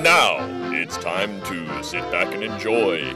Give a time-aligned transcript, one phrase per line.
[0.00, 3.12] And now it's time to sit back and enjoy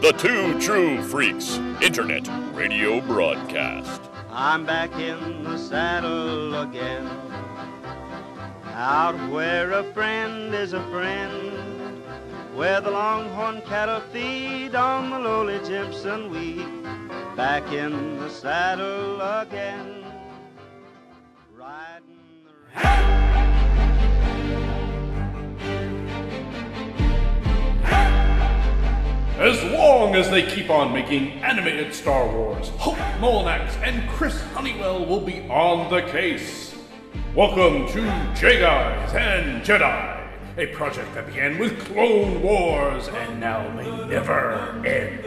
[0.00, 4.02] the Two True Freaks Internet Radio Broadcast.
[4.30, 7.08] I'm back in the saddle again.
[8.64, 12.02] Out where a friend is a friend.
[12.56, 16.66] Where the longhorn cattle feed on the lowly Jimson wheat.
[17.36, 20.04] Back in the saddle again.
[21.56, 22.42] Riding
[22.74, 23.33] the
[29.44, 35.04] As long as they keep on making animated Star Wars, Hope Molinax and Chris Honeywell
[35.04, 36.74] will be on the case.
[37.34, 43.68] Welcome to J Guys and Jedi, a project that began with Clone Wars and now
[43.74, 45.22] may never end.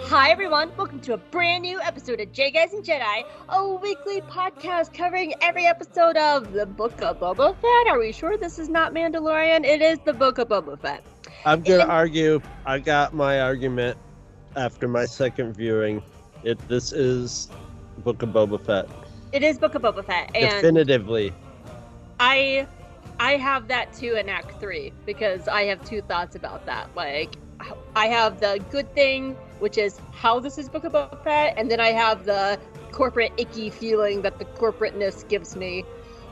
[0.00, 0.72] Hi, everyone.
[0.76, 5.32] Welcome to a brand new episode of J Guys and Jedi, a weekly podcast covering
[5.42, 7.86] every episode of the Book of Boba Fett.
[7.86, 9.64] Are we sure this is not Mandalorian?
[9.64, 11.04] It is the Book of Boba Fett.
[11.44, 12.40] I'm gonna And- argue.
[12.66, 13.96] I got my argument
[14.56, 16.02] after my second viewing.
[16.44, 17.48] It this is
[17.98, 18.88] Book of Boba Fett
[19.32, 21.32] It is Book of Boba Fett, and definitively.
[22.20, 22.66] I,
[23.20, 26.88] I have that too in Act Three because I have two thoughts about that.
[26.94, 27.36] Like,
[27.96, 31.70] I have the good thing, which is how this is Book of Boba Fett, and
[31.70, 32.58] then I have the
[32.92, 35.84] corporate icky feeling that the corporateness gives me,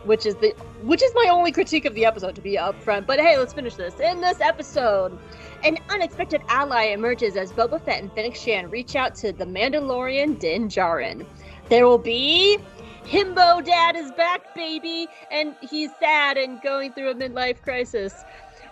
[0.07, 3.07] which is the which is my only critique of the episode to be upfront.
[3.07, 3.99] But hey, let's finish this.
[4.01, 5.19] In this episode,
[5.65, 10.39] an unexpected ally emerges as Boba Fett and Fennec Shand reach out to the Mandalorian
[10.39, 11.27] Din Djarin.
[11.69, 12.59] There will be
[13.05, 18.25] Himbo Dad is back, baby, and he's sad and going through a midlife crisis.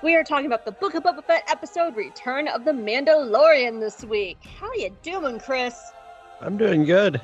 [0.02, 4.04] We are talking about the Book of Boba Fett episode Return of the Mandalorian this
[4.04, 4.38] week.
[4.58, 5.92] How you doing, Chris?
[6.40, 7.20] I'm doing good.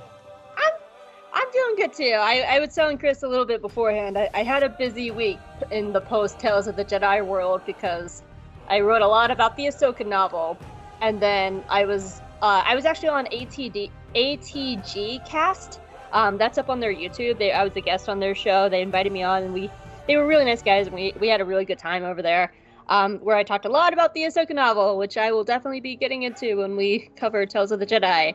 [1.33, 2.17] I'm doing good too.
[2.19, 4.19] I, I was telling Chris a little bit beforehand.
[4.19, 5.39] I, I had a busy week
[5.71, 8.23] in the post Tales of the Jedi world because
[8.69, 10.59] I wrote a lot about the Ahsoka novel,
[11.01, 15.81] and then I was uh, I was actually on ATD ATG Cast.
[16.13, 17.39] Um, that's up on their YouTube.
[17.39, 18.69] They, I was a guest on their show.
[18.69, 19.71] They invited me on, and we
[20.07, 22.53] they were really nice guys, and we we had a really good time over there.
[22.89, 25.95] Um, where I talked a lot about the Ahsoka novel, which I will definitely be
[25.95, 28.35] getting into when we cover Tales of the Jedi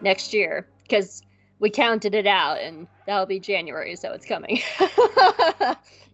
[0.00, 1.22] next year, because
[1.62, 4.60] we counted it out and that'll be January, so it's coming.
[4.80, 4.86] you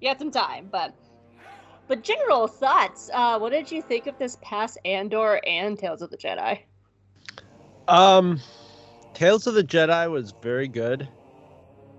[0.02, 0.94] got some time, but
[1.88, 3.10] but general thoughts.
[3.14, 6.60] Uh, what did you think of this past Andor and Tales of the Jedi?
[7.88, 8.40] Um,
[9.14, 11.08] Tales of the Jedi was very good.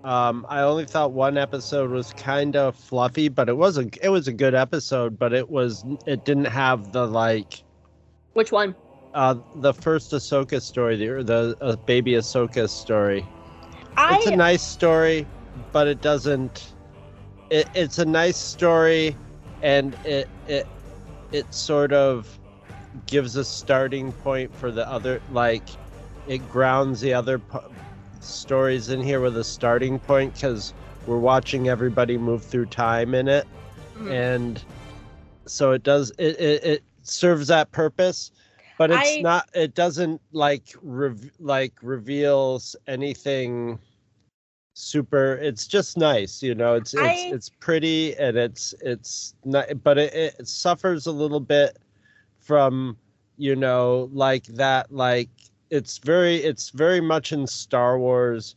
[0.04, 4.10] Um, I only thought one episode was kind of fluffy, but it was a it
[4.10, 5.18] was a good episode.
[5.18, 7.64] But it was it didn't have the like
[8.34, 8.76] Which one?
[9.12, 13.26] uh the first Ahsoka story, the the uh, baby Ahsoka story.
[14.00, 15.26] I it's a nice story,
[15.72, 16.74] but it doesn't.
[17.50, 19.16] It, it's a nice story,
[19.62, 20.66] and it it
[21.32, 22.38] it sort of
[23.06, 25.20] gives a starting point for the other.
[25.30, 25.68] Like,
[26.26, 27.58] it grounds the other p-
[28.20, 30.74] stories in here with a starting point because
[31.06, 33.46] we're watching everybody move through time in it,
[33.96, 34.10] Mhm.
[34.12, 34.64] and
[35.46, 36.10] so it does.
[36.18, 38.32] It it, it serves that purpose.
[38.78, 39.48] But it's I- not.
[39.54, 43.78] It doesn't like rev- like reveals anything
[44.74, 49.66] super it's just nice you know it's it's I- it's pretty and it's it's not
[49.82, 51.76] but it, it suffers a little bit
[52.38, 52.96] from
[53.36, 55.28] you know like that like
[55.70, 58.54] it's very it's very much in star wars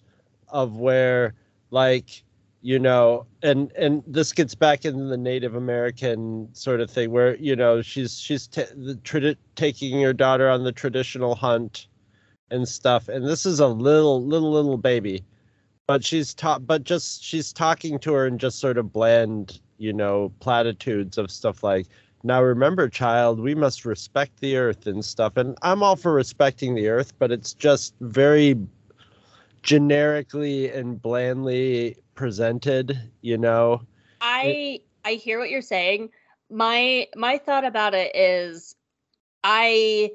[0.50, 1.34] of where
[1.72, 2.24] like
[2.62, 7.36] you know and and this gets back into the native american sort of thing where
[7.38, 11.88] you know she's she's ta the taking her daughter on the traditional hunt
[12.54, 13.10] and stuff.
[13.10, 15.24] And this is a little little little baby
[15.88, 19.94] but she's taught but just she's talking to her in just sort of bland you
[19.94, 21.88] know platitudes of stuff like
[22.24, 26.76] now remember child we must respect the earth and stuff and i'm all for respecting
[26.76, 28.58] the earth but it's just very
[29.62, 33.82] generically and blandly presented you know
[34.24, 36.10] I I hear what you're saying.
[36.50, 38.76] My my thought about it is
[39.44, 40.12] I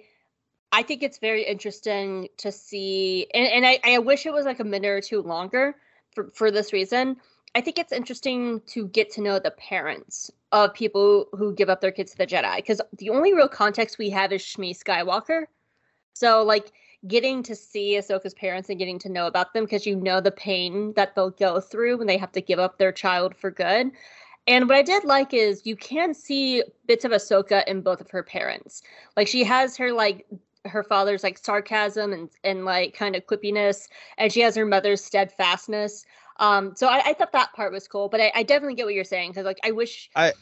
[0.70, 4.61] I think it's very interesting to see and, and I, I wish it was like
[4.61, 5.76] a minute or two longer
[6.15, 7.17] for, for this reason.
[7.55, 11.81] I think it's interesting to get to know the parents of people who give up
[11.81, 15.44] their kids to the Jedi because the only real context we have is Shmi Skywalker.
[16.12, 16.73] So like
[17.06, 20.32] getting to see Ahsoka's parents and getting to know about them because you know the
[20.32, 23.93] pain that they'll go through when they have to give up their child for good.
[24.47, 28.11] And what I did like is you can see bits of Ahsoka in both of
[28.11, 28.82] her parents.
[29.17, 30.26] Like she has her like
[30.64, 35.05] her father's like sarcasm and and like kind of quippiness, and she has her mother's
[35.05, 36.05] steadfastness.
[36.38, 38.94] Um, so I, I thought that part was cool, but I, I definitely get what
[38.94, 40.32] you're saying because like I wish I-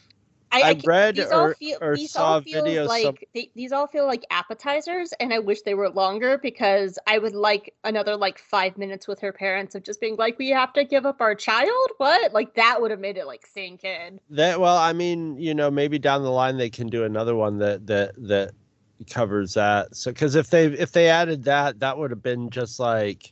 [0.49, 3.15] I can- read these all or- feel, or these saw all feel video like some-
[3.33, 7.33] they, these all feel like appetizers, and I wish they were longer because I would
[7.35, 10.85] like another like five minutes with her parents of just being like, we have to
[10.85, 11.89] give up our child.
[11.97, 12.31] What?
[12.31, 14.21] Like that would have made it like sink in.
[14.29, 17.57] That well, I mean, you know, maybe down the line they can do another one
[17.57, 18.51] that that that
[19.09, 19.95] covers that.
[19.95, 23.31] So because if they if they added that, that would have been just like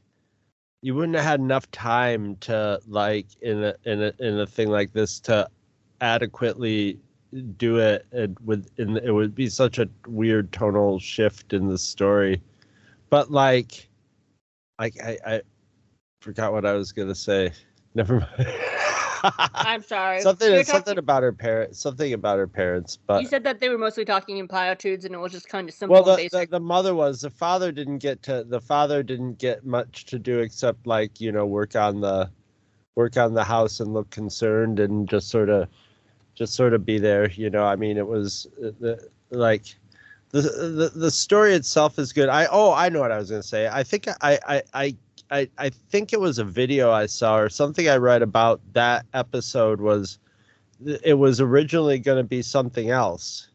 [0.81, 4.69] you wouldn't have had enough time to like in a in a in a thing
[4.69, 5.47] like this to
[6.01, 6.99] adequately
[7.57, 11.77] do it and with in it would be such a weird tonal shift in the
[11.77, 12.41] story.
[13.09, 13.87] But like
[14.79, 15.41] like I I
[16.21, 17.51] forgot what I was gonna say.
[17.95, 18.74] Never mind.
[19.53, 20.21] I'm sorry.
[20.21, 23.69] something something talking- about her parents something about her parents but you said that they
[23.69, 26.47] were mostly talking in platitudes, and it was just kind of simple well the, the,
[26.49, 30.39] the mother was the father didn't get to the father didn't get much to do
[30.39, 32.29] except like you know work on the
[32.95, 35.67] work on the house and look concerned and just sort of
[36.33, 37.63] just sort of be there you know?
[37.63, 39.75] I mean it was uh, the like
[40.31, 42.29] the, the the story itself is good.
[42.29, 43.67] I oh i know what i was going to say.
[43.67, 44.95] I think i i i
[45.31, 49.05] I, I think it was a video I saw or something I read about that
[49.13, 50.19] episode was
[51.03, 53.49] it was originally going to be something else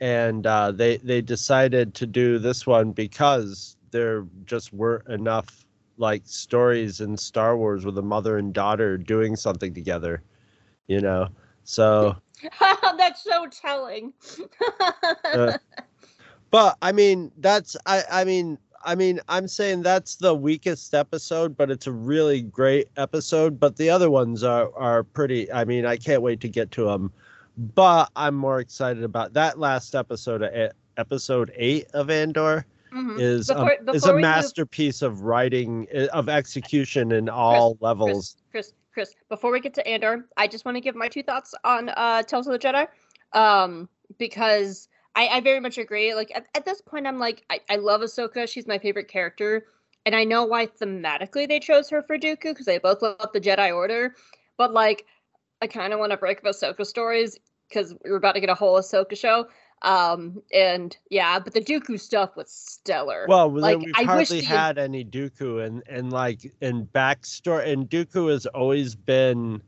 [0.00, 5.64] and uh, they they decided to do this one because there just weren't enough
[5.96, 10.22] like stories in Star Wars with a mother and daughter doing something together
[10.86, 11.28] you know
[11.64, 12.16] so
[12.60, 14.12] That's so telling.
[15.24, 15.58] uh,
[16.50, 21.56] but I mean that's I I mean I mean I'm saying that's the weakest episode
[21.56, 25.84] but it's a really great episode but the other ones are are pretty I mean
[25.86, 27.12] I can't wait to get to them
[27.56, 33.20] but I'm more excited about that last episode of e- episode 8 of Andor Mhm.
[33.20, 37.76] is Before- a, is a we move- masterpiece of writing uh, of execution in all
[37.80, 41.22] levels Chris, Chris, before we get to Andor, I just want to give my two
[41.22, 42.88] thoughts on uh, Tales of the Jedi,
[43.32, 43.88] um,
[44.18, 46.14] because I, I very much agree.
[46.14, 48.48] Like at, at this point, I'm like, I, I love Ahsoka.
[48.48, 49.66] She's my favorite character,
[50.06, 53.40] and I know why thematically they chose her for Dooku because they both love the
[53.40, 54.14] Jedi Order.
[54.56, 55.06] But like,
[55.62, 58.54] I kind of want to break up Ahsoka stories because we're about to get a
[58.54, 59.46] whole Ahsoka show.
[59.82, 63.24] Um, and yeah, but the Dooku stuff was stellar.
[63.28, 67.66] Well, Like, we've I wish hardly the- had any Dooku, and and like in backstory,
[67.68, 69.62] and Dooku has always been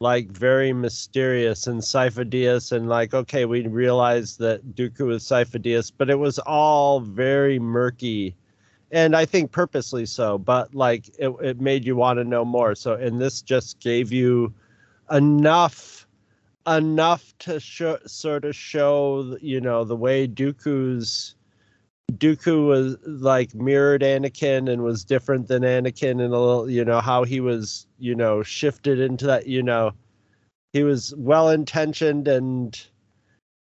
[0.00, 6.10] like very mysterious and Sifo-Dyas, and like okay, we realized that Dooku was Sifo-Dyas, but
[6.10, 8.34] it was all very murky,
[8.92, 10.38] and I think purposely so.
[10.38, 12.74] But like it, it made you want to know more.
[12.74, 14.52] So, and this just gave you
[15.10, 16.06] enough
[16.66, 21.34] enough to sort of show you know the way Dooku's
[22.12, 27.00] Dooku was like mirrored Anakin and was different than Anakin and a little, you know,
[27.00, 29.92] how he was, you know, shifted into that, you know,
[30.72, 32.80] he was well intentioned and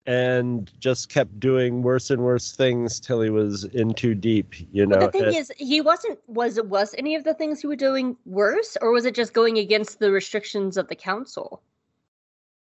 [0.07, 4.85] and just kept doing worse and worse things till he was in too deep, you
[4.85, 4.97] know.
[4.97, 6.19] But the thing and- is, he wasn't.
[6.27, 9.33] Was it was any of the things he was doing worse, or was it just
[9.33, 11.61] going against the restrictions of the council?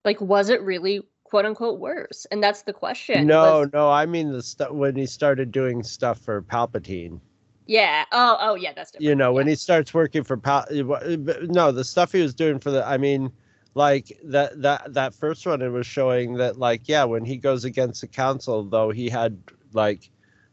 [0.04, 2.26] Like, was it really quote unquote worse?
[2.30, 3.26] And that's the question.
[3.26, 7.20] no, was- no, I mean the stuff when he started doing stuff for Palpatine.
[7.66, 8.04] yeah.
[8.12, 8.72] Oh, oh, yeah.
[8.76, 9.08] That's different.
[9.08, 11.16] you know when he starts working for Pal- eh, eh,
[11.48, 13.32] no the stuff he was doing for the i mean
[13.74, 17.64] like that that that first one it was showing that like yeah when he goes
[17.64, 19.38] against the council though he had
[19.72, 20.10] like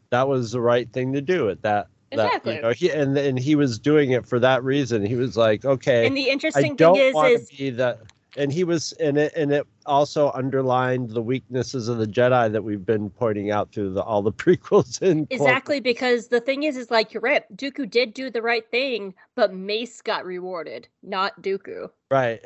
[0.08, 2.54] that was the right thing to do at that that Exactly.
[2.54, 5.64] you know he and and he was doing it for that reason he was like
[5.66, 7.98] okay And the i interesting don't thing is, is be the
[8.36, 12.62] and he was and it and it also underlined the weaknesses of the jedi that
[12.62, 16.62] we've been pointing out through the all the prequels and Clone- exactly because the thing
[16.64, 17.44] is, is like you're right.
[17.56, 21.90] Dooku did do the right thing, but Mace got rewarded, not Dooku.
[22.10, 22.40] right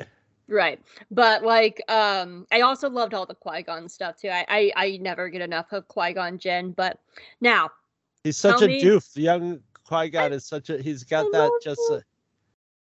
[0.47, 0.79] Right.
[1.09, 4.29] But like um I also loved all the Qui-Gon stuff too.
[4.29, 6.99] I I, I never get enough of Qui-Gon Jinn, but
[7.41, 7.71] now
[8.23, 9.13] He's such a me- doof.
[9.13, 10.81] The young Qui Gon is such a.
[10.81, 11.79] He's got I that just.
[11.91, 12.03] A,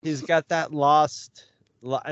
[0.02, 1.46] he's got that lost.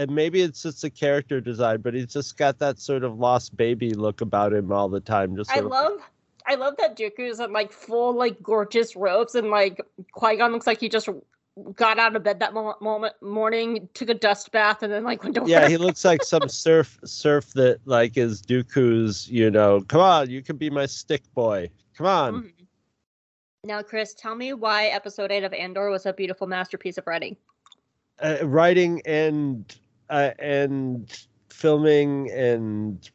[0.10, 3.92] Maybe it's just a character design, but he's just got that sort of lost baby
[3.94, 5.36] look about him all the time.
[5.36, 6.00] Just I sort of like- love
[6.48, 9.80] I love that Dooku's in like full like gorgeous robes and like
[10.14, 11.08] Qui-Gon looks like he just
[11.76, 15.22] got out of bed that mo- moment morning, took a dust bath and then like
[15.22, 15.50] went to work.
[15.50, 19.30] yeah, he looks like some surf surf that like is Dooku's.
[19.30, 21.70] You know, come on, you can be my stick boy.
[21.96, 22.34] Come on.
[22.44, 22.52] Mhm.
[23.66, 27.36] Now, Chris, tell me why episode 8 of Andor was a beautiful masterpiece of writing.
[28.22, 29.78] Uh, writing and
[30.10, 33.10] uh, and filming and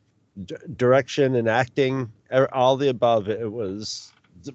[0.44, 2.11] d- direction and acting
[2.52, 4.12] all the above it was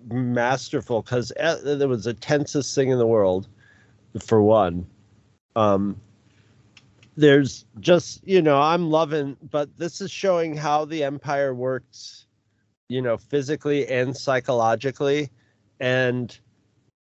[0.09, 3.47] masterful because it was the tensest thing in the world
[4.19, 4.85] for one.
[5.55, 5.99] Um
[7.17, 12.27] there's just you know i'm loving but this is showing how the empire works
[12.89, 15.29] you know physically and psychologically.
[15.79, 16.37] And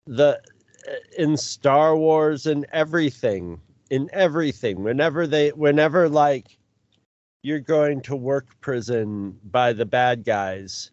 [0.06, 0.40] the
[1.18, 3.60] in star wars and everything
[3.90, 4.82] in everything.
[4.82, 6.58] Whenever they whenever like
[7.42, 10.90] you're going to work prison by the bad guys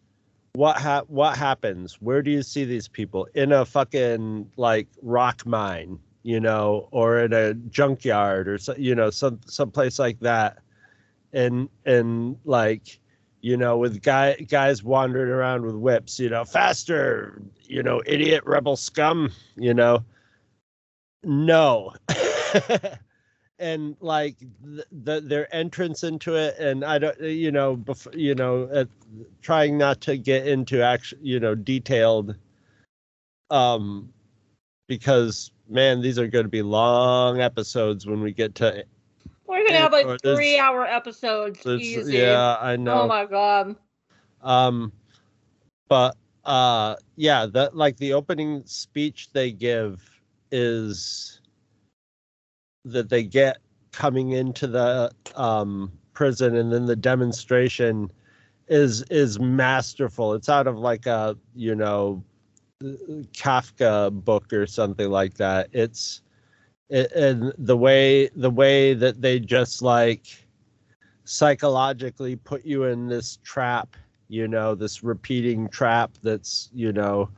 [0.54, 1.94] what ha- what happens?
[2.00, 3.26] Where do you see these people?
[3.34, 8.94] In a fucking like rock mine you know or in a junkyard or so you
[8.94, 10.58] know some some place like that.
[11.32, 13.00] And and like
[13.42, 18.42] you know with guy guys wandering around with whips you know faster you know idiot
[18.46, 20.02] rebel scum you know.
[21.24, 21.92] No.
[23.58, 24.34] And like
[24.64, 28.86] the, the, their entrance into it and i don't you know before you know uh,
[29.40, 32.34] trying not to get into actual you know detailed
[33.50, 34.12] um
[34.88, 38.84] because man these are going to be long episodes when we get to
[39.46, 41.64] We're gonna have like there's- three hour episodes.
[41.66, 42.18] Easy.
[42.18, 43.76] yeah i know Oh my god.
[44.42, 44.92] um
[45.88, 50.02] but uh yeah that like the opening speech they give
[50.50, 51.40] is
[52.84, 53.58] that they get
[53.92, 58.10] coming into the um prison and then the demonstration
[58.68, 62.22] is is masterful it's out of like a you know
[63.32, 66.28] kafka book or something like that it's it,
[66.92, 70.26] and the way the way that they just like
[71.24, 73.96] psychologically put you in this trap
[74.28, 77.28] you know this repeating trap that's you know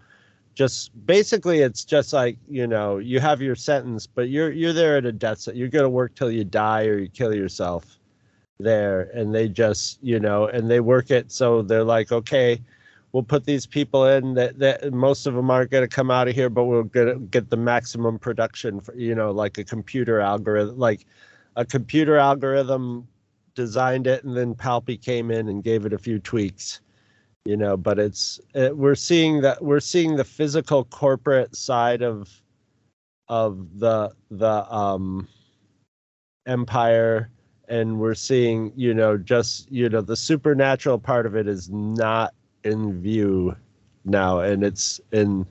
[0.55, 4.97] just basically it's just like you know you have your sentence but you're you're there
[4.97, 7.99] at a death sentence you're going to work till you die or you kill yourself
[8.59, 9.11] there.
[9.15, 12.61] And they just you know and they work it so they're like okay
[13.14, 16.28] we'll put these people in that, that most of them aren't going to come out
[16.28, 20.21] of here but we'll get get the maximum production for you know like a computer
[20.21, 21.06] algorithm like
[21.56, 23.06] a computer algorithm
[23.54, 26.80] designed it and then palpy came in and gave it a few tweaks
[27.44, 32.42] you know but it's it, we're seeing that we're seeing the physical corporate side of
[33.28, 35.26] of the the um
[36.47, 37.30] empire
[37.68, 42.35] and we're seeing you know just you know the supernatural part of it is not
[42.64, 43.54] in view
[44.04, 45.47] now and it's in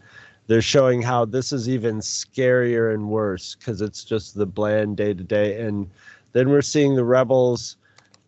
[0.47, 5.13] they're showing how this is even scarier and worse because it's just the bland day
[5.13, 5.89] to day and
[6.33, 7.77] then we're seeing the rebels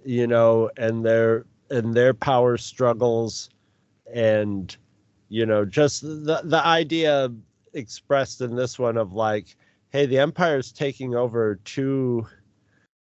[0.06, 3.50] you know and their and their power struggles
[4.14, 4.78] and
[5.30, 7.32] you know just the the idea
[7.74, 9.56] expressed in this one of like
[9.90, 12.26] hey the empire's taking over too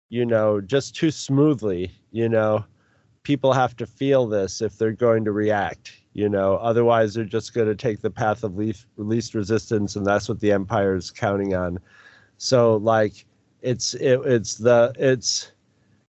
[0.09, 2.63] you know just too smoothly you know
[3.25, 6.55] people have to feel this if they're going to react you know?
[6.55, 10.51] Otherwise they're just going to take the path of least, resistance and that's what the
[10.51, 11.77] empire is counting on.
[12.37, 13.25] So like
[13.61, 15.51] it's it, it's the it's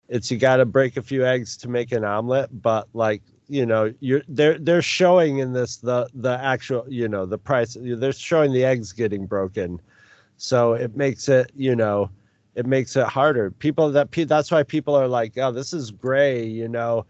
[0.09, 3.65] it's you got to break a few eggs to make an omelet but like you
[3.67, 8.13] know you're they're they're showing in this the the actual you know the price they're
[8.13, 9.81] showing the eggs getting broken.
[10.39, 12.11] So it makes it you know
[12.55, 13.51] it makes it harder.
[13.51, 17.07] People that that's why people are like oh this is gray you know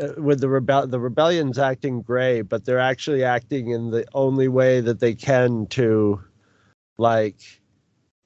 [0.00, 4.48] uh, with the rebel the rebellion's acting gray but they're actually acting in the only
[4.48, 6.20] way that they can to
[6.98, 7.60] like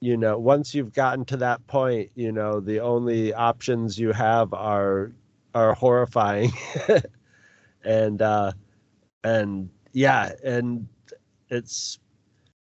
[0.01, 4.53] you know once you've gotten to that point you know the only options you have
[4.53, 5.11] are
[5.55, 6.51] are horrifying.
[7.85, 8.51] And uh
[9.23, 10.85] and yeah and
[11.49, 11.97] it's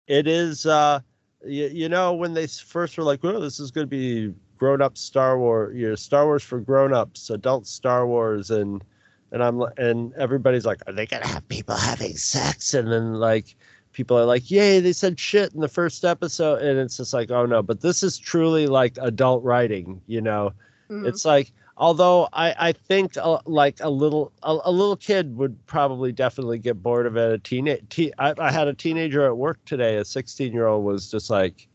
[0.07, 1.01] it is uh
[1.45, 4.81] you, you know when they first were like oh this is going to be grown
[4.81, 8.83] up star wars you know star wars for grown-ups adult star wars and
[9.31, 13.15] and i'm and everybody's like are they going to have people having sex and then
[13.15, 13.55] like
[13.91, 17.29] people are like yay they said shit in the first episode and it's just like
[17.31, 20.53] oh no but this is truly like adult writing you know
[20.89, 21.07] Mhm.
[21.07, 25.65] it's like although i i think uh, like a little a, a little kid would
[25.65, 29.35] probably definitely get bored of it a teenage te- I, I had a teenager at
[29.35, 31.67] work today a 16 year old was just like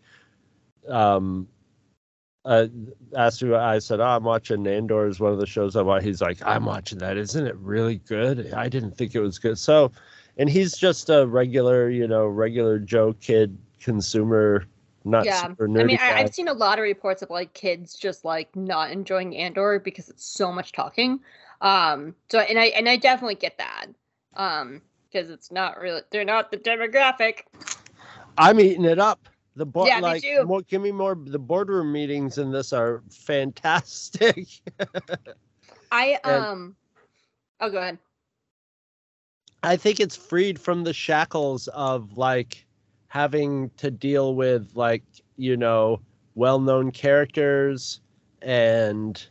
[0.88, 1.48] um
[2.48, 2.66] uh,
[3.14, 6.02] asked who I said, oh, I'm watching Andor is one of the shows I watch.
[6.02, 7.18] He's like, I'm watching that.
[7.18, 8.54] Isn't it really good?
[8.54, 9.58] I didn't think it was good.
[9.58, 9.92] So,
[10.38, 14.64] and he's just a regular, you know, regular Joe kid consumer,
[15.04, 15.46] not yeah.
[15.46, 15.80] super nerdy.
[15.80, 18.90] I mean, I, I've seen a lot of reports of like kids just like not
[18.90, 21.20] enjoying Andor because it's so much talking.
[21.60, 22.14] Um.
[22.30, 23.86] So and I and I definitely get that.
[24.36, 24.82] Um.
[25.10, 27.40] Because it's not really they're not the demographic.
[28.36, 29.28] I'm eating it up.
[29.56, 30.44] The board, Yeah, me like, too.
[30.44, 31.16] more, give me more.
[31.20, 34.46] The boardroom meetings in this are fantastic.
[35.90, 36.76] I And- um.
[37.60, 37.98] Oh, go ahead.
[39.64, 42.64] I think it's freed from the shackles of like
[43.08, 45.02] having to deal with like
[45.36, 46.00] you know
[46.34, 48.00] well-known characters
[48.42, 49.26] and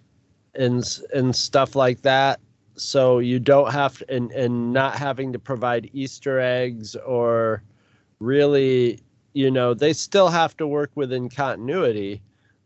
[0.56, 2.40] and and stuff like that.
[2.76, 7.64] So you don't have to, and and not having to provide easter eggs or
[8.20, 9.00] really
[9.34, 12.22] you know they still have to work within continuity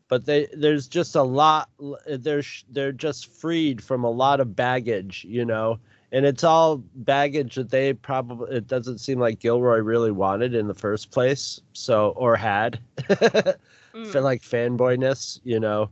[0.08, 1.70] but they there's just a lot
[2.08, 5.78] they're they're just freed from a lot of baggage you know
[6.12, 10.68] and it's all baggage that they probably it doesn't seem like Gilroy really wanted in
[10.68, 12.80] the first place so or had.
[13.94, 14.08] Mm.
[14.08, 15.90] for like fanboyness you know.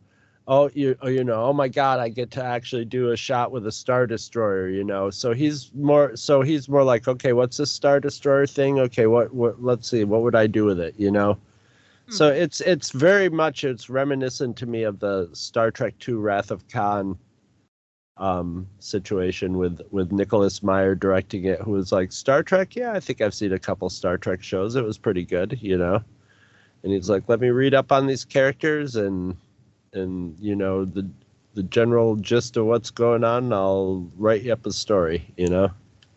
[0.47, 3.51] Oh you oh, you know oh my god i get to actually do a shot
[3.51, 5.09] with a star destroyer you know.
[5.09, 8.79] So he's more so he's more like okay what's this star destroyer thing?
[8.79, 10.95] Okay what what let's see what would i do with it?
[10.97, 11.33] You know?
[11.33, 12.13] Mm-hmm.
[12.13, 16.51] so it's it's very much it's reminiscent to me of the star trek 2 wrath
[16.51, 17.17] of khan
[18.19, 22.75] um situation with with nicholas meyer directing it who was like star trek?
[22.75, 24.75] Yeah i think i've seen a couple star trek shows.
[24.75, 26.03] It was pretty good you know?
[26.83, 29.35] And he's like let me read up on these characters and
[29.93, 31.09] and you know the
[31.55, 35.69] the general gist of what's going on i'll write you up a story you know?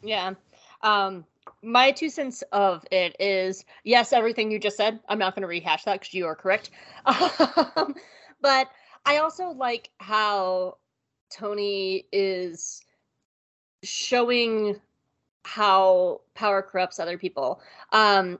[0.02, 0.34] Yeah.
[0.82, 1.24] Um
[1.62, 5.48] my two cents of it is yes everything you just said i'm not going to
[5.48, 6.70] rehash that because you are correct.
[7.76, 7.94] Um,
[8.40, 8.68] but
[9.06, 10.76] i also like how
[11.34, 12.82] tony is
[13.82, 14.76] showing
[15.44, 17.60] how power corrupts other people
[17.92, 18.38] um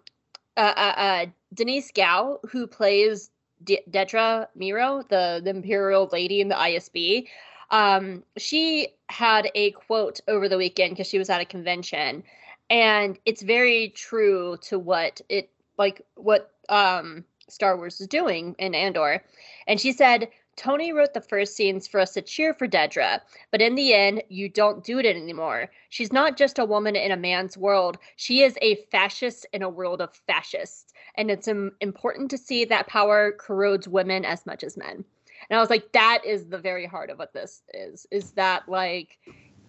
[0.56, 3.30] uh, uh, uh denise Gough, who plays
[3.64, 7.26] De- Dedra Meero, the, the Imperial lady in the ISB,
[7.70, 12.22] um, she had a quote over the weekend because she was at a convention,
[12.68, 18.74] and it's very true to what it like what um, Star Wars is doing in
[18.74, 19.24] Andor.
[19.66, 23.62] And she said, Tony wrote the first scenes for us to cheer for Dedra, but
[23.62, 25.70] in the end, you don't do it anymore.
[25.88, 29.68] She's not just a woman in a man's world, she is a fascist in a
[29.68, 30.92] world of fascists.
[31.16, 35.04] And it's important to see that power corrodes women as much as men.
[35.50, 38.68] And I was like, that is the very heart of what this is, is that
[38.68, 39.18] like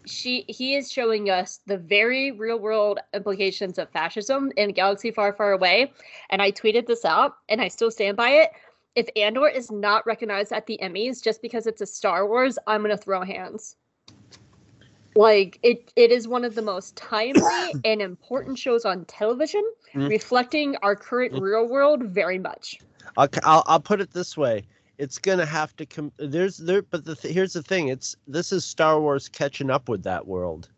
[0.06, 5.32] she he is showing us the very real world implications of fascism in galaxy far
[5.32, 5.92] far away
[6.30, 8.52] and i tweeted this out and i still stand by it
[8.96, 12.82] if Andor is not recognized at the Emmys just because it's a Star Wars, I'm
[12.82, 13.76] gonna throw hands.
[15.16, 20.10] Like it, it is one of the most timely and important shows on television, mm.
[20.10, 21.42] reflecting our current mm.
[21.42, 22.80] real world very much.
[23.18, 24.64] Okay, I'll I'll put it this way:
[24.98, 26.12] it's gonna have to come.
[26.18, 29.88] There's there, but the th- here's the thing: it's this is Star Wars catching up
[29.90, 30.70] with that world,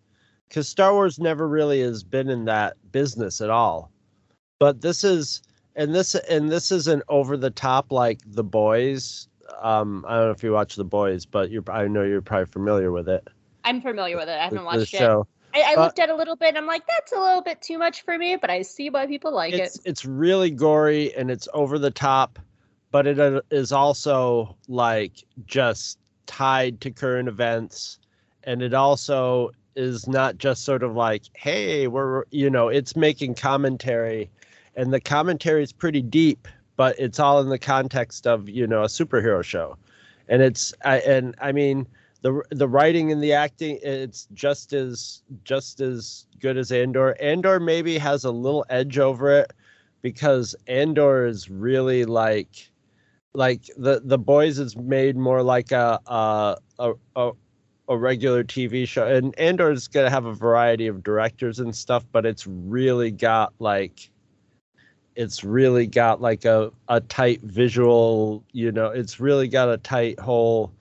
[0.50, 3.92] because Star Wars never really has been in that business at all.
[4.60, 5.42] But this is
[5.76, 9.28] and this and this isn't over the top like the boys.
[9.62, 12.48] Um i don't know if you watch the boys but you're i know you're probably
[12.48, 13.28] familiar with it.
[13.64, 14.38] I'm familiar with it.
[14.38, 14.98] I haven't watched it.
[14.98, 15.28] show.
[15.54, 18.02] i, I looked at a little bit i'm like that's a little bit too much
[18.02, 19.82] for me but i see why people like it's, it.
[19.86, 22.40] it's really gory and it's over the top
[22.96, 23.42] but it uh,
[23.76, 28.00] also like just tied to current events.
[28.46, 33.36] And it also is not just sort of like hey we're you know it's making
[33.36, 34.30] commentary
[34.76, 38.84] and the commentary is pretty deep, but it's all in the context of you know
[38.84, 39.78] a superhero show,
[40.28, 41.88] and it's I, and I mean
[42.22, 47.16] the the writing and the acting it's just as just as good as Andor.
[47.22, 49.54] Andor maybe has a little edge over it
[50.02, 52.72] because Andor is really like
[53.34, 57.32] like the the boys is made more like a a a,
[57.88, 62.06] a, regular TV show and Andor is gonna have a variety of directors and stuff,
[62.12, 64.10] but it's really got like
[65.16, 70.20] it's really got like a, a tight visual you know it's really got a tight
[70.20, 70.72] whole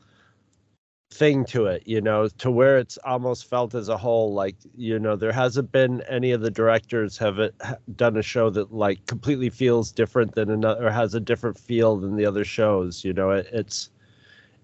[1.10, 4.98] thing to it you know to where it's almost felt as a whole like you
[4.98, 7.54] know there hasn't been any of the directors have it
[7.94, 11.96] done a show that like completely feels different than another or has a different feel
[11.96, 13.90] than the other shows you know it, it's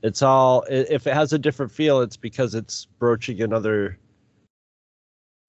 [0.03, 3.97] it's all if it has a different feel it's because it's broaching another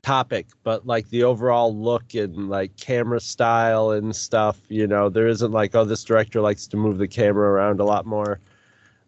[0.04, 5.28] topic, but like the overall look and like camera style and stuff, you know, there
[5.28, 8.40] isn't like, oh, this director likes to move the camera around a lot more.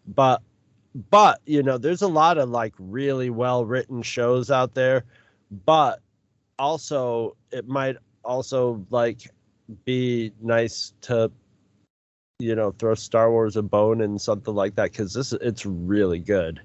[0.06, 0.42] But
[1.10, 5.04] but you know, there's a lot of like really well written shows out there,
[5.64, 6.00] but
[6.58, 9.22] also it might also like
[9.84, 11.30] be nice to
[12.38, 16.20] you know throw Star Wars a bone and something like that because this it's really
[16.20, 16.60] good.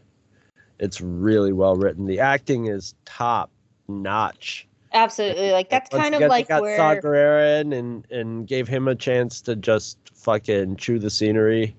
[0.80, 2.06] It's really well written.
[2.06, 3.50] The acting is top
[3.90, 4.68] notch.
[4.94, 8.88] Absolutely, like that's Once kind of like got where Saw Gerrera and and gave him
[8.88, 11.76] a chance to just fucking chew the scenery.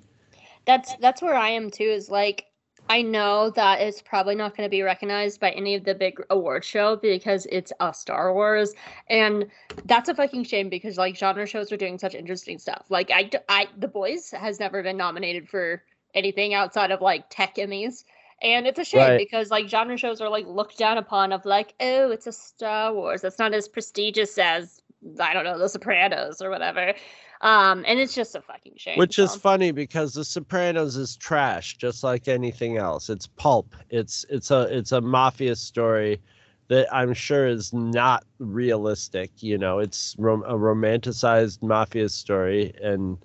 [0.65, 1.85] That's that's where I am too.
[1.85, 2.47] Is like
[2.91, 6.21] I know that it's probably not going to be recognized by any of the big
[6.29, 8.75] award show because it's a Star Wars,
[9.09, 9.47] and
[9.85, 12.87] that's a fucking shame because like genre shows are doing such interesting stuff.
[12.89, 17.57] Like I, I, The Boys has never been nominated for anything outside of like tech
[17.57, 18.03] Emmys.
[18.43, 19.19] And it's a shame Right.
[19.19, 22.93] because like genre shows are like looked down upon of like, oh, it's a Star
[22.95, 23.21] Wars.
[23.21, 24.81] That's not as prestigious as
[25.19, 26.95] I don't know, The Sopranos or whatever.
[27.43, 28.99] Um, and it's just a fucking shame.
[28.99, 33.09] Which is funny because The Sopranos is trash, just like anything else.
[33.09, 33.75] It's pulp.
[33.89, 36.21] It's it's a it's a mafia story
[36.69, 39.31] that I'm sure is not realistic.
[39.43, 43.17] You know, it's rom- a romanticized mafia story, and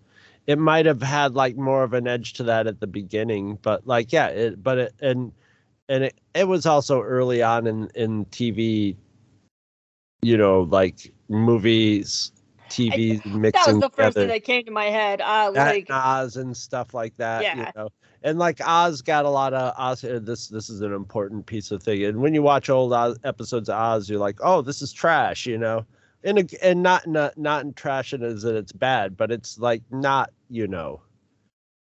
[0.47, 3.57] it might have had like more of an edge to that at the beginning.
[3.61, 5.31] But like, yeah, it but it and
[5.89, 8.95] and it, it was also early on in in TV.
[10.21, 12.31] You know, like movies,
[12.69, 15.21] TV mixing that was the first together thing that came to my head.
[15.21, 17.53] Uh, like, and Oz and stuff like that.
[17.53, 17.71] You Yeah.
[17.75, 17.89] know,
[18.23, 20.03] and like Oz got a lot of Oz.
[20.03, 22.03] uh, This this is an important piece of thing.
[22.05, 25.45] And when you watch old Oz, episodes of Oz, you're like, oh, this is trash.
[25.45, 25.85] You know,
[26.25, 29.83] and and not not not in trash and as that it's bad, but it's like
[29.91, 31.01] not you know,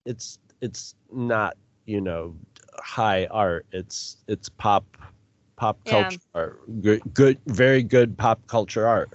[0.07, 2.35] it's it's not you know
[2.77, 3.66] high art.
[3.72, 4.85] It's it's pop
[5.57, 6.11] pop Yeah.
[6.11, 6.83] culture art.
[6.83, 9.11] Good good very good pop culture art.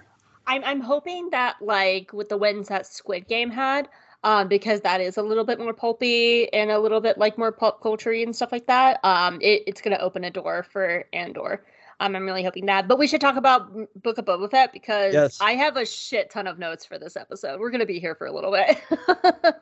[0.45, 3.87] I'm I'm hoping that like with the wins that Squid Game had,
[4.23, 7.51] um, because that is a little bit more pulpy and a little bit like more
[7.51, 8.99] pop culture and stuff like that.
[9.03, 11.63] Um, it, it's gonna open a door for Andor.
[12.03, 12.89] Um, I'm really hoping that.
[12.89, 15.37] But we should talk about Book of Boba Fett because Yes.
[15.39, 17.61] I have a shit ton of notes for this episode.
[17.61, 18.77] We're gonna be here for a little bit.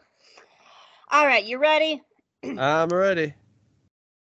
[1.11, 2.01] All right, you ready?
[2.43, 3.35] I'm ready.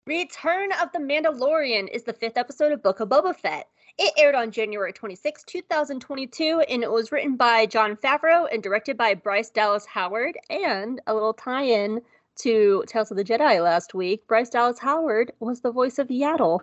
[0.08, 3.68] Return of the Mandalorian is the fifth episode of Book of Boba Fett.
[3.98, 8.96] It aired on January 26, 2022, and it was written by Jon Favreau and directed
[8.96, 10.36] by Bryce Dallas Howard.
[10.50, 12.00] And a little tie in
[12.38, 16.60] to Tales of the Jedi last week Bryce Dallas Howard was the voice of Yaddle.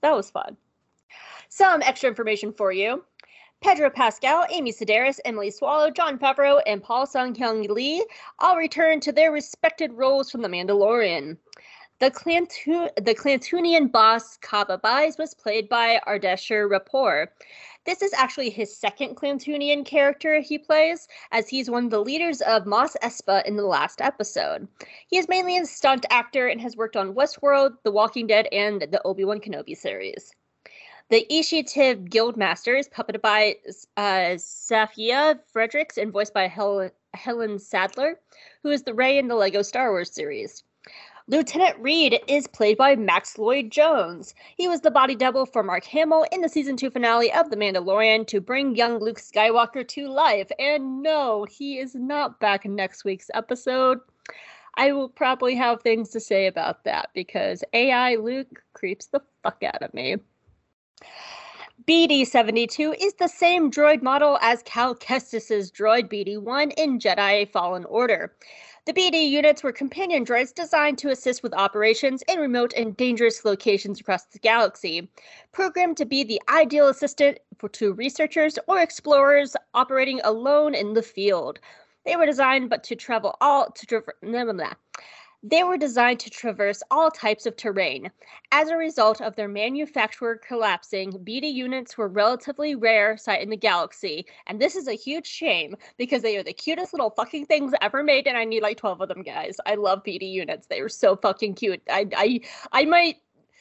[0.00, 0.56] That was fun.
[1.54, 3.04] Some extra information for you.
[3.60, 8.06] Pedro Pascal, Amy Sedaris, Emily Swallow, Jon Favreau, and Paul Sun-Hyung Lee
[8.38, 11.36] all return to their respected roles from The Mandalorian.
[12.00, 17.26] The, Clantu- the Klatooinian boss Kaba Bais was played by Ardeshir Radpour.
[17.84, 22.40] This is actually his second Klatooinian character he plays, as he's one of the leaders
[22.40, 24.66] of Mos Espa in the last episode.
[25.06, 28.80] He is mainly a stunt actor and has worked on Westworld, The Walking Dead, and
[28.90, 30.32] the Obi Wan Kenobi series.
[31.12, 33.56] The Ishi Tib Guildmaster is puppeted by
[33.98, 38.18] uh, Safia Fredericks and voiced by Hel- Helen Sadler,
[38.62, 40.64] who is the Rey in the Lego Star Wars series.
[41.28, 44.34] Lieutenant Reed is played by Max Lloyd Jones.
[44.56, 47.58] He was the body double for Mark Hamill in the season 2 finale of The
[47.58, 50.50] Mandalorian to bring young Luke Skywalker to life.
[50.58, 53.98] And no, he is not back in next week's episode.
[54.76, 59.62] I will probably have things to say about that because AI Luke creeps the fuck
[59.62, 60.16] out of me.
[61.86, 68.32] BD-72 is the same droid model as Cal Kestis's droid BD-1 in Jedi Fallen Order.
[68.84, 73.44] The BD units were companion droids designed to assist with operations in remote and dangerous
[73.44, 75.08] locations across the galaxy,
[75.52, 81.02] programmed to be the ideal assistant for to researchers or explorers operating alone in the
[81.02, 81.58] field.
[82.04, 83.86] They were designed but to travel all to
[85.44, 88.12] They were designed to traverse all types of terrain.
[88.52, 93.56] As a result of their manufacturer collapsing, BD units were relatively rare sight in the
[93.56, 97.72] galaxy, and this is a huge shame because they are the cutest little fucking things
[97.80, 99.56] ever made, and I need like twelve of them, guys.
[99.66, 101.82] I love BD units; they are so fucking cute.
[101.90, 103.16] I, I, I might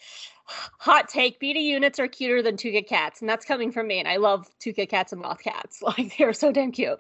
[0.78, 3.98] hot take BD units are cuter than Tooka cats, and that's coming from me.
[3.98, 7.00] And I love Tooka cats and Loth-cats; like they are so damn cute.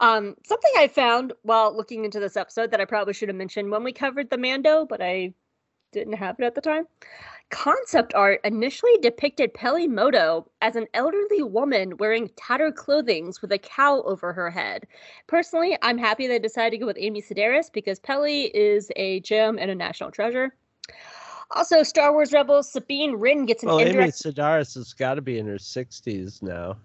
[0.00, 3.70] Um, something I found while looking into this episode that I probably should have mentioned
[3.70, 5.32] when we covered the Mando, but I
[5.92, 6.86] didn't have it at the time.
[7.50, 13.58] Concept art initially depicted Peli Motto as an elderly woman wearing tattered clothing with a
[13.58, 14.84] cowl over her head.
[15.28, 19.58] Personally, I'm happy they decided to go with Amy Sedaris because Peli is a gem
[19.58, 20.56] and a national treasure.
[21.52, 24.06] Also, Star Wars Rebels Sabine Wren gets an Well, Amy.
[24.06, 26.76] Sedaris has got to be in her 60s now.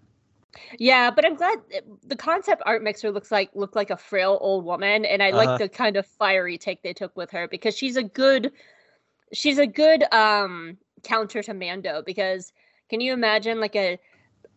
[0.77, 4.37] Yeah, but I'm glad eh, the concept art mixer looks like looked like a frail
[4.41, 5.37] old woman, and I Uh-huh.
[5.37, 8.51] like the kind of fiery take they took with her because she's a good,
[9.33, 12.01] she's a good um counter to Mando.
[12.05, 12.51] Because
[12.89, 13.99] can you imagine like a,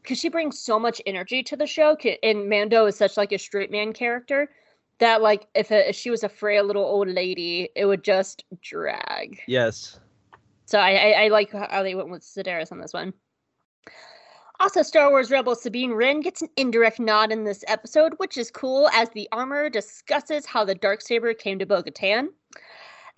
[0.02, 3.38] because she brings so much energy to the show, and Mando is such like a
[3.38, 4.50] straight man character
[4.98, 8.44] that like if, a, if she was a frail little old lady, it would just
[8.62, 9.40] drag.
[9.46, 9.98] Yes.
[10.66, 13.12] So I, I, I like how they went with Sedaris on this one.
[14.60, 18.52] Also, Star Wars Rebel Sabine Wren gets an indirect nod in this episode, which is
[18.52, 22.28] cool as the armor discusses how the Darksaber came to Bo Katan.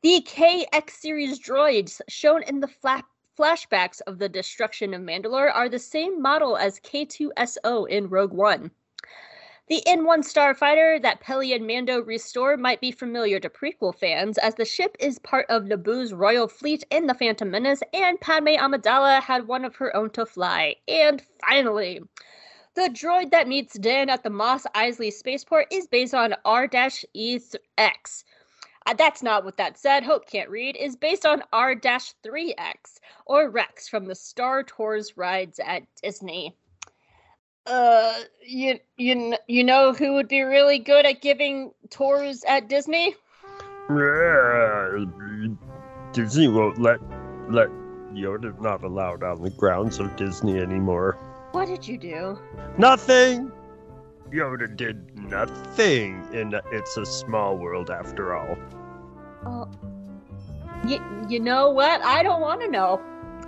[0.02, 3.04] The KX series droids shown in the fla-
[3.38, 8.70] flashbacks of the destruction of Mandalore are the same model as K2SO in Rogue One.
[9.68, 14.54] The N1 Starfighter that Peli and Mando restored might be familiar to prequel fans, as
[14.54, 19.20] the ship is part of Naboo's royal fleet in The Phantom Menace, and Padme Amidala
[19.20, 20.76] had one of her own to fly.
[20.86, 22.00] And finally,
[22.74, 28.24] the droid that meets Dan at the Mos Eisley spaceport is based on R-E-X.
[28.86, 30.04] Uh, that's not what that said.
[30.04, 30.76] Hope can't read.
[30.76, 36.54] Is based on R-3X or Rex from the Star Tours rides at Disney.
[37.66, 38.14] Uh,
[38.46, 43.14] you you you know who would be really good at giving tours at Disney?
[43.90, 45.04] Yeah,
[46.12, 47.00] Disney won't let
[47.50, 47.68] let
[48.12, 51.18] Yoda not allowed on the grounds of Disney anymore.
[51.52, 52.38] What did you do?
[52.78, 53.50] Nothing.
[54.30, 58.56] Yoda did nothing, and it's a small world after all.
[59.44, 59.68] Oh,
[60.86, 62.02] you, you know what?
[62.02, 63.00] I don't want to know.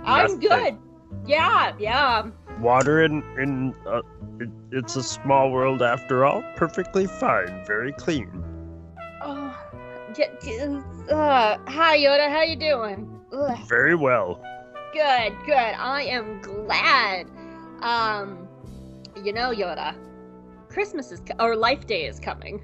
[0.03, 0.77] I'm good.
[1.25, 2.29] Yeah, yeah.
[2.59, 4.01] Water in in uh,
[4.39, 6.43] it, it's a small world after all.
[6.55, 8.29] Perfectly fine, very clean.
[9.21, 9.55] Oh,
[11.11, 12.29] uh, hi Yoda.
[12.29, 13.21] How you doing?
[13.31, 13.57] Ugh.
[13.67, 14.41] Very well.
[14.93, 15.53] Good, good.
[15.55, 17.27] I am glad.
[17.81, 18.47] Um,
[19.23, 19.95] you know, Yoda,
[20.69, 22.61] Christmas is co- or Life Day is coming.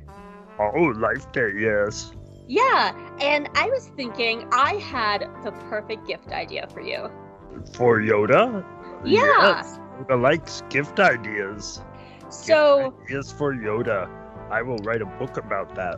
[0.60, 2.12] Oh, Life Day, yes.
[2.48, 7.10] Yeah, and I was thinking I had the perfect gift idea for you.
[7.74, 8.64] For Yoda.
[9.04, 9.22] Yeah.
[9.24, 9.80] Yes.
[10.00, 11.82] Yoda likes gift ideas.
[12.30, 14.10] So, Gift ideas for Yoda.
[14.50, 15.98] I will write a book about that.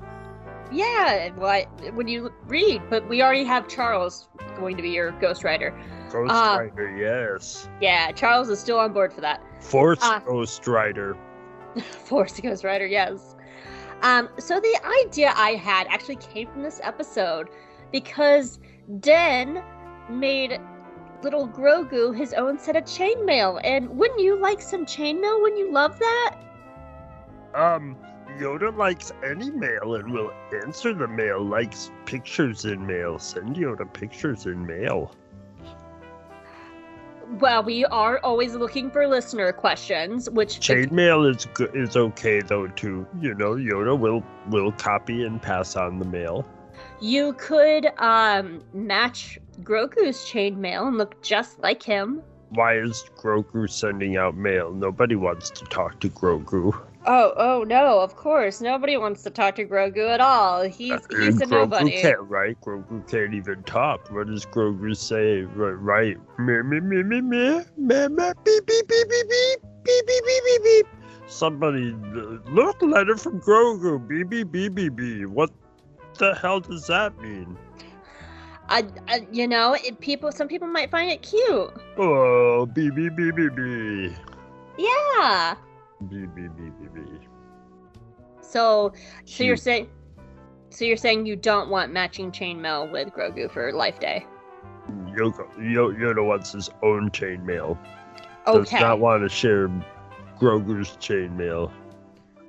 [0.72, 5.72] yeah, what when you read, but we already have Charles going to be your ghostwriter.
[6.12, 6.58] Ghost Ah.
[6.58, 7.70] Rider, yes.
[7.82, 9.42] Yeah, Charles is still on board for that.
[9.64, 10.22] Force Ah.
[10.26, 11.18] Ghost Rider.
[12.06, 13.36] Force Ghostwriter, yes.
[14.02, 17.50] Um, so the idea I had actually came from this episode
[17.92, 18.60] because
[19.00, 19.64] Den
[20.10, 20.60] made
[21.24, 25.42] little Grogu his own set of chainmail, and wouldn't you like some chainmail?
[25.42, 26.36] Wouldn't you love that?
[27.54, 27.98] Um,
[28.38, 30.32] Yoda likes any mail and will
[30.64, 33.18] answer the mail, likes pictures in mail.
[33.18, 35.12] Send Yoda pictures in mail.
[37.40, 42.68] Well, we are always looking for listener questions, which chainmail is good is okay though
[42.68, 43.06] too.
[43.20, 46.46] You know, Yoda will will copy and pass on the mail.
[47.00, 52.22] You could um match Grogu's chainmail and look just like him.
[52.50, 54.72] Why is Grogu sending out mail?
[54.72, 56.74] Nobody wants to talk to Grogu.
[57.06, 58.00] Oh, oh no!
[58.00, 60.64] Of course, nobody wants to talk to Grogu at all.
[60.64, 61.92] He's Uh, he's a Grogu nobody.
[62.02, 62.60] can't, right?
[62.62, 64.10] Grogu can't even talk.
[64.12, 65.42] What does Grogu say?
[65.42, 66.18] Right, right.
[66.40, 70.44] Me, me, me, me, me, me, me, beep, beep, beep, beep, beep, beep, beep, beep,
[70.46, 70.88] beep, beep.
[71.28, 74.06] Somebody, uh, look, letter from Grogu.
[74.08, 75.28] Beep, beep, beep, beep, beep.
[75.28, 75.50] What
[76.18, 77.58] the hell does that mean?
[78.70, 80.32] I, I, you know, it, people.
[80.32, 81.74] Some people might find it cute.
[81.98, 84.14] Oh, beep, beep, beep, beep, beep.
[84.78, 85.56] Yeah.
[86.10, 87.22] Beep, beep, beep, beep, beep.
[88.42, 88.94] So,
[89.26, 89.90] so you're saying,
[90.70, 94.26] so you're saying you don't want matching chainmail with Grogu for Life Day?
[94.90, 97.78] Yoko, Yo, Yoda wants his own chainmail.
[98.46, 98.60] Okay.
[98.60, 99.68] Does not want to share
[100.40, 101.72] Grogu's chainmail.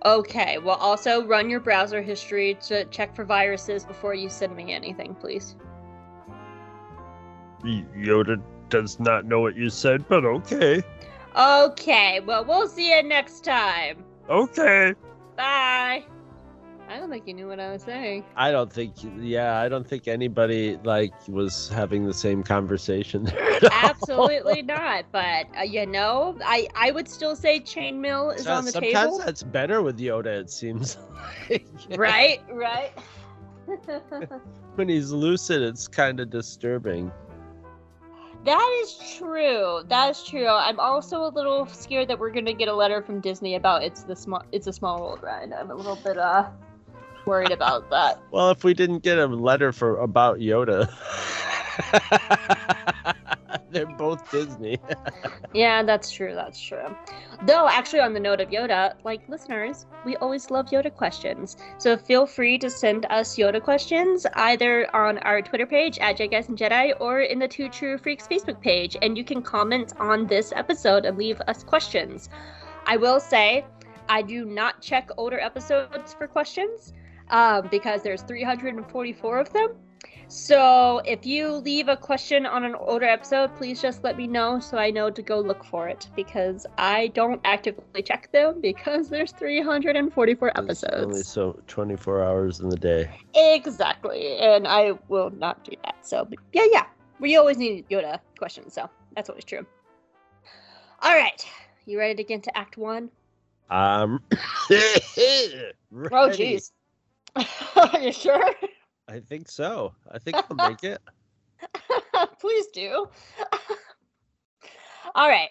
[0.04, 0.58] Okay.
[0.58, 5.14] Well, also run your browser history to check for viruses before you send me anything,
[5.14, 5.56] please.
[7.64, 10.82] Yoda does not know what you said, but okay.
[11.37, 12.20] Okay.
[12.20, 14.04] Well, we'll see you next time.
[14.28, 14.94] Okay.
[15.37, 16.04] Bye.
[16.88, 18.24] I don't think you knew what I was saying.
[18.35, 23.51] I don't think, yeah, I don't think anybody like was having the same conversation there.
[23.57, 23.70] at all.
[23.72, 25.05] Absolutely not.
[25.12, 29.18] But uh, you know, I I would still say chainmail is on the sometimes table.
[29.18, 30.27] that's better with Yoda.
[30.27, 30.96] It seems
[31.51, 32.40] like Right.
[32.51, 32.92] Right.
[34.77, 37.12] when he's lucid, it's kind of disturbing.
[38.44, 39.83] That is true.
[39.88, 40.46] That is true.
[40.46, 44.05] I'm also a little scared that we're gonna get a letter from Disney about it's
[44.05, 45.53] the small it's a small world ride.
[45.53, 46.48] I'm a little bit uh
[47.28, 48.20] worried about that.
[48.30, 50.88] Well, if we didn't get a letter for about Yoda,
[53.70, 54.78] they're both Disney.
[55.54, 56.34] Yeah, that's true.
[56.34, 56.94] That's true.
[57.46, 61.56] Though, actually, on the note of Yoda, like listeners, we always love Yoda questions.
[61.78, 66.46] So feel free to send us Yoda questions either on our Twitter page at Jedi
[66.48, 70.26] and Jedi or in the Two True Freaks Facebook page, and you can comment on
[70.26, 72.28] this episode and leave us questions.
[72.84, 73.64] I will say,
[74.10, 76.92] I do not check older episodes for questions
[77.30, 79.70] um, because there's 344 of them.
[80.30, 84.60] So if you leave a question on an older episode, please just let me know
[84.60, 89.08] so I know to go look for it because I don't actively check them because
[89.08, 90.94] there's 344 episodes.
[91.02, 93.08] Only so 24 hours in the day.
[93.34, 95.96] Exactly, and I will not do that.
[96.06, 96.86] So yeah, yeah,
[97.20, 99.66] we always need Yoda questions, so that's always true.
[101.00, 101.42] All right,
[101.86, 103.10] you ready to get into Act One?
[103.70, 104.22] Um.
[106.12, 106.72] Oh, jeez.
[107.36, 108.50] Are you sure?
[109.08, 109.94] I think so.
[110.10, 111.00] I think I'll make it.
[112.40, 113.08] Please do.
[115.14, 115.48] All right.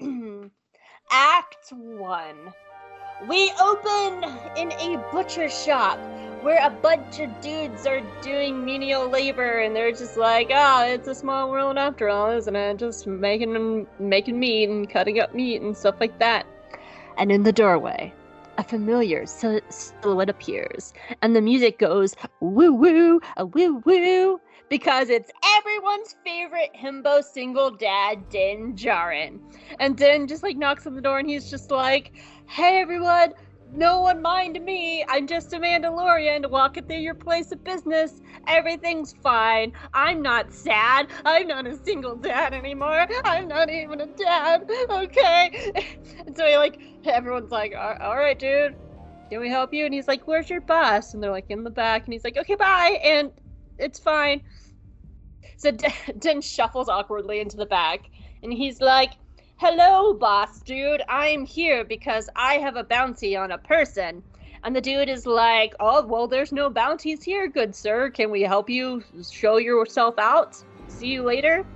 [1.10, 2.52] Act one.
[3.28, 4.24] We open
[4.56, 5.98] in a butcher shop
[6.42, 11.06] where a bunch of dudes are doing menial labor and they're just like, oh, it's
[11.06, 12.78] a small world after all, isn't it?
[12.78, 16.46] Just making making meat and cutting up meat and stuff like that.
[17.18, 18.14] And in the doorway,
[18.58, 25.10] a familiar sil- silhouette appears, and the music goes woo woo, a woo woo, because
[25.10, 29.40] it's everyone's favorite himbo single dad, Din Djarin.
[29.78, 32.12] And Din just like knocks on the door and he's just like,
[32.46, 33.32] Hey everyone,
[33.72, 35.04] no one mind me.
[35.08, 38.20] I'm just a Mandalorian walking through your place of business.
[38.48, 39.72] Everything's fine.
[39.94, 41.06] I'm not sad.
[41.24, 43.06] I'm not a single dad anymore.
[43.24, 44.62] I'm not even a dad.
[44.90, 45.72] Okay.
[46.26, 48.76] And so he like everyone's like, all right, dude.
[49.30, 49.84] Can we help you?
[49.84, 51.14] And he's like, Where's your bus?
[51.14, 52.04] And they're like in the back.
[52.04, 52.98] And he's like, Okay, bye.
[53.04, 53.30] And
[53.78, 54.40] it's fine.
[55.60, 58.00] So D- Din shuffles awkwardly into the back,
[58.42, 59.12] and he's like,
[59.56, 61.02] "Hello, boss dude.
[61.08, 64.22] I'm here because I have a bounty on a person."
[64.64, 68.10] And the dude is like, "Oh, well, there's no bounties here, good sir.
[68.10, 70.56] Can we help you show yourself out?
[70.88, 71.66] See you later."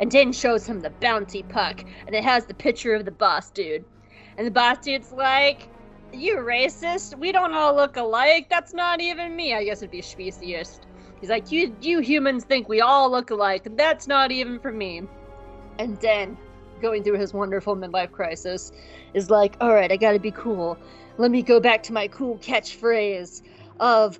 [0.00, 3.50] And Din shows him the bounty puck, and it has the picture of the boss
[3.50, 3.84] dude.
[4.40, 5.68] And the boss dude's like,
[6.14, 7.18] "You racist?
[7.18, 8.46] We don't all look alike.
[8.48, 9.52] That's not even me.
[9.52, 10.86] I guess it'd be speciest."
[11.20, 13.68] He's like, you you humans think we all look alike.
[13.76, 15.02] That's not even for me.
[15.78, 16.38] And then,
[16.80, 18.72] going through his wonderful midlife crisis,
[19.12, 20.78] is like, all right, I gotta be cool.
[21.18, 23.42] Let me go back to my cool catchphrase
[23.78, 24.18] of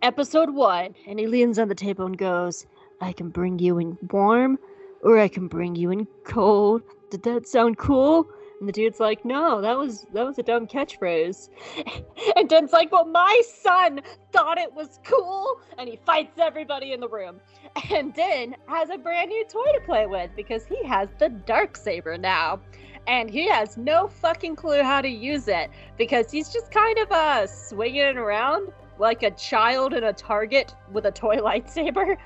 [0.00, 0.94] episode one.
[1.06, 2.66] And he leans on the table and goes,
[3.02, 4.58] I can bring you in warm,
[5.02, 6.80] or I can bring you in cold.
[7.10, 8.30] Did that sound cool?
[8.60, 11.48] And the dude's like, no, that was that was a dumb catchphrase.
[12.36, 14.00] And Den's like, well, my son
[14.32, 17.40] thought it was cool, and he fights everybody in the room.
[17.92, 21.76] And Den has a brand new toy to play with because he has the dark
[21.76, 22.60] saber now.
[23.06, 27.10] And he has no fucking clue how to use it because he's just kind of
[27.12, 32.16] uh swinging it around like a child in a target with a toy lightsaber.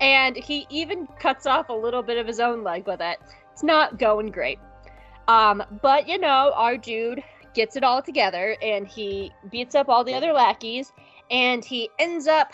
[0.00, 3.18] And he even cuts off a little bit of his own leg with it.
[3.52, 4.58] It's not going great.
[5.30, 7.22] Um, but you know, our dude
[7.54, 10.92] gets it all together and he beats up all the other lackeys
[11.30, 12.52] and he ends up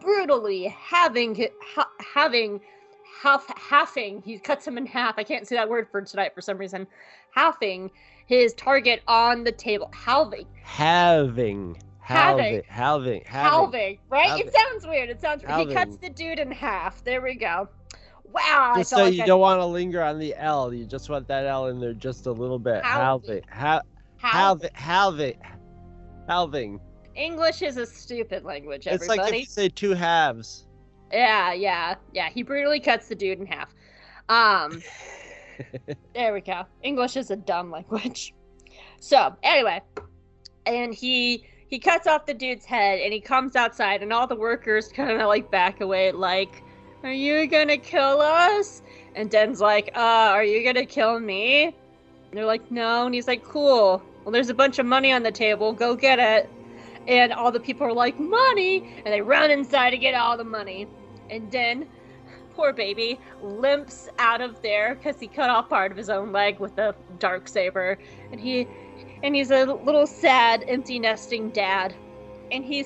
[0.00, 2.60] brutally having ha- having
[3.22, 6.40] half halving he cuts him in half i can't say that word for tonight for
[6.40, 6.86] some reason
[7.34, 7.90] halving
[8.26, 11.76] his target on the table halving Having.
[12.00, 12.62] Having.
[12.62, 12.62] Halving.
[12.68, 13.22] Halving.
[13.26, 13.50] Halving.
[13.50, 14.46] halving right Halving.
[14.46, 15.68] it sounds weird it sounds weird.
[15.68, 17.68] he cuts the dude in half there we go
[18.32, 20.72] wow Just I so like you I- don't want to linger on the L.
[20.72, 22.84] You just want that L in there just a little bit.
[22.84, 23.42] Halving.
[23.48, 23.50] Halving.
[23.50, 23.82] Ha-
[24.16, 24.70] halving.
[24.74, 25.36] halving.
[25.42, 26.28] Halving.
[26.28, 26.80] Halving.
[27.16, 30.66] english is a stupid language It's everybody like if you say two halves.
[31.12, 32.28] Yeah, yeah, yeah.
[32.30, 33.74] He brutally cuts the dude in half.
[34.28, 34.80] Um,
[36.14, 36.64] there we go.
[36.82, 38.32] English is a dumb language.
[39.00, 39.80] So anyway,
[40.66, 44.36] and he he cuts off the dude's head and he comes outside and all the
[44.36, 46.62] workers kind of like back away like,
[47.02, 48.82] "Are you gonna kill us?"
[49.14, 51.74] And Den's like, "Uh, are you gonna kill me?" And
[52.32, 54.02] they're like, "No." And he's like, "Cool.
[54.24, 55.72] Well, there's a bunch of money on the table.
[55.72, 56.48] Go get it."
[57.08, 60.44] And all the people are like, "Money!" And they run inside to get all the
[60.44, 60.86] money.
[61.30, 61.88] And Den,
[62.54, 66.60] poor baby, limps out of there because he cut off part of his own leg
[66.60, 67.96] with a dark saber,
[68.30, 68.68] and he,
[69.22, 71.94] and he's a little sad, empty nesting dad,
[72.52, 72.84] and he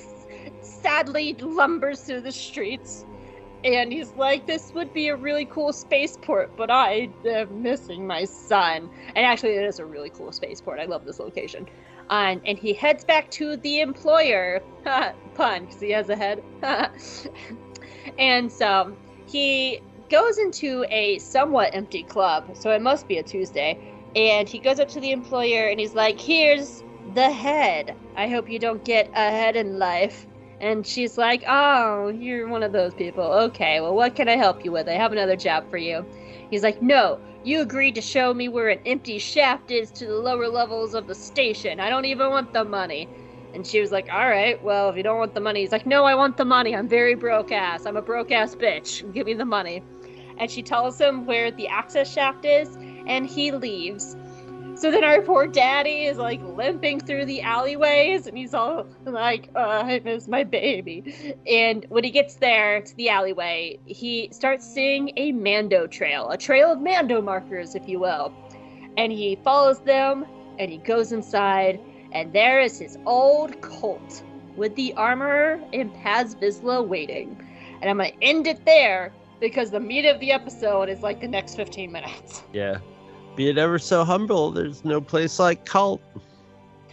[0.61, 3.05] sadly lumbers through the streets.
[3.65, 8.25] And he's like, this would be a really cool spaceport, but I am missing my
[8.25, 8.91] son.
[9.17, 10.79] And actually, it is a really cool spaceport.
[10.79, 11.67] I love this location.
[12.11, 14.63] And, and he heads back to the employer.
[15.35, 16.45] Pun, because he has a head.
[18.19, 18.95] and so
[19.27, 22.55] he goes into a somewhat empty club.
[22.55, 23.79] So it must be a Tuesday.
[24.15, 26.85] And he goes up to the employer and he's like, Here's
[27.15, 27.97] the head.
[28.15, 30.27] I hope you don't get ahead in life.
[30.65, 33.23] And she's like, Oh, you're one of those people.
[33.23, 34.89] Okay, well, what can I help you with?
[34.89, 36.07] I have another job for you.
[36.51, 40.17] He's like, No, you agreed to show me where an empty shaft is to the
[40.17, 41.81] lower levels of the station.
[41.81, 43.11] I don't even want the money.
[43.53, 45.61] And she was like, All right, well, if you don't want the money.
[45.61, 46.75] He's like, No, I want the money.
[46.75, 47.85] I'm very broke ass.
[47.85, 49.13] I'm a broke ass bitch.
[49.13, 49.83] Give me the money.
[50.39, 52.75] And she tells him where the access shaft is,
[53.07, 54.17] and he leaves.
[54.77, 59.49] So then our poor daddy is like limping through the alleyways, and he's all like,
[59.55, 61.37] uh, I miss my baby.
[61.51, 66.37] And when he gets there to the alleyway, he starts seeing a Mando trail, a
[66.37, 68.33] trail of Mando markers, if you will.
[68.97, 70.27] And he follows them,
[70.59, 71.81] and he goes inside,
[72.13, 74.23] and there is his old colt
[74.57, 77.41] with the armorer and Paz Vizsla waiting.
[77.81, 81.29] And I'm gonna end it there because the meat of the episode is like the
[81.29, 82.43] next 15 minutes.
[82.53, 82.79] Yeah.
[83.37, 86.01] Be it ever so humble, there's no place like cult.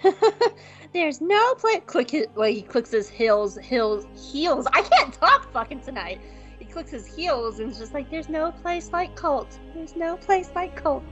[0.93, 1.81] There's no place.
[1.85, 4.67] Click his, like he clicks his heels, heels, heels.
[4.73, 6.19] I can't talk fucking tonight.
[6.59, 9.57] He clicks his heels and it's just like, there's no place like cult.
[9.73, 11.03] There's no place like cult.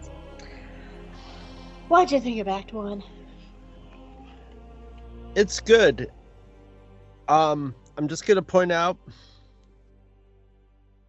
[1.88, 3.03] What'd you think of Act One?
[5.36, 6.11] It's good.
[7.27, 8.97] Um, I'm just gonna point out.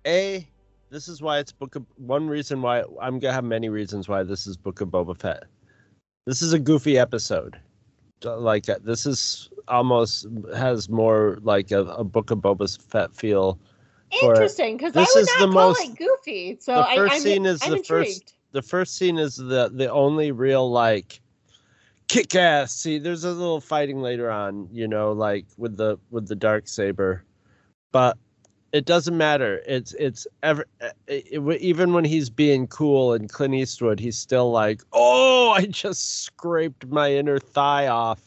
[0.07, 0.49] A,
[0.91, 4.23] this is why it's Book of one reason why I'm gonna have many reasons why
[4.23, 5.45] this is Book of Boba Fett.
[6.27, 7.59] This is a goofy episode.
[8.25, 13.59] Like uh, this is almost has more like a, a Book of Boba Fett feel.
[14.23, 16.59] Interesting, because I would not the call most- it goofy.
[16.61, 18.09] So the I, first I'm, scene is I'm the intrigued.
[18.09, 21.21] first the first scene is the the only real like
[22.09, 26.27] kick ass see there's a little fighting later on you know like with the with
[26.27, 27.23] the dark saber
[27.93, 28.19] but
[28.73, 33.55] it doesn't matter it's it's ever it, it- even when he's being cool and clint
[33.55, 38.23] eastwood he's still like oh i just scraped my inner thigh off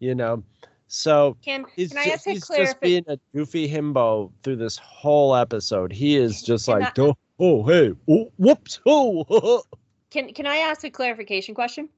[0.00, 0.42] you know
[0.86, 4.76] so Can, he's, can I ask a he's just being a goofy himbo through this
[4.76, 9.62] whole episode he is just like I- oh, oh hey oh, whoops oh
[10.14, 11.88] Can Can I ask a clarification question?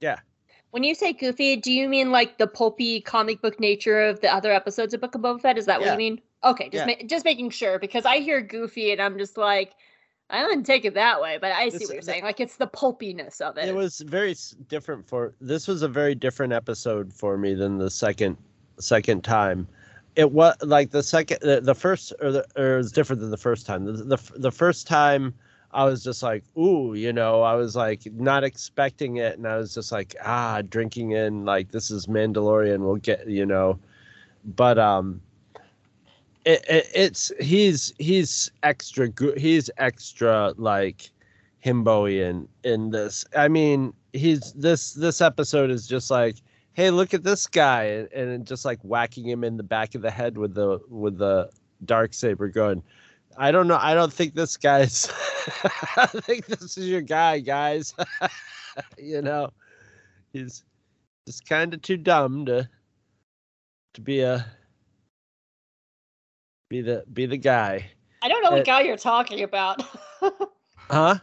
[0.00, 0.18] Yeah.
[0.70, 4.32] When you say goofy, do you mean like the pulpy comic book nature of the
[4.34, 5.58] other episodes of Book of Boba Fett?
[5.58, 6.22] Is that what you mean?
[6.50, 6.94] Okay, just Yeah.
[7.00, 9.72] ma- just making sure because I hear goofy and I'm just like,
[10.30, 12.24] I didn't take it that way, but I see what you're saying.
[12.24, 13.68] Like it's the pulpiness of it.
[13.68, 14.34] it was very
[14.68, 18.36] different for this was a very different episode for me than the second
[18.78, 19.66] second time
[20.16, 23.30] it was like the second the, the first or the or it was different than
[23.30, 25.32] the first time the, the the first time
[25.72, 29.56] i was just like ooh you know i was like not expecting it and i
[29.56, 33.78] was just like ah drinking in like this is mandalorian we'll get you know
[34.44, 35.20] but um
[36.46, 41.10] it, it it's he's he's extra good he's extra like
[41.64, 43.26] himboian in this.
[43.36, 46.36] I mean he's this this episode is just like
[46.72, 50.00] hey look at this guy and, and just like whacking him in the back of
[50.00, 51.50] the head with the with the
[51.84, 52.82] dark saber going
[53.36, 55.12] i don't know i don't think this guy's
[55.96, 57.94] i think this is your guy guys.
[58.98, 59.50] You know?
[60.32, 60.64] He's
[61.26, 62.68] just kind of too dumb to
[63.94, 64.44] to be a
[66.68, 67.90] be the be the guy
[68.22, 69.82] I don't know what it- guy you're talking about.
[70.90, 71.16] huh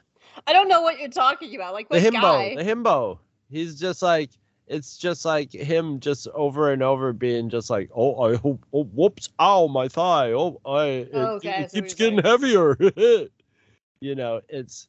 [0.47, 1.73] I don't know what you're talking about.
[1.73, 2.55] Like the himbo guy?
[2.55, 3.19] the himbo
[3.49, 4.29] he's just like
[4.67, 8.85] it's just like him just over and over being just like oh i hope oh
[8.85, 12.77] whoops ow my thigh oh i it, Oh, okay, it see keeps getting heavier
[14.01, 14.87] you know it's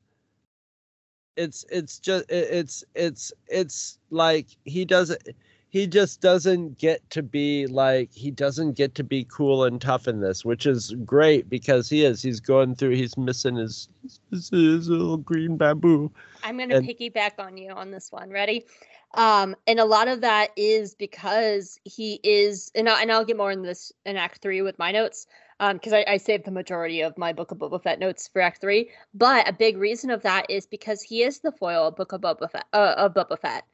[1.37, 5.21] it's it's just it- it's it's it's like he doesn't
[5.75, 10.07] he just doesn't get to be like he doesn't get to be cool and tough
[10.07, 13.89] in this which is great because he is he's going through he's missing his
[14.31, 16.11] his, his little green bamboo
[16.45, 18.31] I'm gonna And- piggyback on you on this one.
[18.31, 18.67] Ready?
[19.15, 23.37] Um, and a lot of that is because he is, and, I, and I'll get
[23.37, 25.29] more in this in Act Three with my notes,
[25.61, 28.43] um, because I, I saved the majority of my Book of Boba Fett notes for
[28.43, 28.91] Act Three.
[29.15, 32.21] But a big reason of that is because he is the foil of Book of
[32.23, 33.65] Boba Fett, uh, of Boba Fett,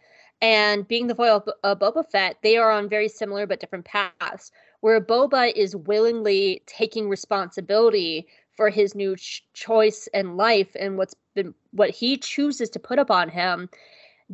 [0.43, 3.61] and being the foil of, Bo- of Boba Fett, they are on very similar but
[3.61, 4.51] different paths.
[4.81, 8.27] Where Boba is willingly taking responsibility
[8.61, 12.99] for his new ch- choice in life and what's been what he chooses to put
[12.99, 13.71] upon him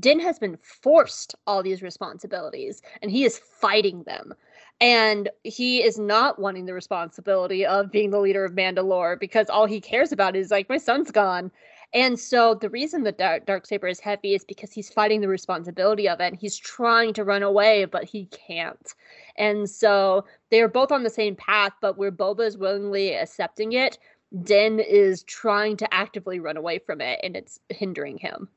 [0.01, 4.35] din has been forced all these responsibilities and he is fighting them
[4.81, 9.67] and he is not wanting the responsibility of being the leader of mandalore because all
[9.67, 11.51] he cares about is like my son's gone
[11.95, 15.29] and so the reason the dark, dark saber is heavy is because he's fighting the
[15.29, 18.95] responsibility of it and he's trying to run away but he can't
[19.37, 23.73] and so they are both on the same path but where boba is willingly accepting
[23.73, 23.99] it
[24.43, 28.49] Den is trying to actively run away from it and it's hindering him.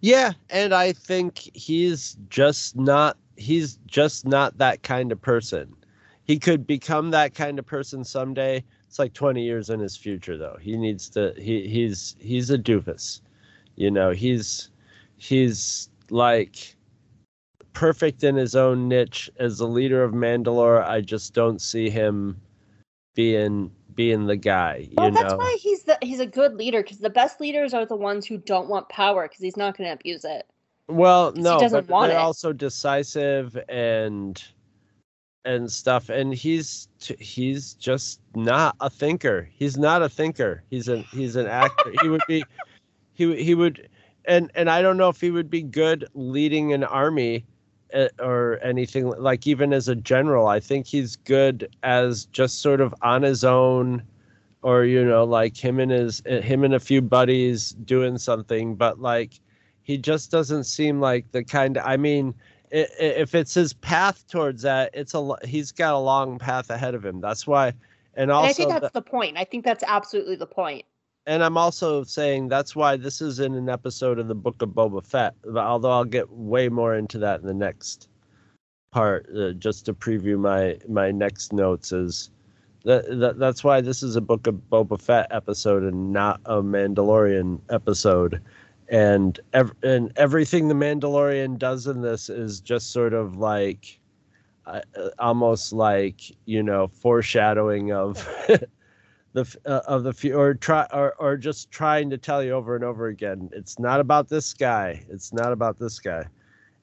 [0.00, 5.74] Yeah, and I think he's just not he's just not that kind of person.
[6.24, 8.64] He could become that kind of person someday.
[8.96, 10.56] It's like 20 years in his future though.
[10.58, 13.20] He needs to he he's he's a doofus.
[13.74, 14.70] You know, he's
[15.18, 16.74] he's like
[17.74, 20.82] perfect in his own niche as the leader of Mandalore.
[20.82, 22.40] I just don't see him
[23.14, 25.20] being being the guy, you Well, know.
[25.20, 28.24] that's why he's the he's a good leader because the best leaders are the ones
[28.24, 30.46] who don't want power because he's not going to abuse it.
[30.88, 32.22] Well, no, he doesn't but want they're it.
[32.22, 34.42] also decisive and
[35.46, 36.10] and stuff.
[36.10, 36.88] And he's
[37.18, 39.48] he's just not a thinker.
[39.52, 40.62] He's not a thinker.
[40.68, 41.92] He's a he's an actor.
[42.02, 42.44] he would be
[43.14, 43.88] he he would
[44.26, 47.44] and and I don't know if he would be good leading an army
[47.94, 50.48] uh, or anything like even as a general.
[50.48, 54.02] I think he's good as just sort of on his own,
[54.62, 58.74] or you know, like him and his uh, him and a few buddies doing something.
[58.74, 59.40] But like,
[59.84, 61.78] he just doesn't seem like the kind.
[61.78, 62.34] I mean,
[62.76, 67.04] if it's his path towards that, it's a he's got a long path ahead of
[67.04, 67.20] him.
[67.20, 67.72] That's why,
[68.14, 69.36] and also and I think that's the, the point.
[69.38, 70.84] I think that's absolutely the point.
[71.26, 74.70] and I'm also saying that's why this is in an episode of the Book of
[74.70, 75.34] Boba Fett.
[75.56, 78.08] Although I'll get way more into that in the next
[78.92, 81.92] part, uh, just to preview my my next notes.
[81.92, 82.30] Is
[82.84, 86.62] that, that that's why this is a Book of Boba Fett episode and not a
[86.62, 88.40] Mandalorian episode.
[88.88, 93.98] And ev- and everything the Mandalorian does in this is just sort of like,
[94.66, 94.80] uh,
[95.18, 98.16] almost like you know foreshadowing of
[99.32, 102.84] the uh, of the or try or, or just trying to tell you over and
[102.84, 106.24] over again it's not about this guy it's not about this guy.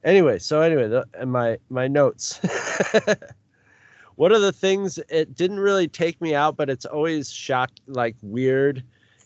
[0.04, 2.40] Anyway so anyway the, and my my notes.
[4.16, 8.14] One of the things it didn't really take me out but it's always shocked like
[8.22, 8.82] weird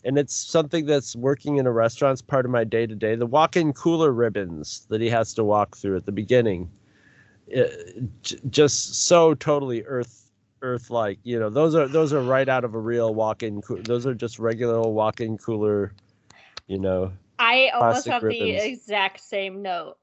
[0.08, 3.26] and it's something that's working in a restaurant's part of my day to day the
[3.26, 6.68] walk-in cooler ribbons that he has to walk through at the beginning
[7.46, 10.30] it, just so totally earth
[10.62, 14.06] earth like you know those are those are right out of a real walk-in those
[14.06, 15.92] are just regular walk-in cooler
[16.66, 18.62] you know i almost have ribbons.
[18.62, 19.96] the exact same note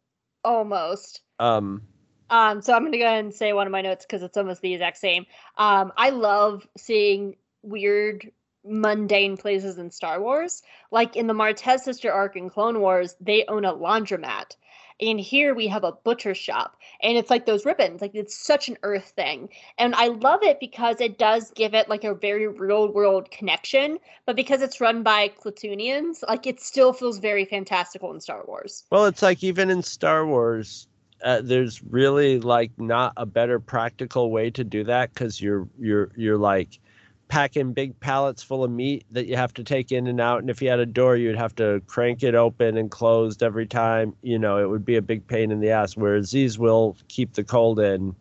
[0.43, 1.21] almost.
[1.39, 1.81] Um
[2.29, 4.61] um so i'm gonna go ahead and say one of my notes because it's almost
[4.61, 5.25] the exact same.
[5.57, 8.31] Um i love seeing weird
[8.65, 10.63] mundane places in star wars.
[10.91, 14.55] Like in the martez sister arc in clone wars they own a laundromat.
[15.01, 16.77] And here we have a butcher shop.
[17.01, 19.49] And it's like those ribbons like it's such an earth thing.
[19.77, 23.99] And i love it because it does give it like a very real world connection.
[24.25, 28.85] But because it's run by Klatooinians like it still feels very fantastical in star wars.
[28.89, 30.87] Well it's like even in star wars
[31.23, 36.11] uh, there's really like not a better practical way to do that because you're you're
[36.15, 36.79] you're like
[37.27, 40.39] packing big pallets full of meat that you have to take in and out.
[40.39, 43.65] And if you had a door, you'd have to crank it open and closed every
[43.65, 44.15] time.
[44.21, 45.97] You know, it would be a big pain in the ass.
[45.97, 48.15] Whereas these will keep the cold in,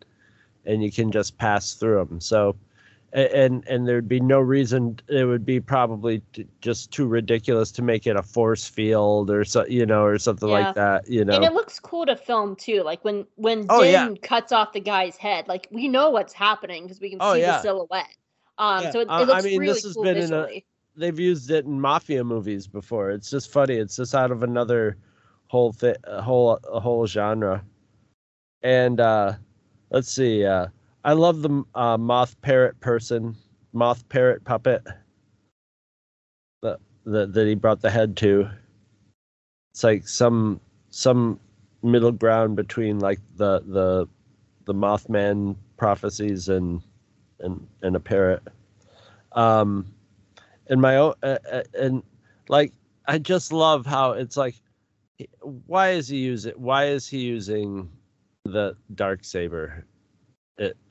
[0.65, 2.19] and you can just pass through them.
[2.19, 2.55] So,
[3.13, 4.99] and and there'd be no reason.
[5.07, 6.21] It would be probably
[6.61, 10.49] just too ridiculous to make it a force field or so, you know, or something
[10.49, 10.55] yeah.
[10.55, 11.07] like that.
[11.07, 12.81] You know, and it looks cool to film too.
[12.81, 14.21] Like when when oh, Din yeah.
[14.21, 17.41] cuts off the guy's head, like we know what's happening because we can oh, see
[17.41, 17.57] yeah.
[17.57, 18.17] the silhouette.
[18.57, 18.91] Um, yeah.
[18.91, 20.55] so it, it, looks I mean, really this has cool been visually.
[20.55, 23.11] in a, they've used it in mafia movies before.
[23.11, 23.75] It's just funny.
[23.75, 24.97] It's just out of another
[25.47, 27.63] whole thing, whole a whole genre.
[28.61, 29.33] And uh,
[29.89, 30.45] let's see.
[30.45, 30.67] Uh,
[31.03, 33.35] I love the uh, moth parrot person,
[33.73, 34.83] moth parrot puppet.
[36.61, 38.49] That that that he brought the head to.
[39.73, 41.39] It's like some some
[41.83, 44.07] middle ground between like the the
[44.65, 46.81] the Mothman prophecies and
[47.39, 48.43] and and a parrot.
[49.33, 49.93] Um,
[50.67, 52.03] and my own uh, uh, and
[52.47, 52.73] like
[53.07, 54.55] I just love how it's like,
[55.41, 56.53] why is he using?
[56.53, 57.89] Why is he using
[58.45, 59.85] the dark saber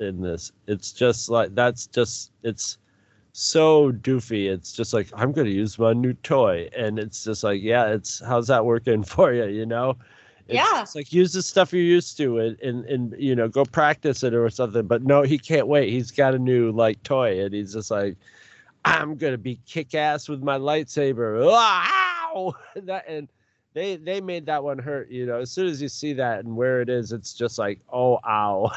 [0.00, 0.52] in this?
[0.66, 2.78] It's just like that's just it's
[3.32, 4.50] so doofy.
[4.50, 7.86] It's just like I'm going to use my new toy, and it's just like, yeah,
[7.88, 9.46] it's how's that working for you?
[9.46, 9.96] You know,
[10.46, 10.82] it's, yeah.
[10.82, 14.22] It's like use the stuff you're used to and, and, and, you know, go practice
[14.22, 14.86] it or something.
[14.86, 15.90] But no, he can't wait.
[15.90, 18.16] He's got a new like toy and he's just like,
[18.84, 21.50] I'm gonna be kick ass with my lightsaber.
[21.50, 22.54] Ow!
[22.76, 23.28] that and
[23.72, 25.40] they they made that one hurt, you know.
[25.40, 28.70] As soon as you see that and where it is, it's just like, oh ow.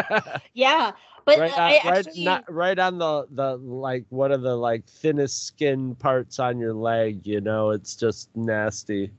[0.54, 0.92] yeah.
[1.26, 2.24] But right, on, uh, right, actually...
[2.24, 6.72] not, right on the the like one of the like thinnest skin parts on your
[6.72, 9.10] leg, you know, it's just nasty.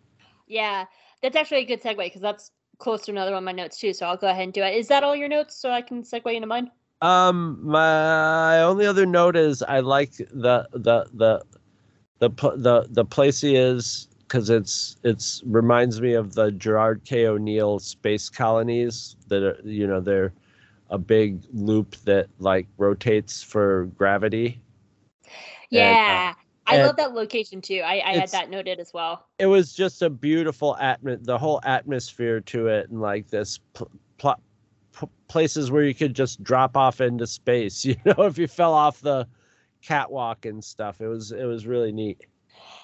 [0.48, 0.86] Yeah
[1.22, 3.94] that's actually a good segue because that's close to another one of my notes too.
[3.94, 4.76] So I'll go ahead and do it.
[4.76, 5.56] Is that all your notes?
[5.56, 6.72] So I can segue into mine.
[7.02, 11.42] Um, my only other note is I like the the the
[12.20, 17.28] the the the place he is because it's it's reminds me of the Gerard K.
[17.28, 20.34] O'Neill space colonies that are you know they're
[20.90, 24.62] a big loop that like rotates for gravity.
[25.70, 26.30] Yeah.
[26.30, 26.41] And, uh,
[26.72, 27.82] I and love that location too.
[27.84, 29.28] I, I had that noted as well.
[29.40, 33.92] It was just a beautiful atmos, the whole atmosphere to it, and like this pl-
[34.18, 34.42] pl-
[35.28, 37.86] places where you could just drop off into space.
[37.92, 39.28] You know, if you fell off the
[39.82, 42.22] catwalk and stuff, it was it was really neat.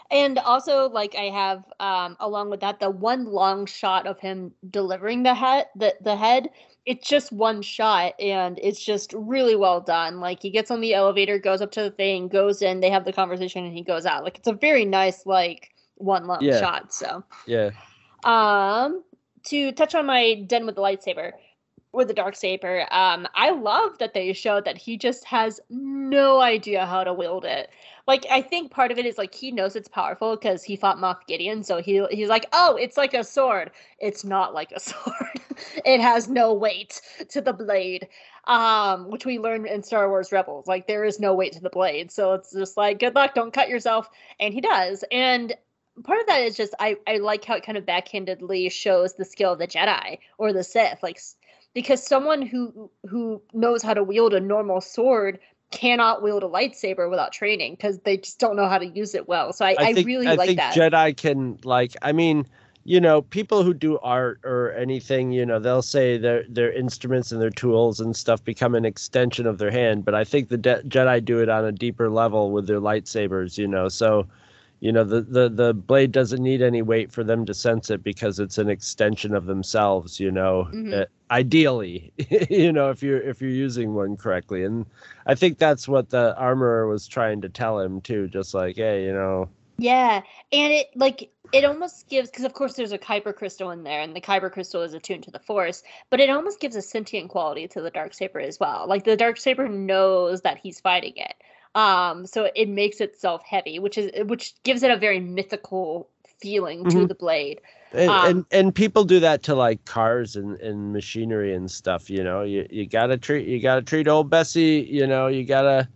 [0.10, 4.54] And also, like I have, um, along with that, the one long shot of him
[4.70, 6.50] delivering the head, the the head
[6.88, 10.22] it's just one shot and it's just really well done.
[10.22, 13.04] Like he gets on the elevator, goes up to the thing, goes in, they have
[13.04, 14.24] the conversation and he goes out.
[14.24, 16.62] Like it's a very nice like one long yeah.
[16.62, 16.94] shot.
[16.94, 17.72] So Yeah.
[18.24, 19.04] Um
[19.48, 21.34] to touch on my den with the lightsaber
[21.92, 26.40] with the dark saber, um, I love that they showed that he just has no
[26.40, 27.70] idea how to wield it.
[28.08, 30.98] Like I think part of it is like he knows it's powerful because he fought
[30.98, 33.72] Moff Gideon, so he he's like, oh, it's like a sword.
[34.00, 35.42] It's not like a sword.
[35.86, 38.08] it has no weight to the blade,
[38.46, 40.68] um, which we learned in Star Wars Rebels.
[40.68, 43.54] Like there is no weight to the blade, so it's just like good luck, don't
[43.54, 45.04] cut yourself, and he does.
[45.12, 45.54] And
[46.04, 49.26] part of that is just I I like how it kind of backhandedly shows the
[49.26, 51.20] skill of the Jedi or the Sith, like
[51.74, 55.40] because someone who who knows how to wield a normal sword
[55.72, 59.28] cannot wield a lightsaber without training because they just don't know how to use it
[59.28, 59.52] well.
[59.54, 60.74] So I, I, think, I really I like think that.
[60.74, 62.46] Jedi can like I mean,
[62.86, 67.32] you know, people who do art or anything, you know, they'll say their their instruments
[67.32, 70.06] and their tools and stuff become an extension of their hand.
[70.06, 73.58] But I think the De- Jedi do it on a deeper level with their lightsabers,
[73.58, 73.90] you know.
[73.90, 74.26] So
[74.80, 78.04] you know the, the the blade doesn't need any weight for them to sense it
[78.04, 80.94] because it's an extension of themselves you know mm-hmm.
[80.94, 82.12] uh, ideally
[82.50, 84.64] you know if you're if you're using one correctly.
[84.64, 84.86] And
[85.26, 89.06] i think that's what the armorer was trying to tell him too just like hey
[89.06, 89.50] you know.
[89.80, 90.22] Yeah
[90.52, 94.02] and it like it almost gives because of course there's a kyber crystal in there
[94.02, 97.30] and the kyber crystal is attuned to the force but it almost gives a sentient
[97.30, 98.86] quality to the dark saber as well.
[98.88, 101.36] Like the dark saber knows that he's fighting it
[101.78, 106.10] um, so it makes itself heavy, which is which gives it a very mythical
[106.40, 107.02] feeling mm-hmm.
[107.02, 107.62] to the blade.
[107.94, 112.10] And, um, and, and people do that to like cars and, and machinery and stuff.
[112.10, 114.88] You know, you you gotta treat you gotta treat old Bessie.
[114.90, 115.88] You know, you gotta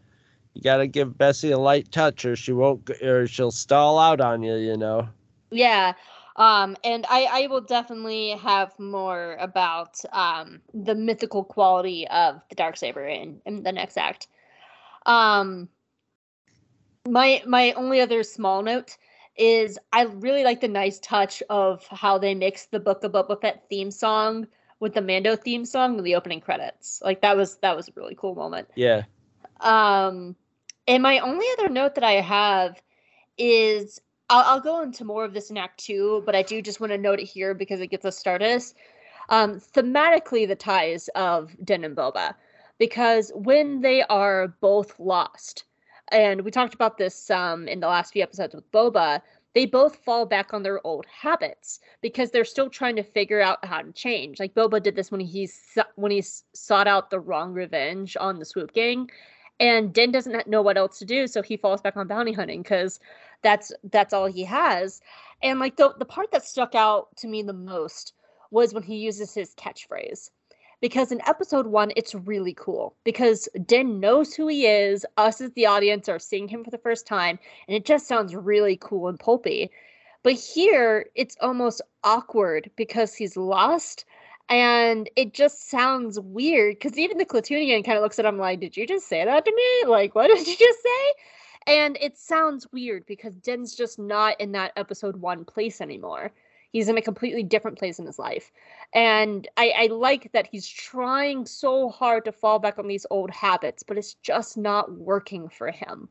[0.54, 4.44] you gotta give Bessie a light touch, or she won't, or she'll stall out on
[4.44, 4.58] you.
[4.58, 5.10] You know.
[5.50, 5.94] Yeah.
[6.36, 12.56] Um, and I, I will definitely have more about um, the mythical quality of the
[12.56, 14.28] dark saber in, in the next act.
[15.06, 15.70] Um,
[17.08, 18.98] my my only other small note
[19.36, 23.40] is I really like the nice touch of how they mix the Book of Boba
[23.42, 24.48] Fett theme song
[24.80, 27.02] with the Mando theme song in the opening credits.
[27.04, 28.68] Like that was that was a really cool moment.
[28.76, 29.04] Yeah.
[29.62, 30.36] Um,
[30.88, 32.82] and my only other note that I have
[33.38, 36.80] is I'll, I'll go into more of this in Act Two, but I do just
[36.80, 38.62] want to note it here because it gets us started.
[39.30, 42.34] Um, thematically, the ties of Den and Boba
[42.82, 45.66] because when they are both lost,
[46.12, 49.22] and we talked about this um, in the last few episodes with Boba,
[49.54, 53.64] they both fall back on their old habits because they're still trying to figure out
[53.64, 54.40] how to change.
[54.40, 55.48] Like Boba did this when he
[55.94, 56.24] when he
[56.56, 59.12] sought out the wrong revenge on the Swoop Gang,
[59.60, 62.64] and Din doesn't know what else to do, so he falls back on bounty hunting
[62.64, 63.00] because
[63.44, 65.02] that's that's all he has.
[65.44, 68.14] And like the the part that stuck out to me the most
[68.50, 70.32] was when he uses his catchphrase
[70.82, 75.06] because in episode one, it's really cool because Din knows who he is.
[75.18, 78.36] Us as the audience are seeing him for the first time, and it just sounds
[78.36, 79.72] really cool and pulpy.
[80.24, 84.06] But here, it's almost awkward because he's lost,
[84.50, 86.76] and it just sounds weird.
[86.76, 89.46] Because even the Klatooinian kind of looks at him like, "Did you just say that
[89.46, 89.90] to me?
[89.90, 91.14] Like, what did you just say?"
[91.68, 96.32] And it sounds weird because Den's just not in that episode one place anymore.
[96.72, 98.52] He's in a completely different place in his life.
[98.94, 103.30] And I, I like that he's trying so hard to fall back on these old
[103.32, 106.10] habits, but it's just not working for him.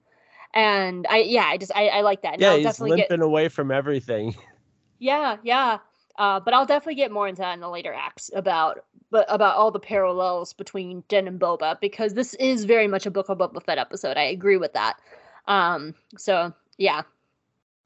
[0.53, 2.35] And I, yeah, I just, I, I like that.
[2.35, 4.35] And yeah, I'll he's limping get, away from everything.
[5.03, 5.79] Yeah, yeah.
[6.19, 9.57] Uh, but I'll definitely get more into that in the later acts about but about
[9.57, 13.39] all the parallels between Din and Boba because this is very much a Book of
[13.39, 14.17] Boba Fett episode.
[14.17, 15.01] I agree with that.
[15.49, 17.03] Um, so yeah,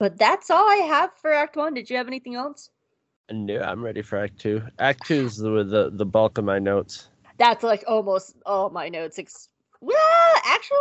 [0.04, 1.72] but that's all I have for Act One.
[1.72, 2.68] Did you have anything else?
[3.32, 4.60] No, I'm ready for Act Two.
[4.78, 7.08] Act Two is the the, the bulk of my notes.
[7.38, 9.18] That's like almost all my notes.
[9.18, 9.48] Ex-
[9.80, 9.96] well,
[10.44, 10.76] actually,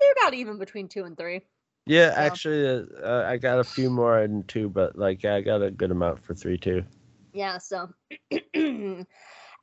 [0.00, 1.42] they're about even between two and three.
[1.84, 2.16] Yeah, so.
[2.16, 5.70] actually, uh, uh, I got a few more in two, but like I got a
[5.70, 6.82] good amount for three too.
[7.34, 7.58] Yeah.
[7.58, 7.90] So,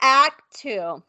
[0.04, 1.02] Act Two.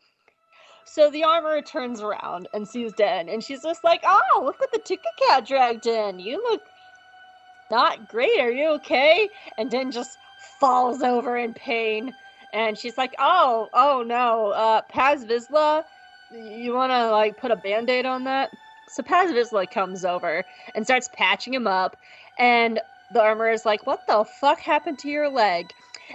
[0.86, 4.72] So the armor turns around and sees Den, and she's just like, "Oh, look what
[4.72, 6.18] the Tooka Cat dragged in.
[6.18, 6.62] You look
[7.70, 8.40] not great.
[8.40, 9.28] Are you okay?
[9.58, 10.18] And then just
[10.58, 12.14] falls over in pain.
[12.52, 15.84] And she's like, oh, oh no, uh, Paz Vizsla,
[16.32, 18.50] you want to like put a band aid on that?
[18.88, 20.44] So Paz Vizsla comes over
[20.74, 21.96] and starts patching him up.
[22.38, 22.80] And
[23.12, 25.66] the armor is like, what the fuck happened to your leg?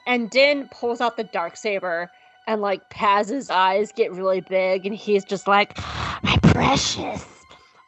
[0.06, 2.12] And Din pulls out the dark saber
[2.48, 5.78] and like Paz's eyes get really big and he's just like,
[6.22, 7.35] my precious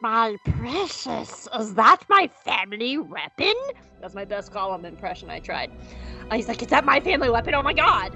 [0.08, 3.54] my precious, is that my family weapon?
[4.00, 5.70] That's my best Gollum impression I tried.
[6.32, 7.54] Uh, he's like, is that my family weapon?
[7.56, 8.14] Oh my god!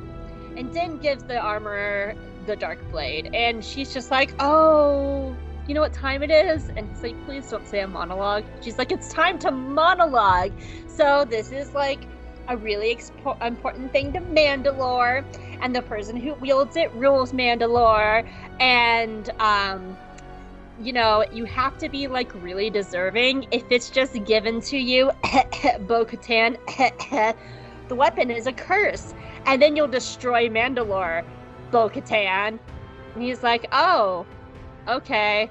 [0.56, 2.16] And Din gives the armorer
[2.46, 5.36] the dark blade, and she's just like, oh,
[5.68, 6.70] you know what time it is?
[6.70, 8.46] And he's like, please don't say a monologue.
[8.62, 10.54] She's like, it's time to monologue.
[10.88, 12.08] So this is like
[12.48, 15.26] a really expo- important thing to Mandalore,
[15.62, 18.26] and the person who wields it rules Mandalore,
[18.62, 19.98] and um,
[20.80, 23.48] you know, you have to be like really deserving.
[23.52, 25.12] If it's just given to you,
[25.82, 26.58] Bo Katan,
[27.88, 29.14] the weapon is a curse,
[29.46, 31.24] and then you'll destroy Mandalore,
[31.72, 32.60] Bo Katan.
[33.14, 34.26] And he's like, oh,
[34.88, 35.50] okay.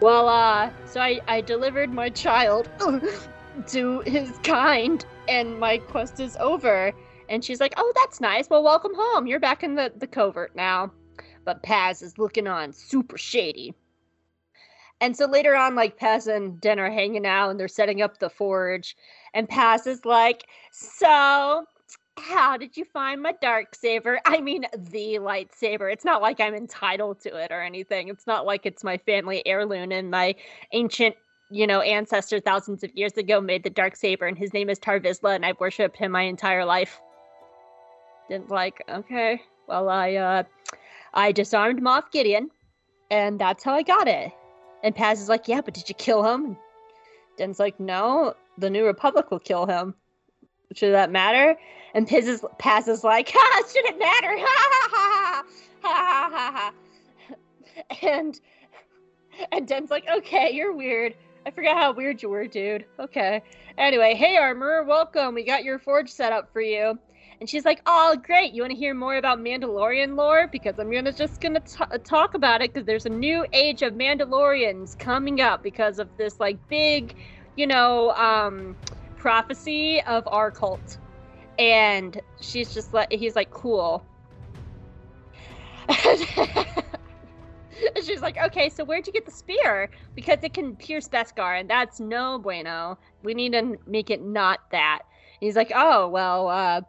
[0.00, 2.68] Well, uh, so I, I delivered my child
[3.68, 6.92] to his kind, and my quest is over.
[7.28, 8.48] And she's like, oh, that's nice.
[8.48, 9.26] Well, welcome home.
[9.26, 10.92] You're back in the, the covert now.
[11.44, 13.74] But Paz is looking on super shady.
[15.00, 18.18] And so later on, like Paz and Den are hanging out and they're setting up
[18.18, 18.96] the forge.
[19.34, 21.64] And Paz is like, So,
[22.18, 24.20] how did you find my dark saber?
[24.24, 25.92] I mean, the lightsaber.
[25.92, 28.08] It's not like I'm entitled to it or anything.
[28.08, 30.34] It's not like it's my family heirloom and my
[30.72, 31.14] ancient,
[31.50, 34.78] you know, ancestor thousands of years ago made the dark saber, and his name is
[34.78, 37.00] Tarre Vizsla and I've worshipped him my entire life.
[38.28, 40.42] Didn't like, okay, well, I, uh,
[41.14, 42.50] I disarmed Moff Gideon,
[43.10, 44.32] and that's how I got it.
[44.82, 46.44] And Paz is like, yeah, but did you kill him?
[46.44, 46.56] And
[47.36, 49.94] Den's like, no, the New Republic will kill him.
[50.74, 51.56] Should that matter?
[51.94, 54.36] And Piz is, Paz is like, ha, should it matter?
[54.38, 55.44] Ha ha ha
[55.82, 56.72] ha ha ha ha.
[58.02, 58.40] And
[59.52, 61.14] and Den's like, okay, you're weird.
[61.46, 62.84] I forgot how weird you were, dude.
[62.98, 63.42] Okay.
[63.78, 65.34] Anyway, hey Armor, welcome.
[65.34, 66.98] We got your forge set up for you.
[67.40, 68.52] And she's like, "Oh, great!
[68.52, 70.48] You want to hear more about Mandalorian lore?
[70.50, 73.94] Because I'm gonna just gonna t- talk about it because there's a new age of
[73.94, 77.14] Mandalorians coming up because of this like big,
[77.54, 78.76] you know, um,
[79.16, 80.98] prophecy of our cult."
[81.60, 84.04] And she's just like, he's like, "Cool."
[88.04, 89.88] she's like, "Okay, so where'd you get the spear?
[90.16, 92.98] Because it can pierce Beskar, and that's no bueno.
[93.22, 95.02] We need to make it not that."
[95.38, 96.80] He's like, "Oh, well." uh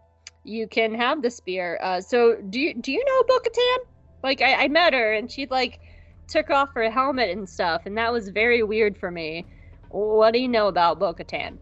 [0.50, 1.80] you can have the spear.
[1.82, 3.78] Uh, so do you do you know Bo-Katan?
[4.24, 5.80] Like I, I met her and she like
[6.28, 9.45] took off her helmet and stuff, and that was very weird for me.
[9.89, 11.58] What do you know about Bo-Katan?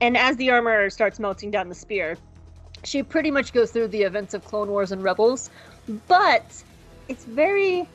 [0.00, 2.16] And as the armor starts melting down the spear,
[2.82, 5.50] she pretty much goes through the events of Clone Wars and Rebels,
[6.08, 6.62] but
[7.08, 7.86] it's very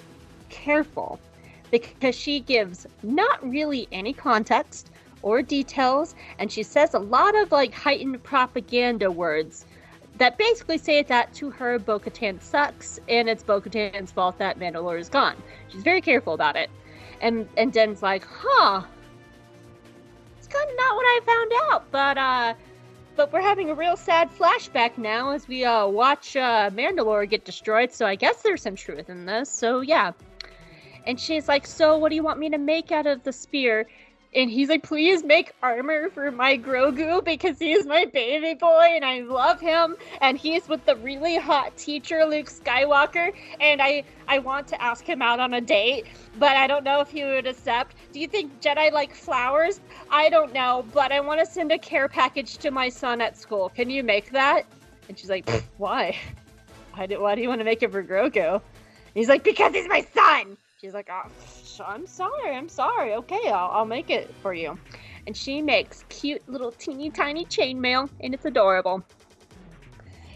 [0.50, 1.20] careful
[1.72, 4.90] because she gives not really any context
[5.22, 9.66] or details, and she says a lot of like heightened propaganda words
[10.20, 14.60] that basically say that to her Bo Katan sucks, and it's Bo Katan's fault that
[14.60, 15.36] Mandalore is gone.
[15.70, 16.70] She's very careful about it.
[17.22, 18.84] And and Den's like, huh.
[20.38, 22.54] It's kind of not what I found out, but uh
[23.16, 27.46] but we're having a real sad flashback now as we uh watch uh Mandalore get
[27.46, 29.50] destroyed, so I guess there's some truth in this.
[29.50, 30.12] So yeah.
[31.08, 33.88] And she's like, "So what do you want me to make out of the spear?"
[34.36, 39.04] And he's like, please make armor for my Grogu because he's my baby boy and
[39.04, 39.96] I love him.
[40.22, 43.34] And he's with the really hot teacher, Luke Skywalker.
[43.60, 46.06] And I, I want to ask him out on a date,
[46.38, 47.96] but I don't know if he would accept.
[48.14, 49.82] Do you think Jedi like flowers?
[50.12, 53.36] I don't know, but I want to send a care package to my son at
[53.36, 53.70] school.
[53.70, 54.68] Can you make that?
[55.08, 56.16] And she's like, why?
[56.94, 58.54] Why do, why do you want to make it for Grogu?
[58.54, 58.62] And
[59.16, 60.56] he's like, because he's my son.
[60.80, 61.30] She's like, oh,
[61.86, 63.14] I'm sorry, I'm sorry.
[63.16, 64.78] Okay, I'll, I'll make it for you.
[65.28, 69.04] And she makes cute little teeny tiny chainmail, and it's adorable.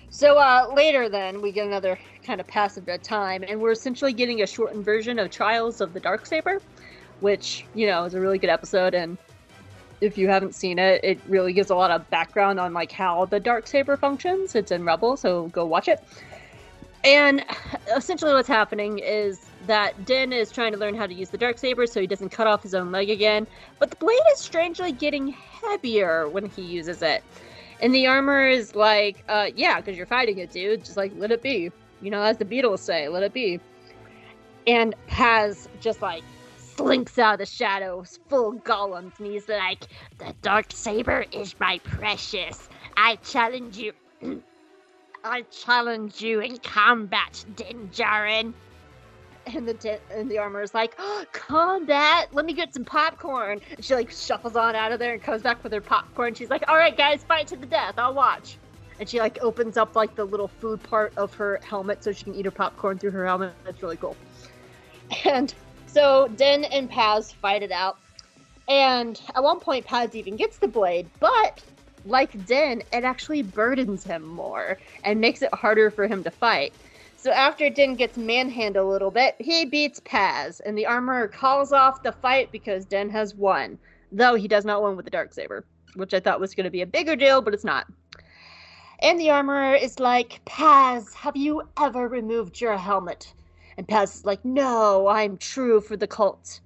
[0.09, 4.13] So uh, later, then we get another kind of passive at time, and we're essentially
[4.13, 6.61] getting a shortened version of Trials of the Dark Saber,
[7.19, 8.93] which you know is a really good episode.
[8.93, 9.17] And
[10.01, 13.25] if you haven't seen it, it really gives a lot of background on like how
[13.25, 14.53] the Dark Saber functions.
[14.53, 16.03] It's in Rebel, so go watch it.
[17.03, 17.43] And
[17.95, 21.57] essentially, what's happening is that Din is trying to learn how to use the dark
[21.57, 23.47] saber so he doesn't cut off his own leg again.
[23.79, 27.23] But the blade is strangely getting heavier when he uses it.
[27.81, 30.85] And the armor is like, uh, yeah, because you're fighting it, dude.
[30.85, 31.71] Just like, let it be.
[32.01, 33.59] You know, as the Beatles say, let it be.
[34.67, 36.23] And Paz just like
[36.57, 39.87] slinks out of the shadows, full Gollums, and he's like,
[40.17, 42.69] The dark saber is my precious.
[42.95, 43.93] I challenge you.
[45.25, 48.53] I challenge you in combat, Din Djarin
[49.47, 52.29] and the and the armor is like, oh, combat.
[52.31, 53.61] Let me get some popcorn.
[53.75, 56.33] And she like shuffles on out of there and comes back with her popcorn.
[56.33, 57.95] She's like, all right, guys, fight to the death.
[57.97, 58.57] I'll watch.
[58.99, 62.23] And she like opens up like the little food part of her helmet so she
[62.23, 63.53] can eat her popcorn through her helmet.
[63.65, 64.15] That's really cool.
[65.25, 65.53] And
[65.87, 67.97] so Den and Paz fight it out.
[68.67, 71.61] And at one point, Paz even gets the blade, but
[72.05, 76.73] like Den, it actually burdens him more and makes it harder for him to fight.
[77.23, 81.71] So after Din gets manhandled a little bit, he beats Paz, and the armorer calls
[81.71, 83.79] off the fight because Din has won,
[84.11, 85.65] though he does not win with the dark saber,
[85.95, 87.87] which I thought was going to be a bigger deal, but it's not.
[89.01, 93.33] And the armorer is like, Paz, have you ever removed your helmet?
[93.77, 96.59] And Paz is like, No, I'm true for the cult.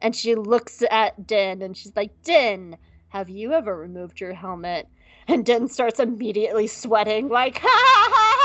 [0.00, 2.76] And she looks at Din and she's like, Din,
[3.08, 4.86] have you ever removed your helmet?
[5.26, 8.37] And Din starts immediately sweating, like, ha ha ha ha ha,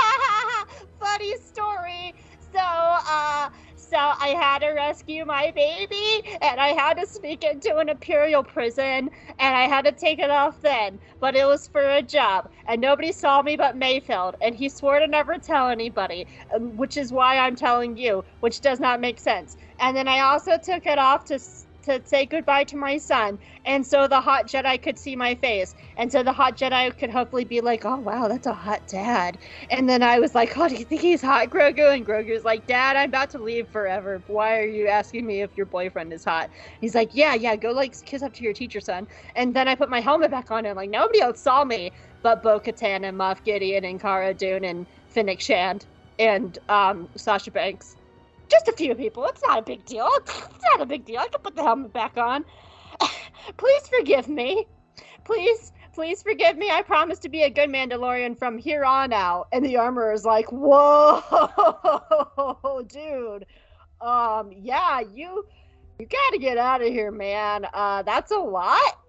[1.04, 2.14] funny story.
[2.52, 7.76] So, uh, so I had to rescue my baby, and I had to sneak into
[7.78, 11.00] an imperial prison, and I had to take it off then.
[11.20, 15.00] But it was for a job, and nobody saw me but Mayfield, and he swore
[15.00, 19.20] to never tell anybody, um, which is why I'm telling you, which does not make
[19.20, 19.56] sense.
[19.80, 21.38] And then I also took it off to
[21.84, 25.74] to say goodbye to my son, and so the hot Jedi could see my face,
[25.96, 29.38] and so the hot Jedi could hopefully be like, "Oh wow, that's a hot dad."
[29.70, 32.66] And then I was like, "Oh, do you think he's hot, Grogu?" And Grogu's like,
[32.66, 34.22] "Dad, I'm about to leave forever.
[34.26, 37.72] Why are you asking me if your boyfriend is hot?" He's like, "Yeah, yeah, go
[37.72, 39.06] like kiss up to your teacher, son."
[39.36, 42.42] And then I put my helmet back on, and like nobody else saw me but
[42.42, 45.86] Bo-Katan and Moff Gideon and Cara Dune and Fennec Shand
[46.18, 47.96] and um, Sasha Banks
[48.48, 49.24] just a few people.
[49.26, 50.08] It's not a big deal.
[50.26, 51.20] It's not a big deal.
[51.20, 52.44] I can put the helmet back on.
[53.56, 54.66] please forgive me.
[55.24, 56.70] Please, please forgive me.
[56.70, 59.48] I promise to be a good Mandalorian from here on out.
[59.52, 61.22] And the armorer is like, whoa,
[62.88, 63.46] dude.
[64.00, 65.46] Um, yeah, you,
[65.98, 67.66] you gotta get out of here, man.
[67.72, 69.00] Uh, that's a lot.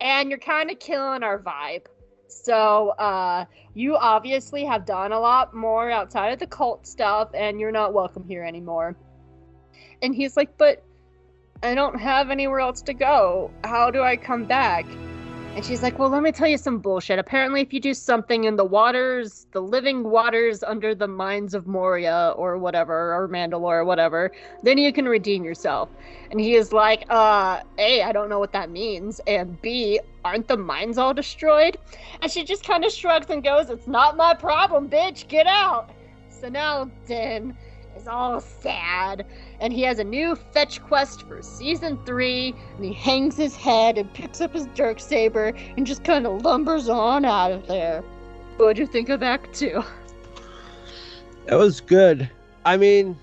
[0.00, 1.86] And you're kind of killing our vibe.
[2.30, 7.60] So, uh, you obviously have done a lot more outside of the cult stuff, and
[7.60, 8.96] you're not welcome here anymore.
[10.02, 10.82] And he's like, But
[11.62, 13.50] I don't have anywhere else to go.
[13.64, 14.86] How do I come back?
[15.56, 17.18] And she's like, Well, let me tell you some bullshit.
[17.18, 21.66] Apparently, if you do something in the waters, the living waters under the mines of
[21.66, 24.30] Moria or whatever, or Mandalore or whatever,
[24.62, 25.88] then you can redeem yourself.
[26.30, 29.20] And he is like, uh, A, I don't know what that means.
[29.26, 31.76] And B, aren't the mines all destroyed?
[32.22, 35.26] And she just kind of shrugs and goes, It's not my problem, bitch.
[35.26, 35.90] Get out.
[36.28, 37.56] So now Din
[37.96, 39.26] is all sad
[39.60, 43.98] and he has a new fetch quest for season three, and he hangs his head
[43.98, 48.02] and picks up his dark saber and just kind of lumbers on out of there.
[48.56, 49.82] What'd you think of Act Two?
[51.46, 52.28] It was good.
[52.64, 53.16] I mean,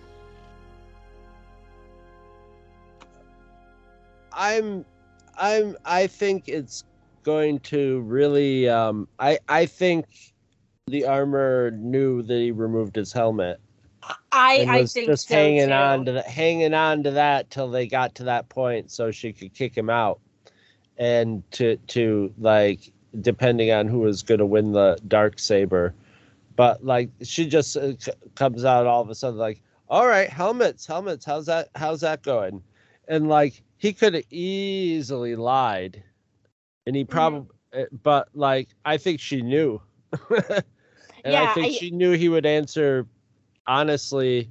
[4.33, 4.85] I'm,
[5.37, 6.83] I'm, I think it's
[7.23, 8.69] going to really.
[8.69, 10.05] Um, I, I think
[10.87, 13.59] the armor knew that he removed his helmet
[14.31, 15.71] I, I think just so hanging too.
[15.71, 19.33] on to that, hanging on to that till they got to that point, so she
[19.33, 20.19] could kick him out,
[20.97, 22.91] and to to like
[23.21, 25.93] depending on who was going to win the dark saber,
[26.55, 30.29] but like she just uh, c- comes out all of a sudden like, all right,
[30.29, 32.61] helmets, helmets, how's that, how's that going,
[33.07, 36.03] and like he could have easily lied,
[36.85, 36.99] and Mm-hmm.
[36.99, 37.47] he probably,
[38.03, 39.81] but like I think she knew.
[41.23, 43.05] And I think I- she knew he would answer
[43.67, 44.49] honestly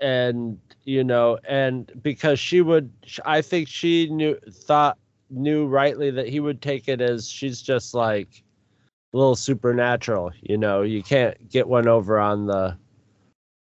[0.00, 2.90] and you know and because she would
[3.24, 4.96] i think she knew thought
[5.30, 8.42] knew rightly that he would take it as she's just like
[9.12, 10.82] a little supernatural you know?
[10.82, 12.76] You can't get one over on the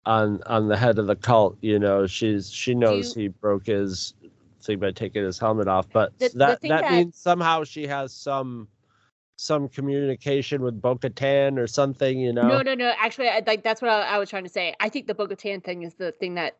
[0.05, 2.07] on on the head of the cult you know?
[2.07, 4.13] She's she knows you- he broke his
[4.61, 7.63] thing by taking his helmet off but The- the that thing that that- means somehow
[7.63, 8.67] she has some
[9.35, 12.47] some communication with Bo-Katan or something, you know.
[12.47, 12.93] No, no, no.
[12.97, 14.73] Actually, I, like that's what I, I was trying to say.
[14.79, 16.57] I think the Bo-Katan thing is the thing that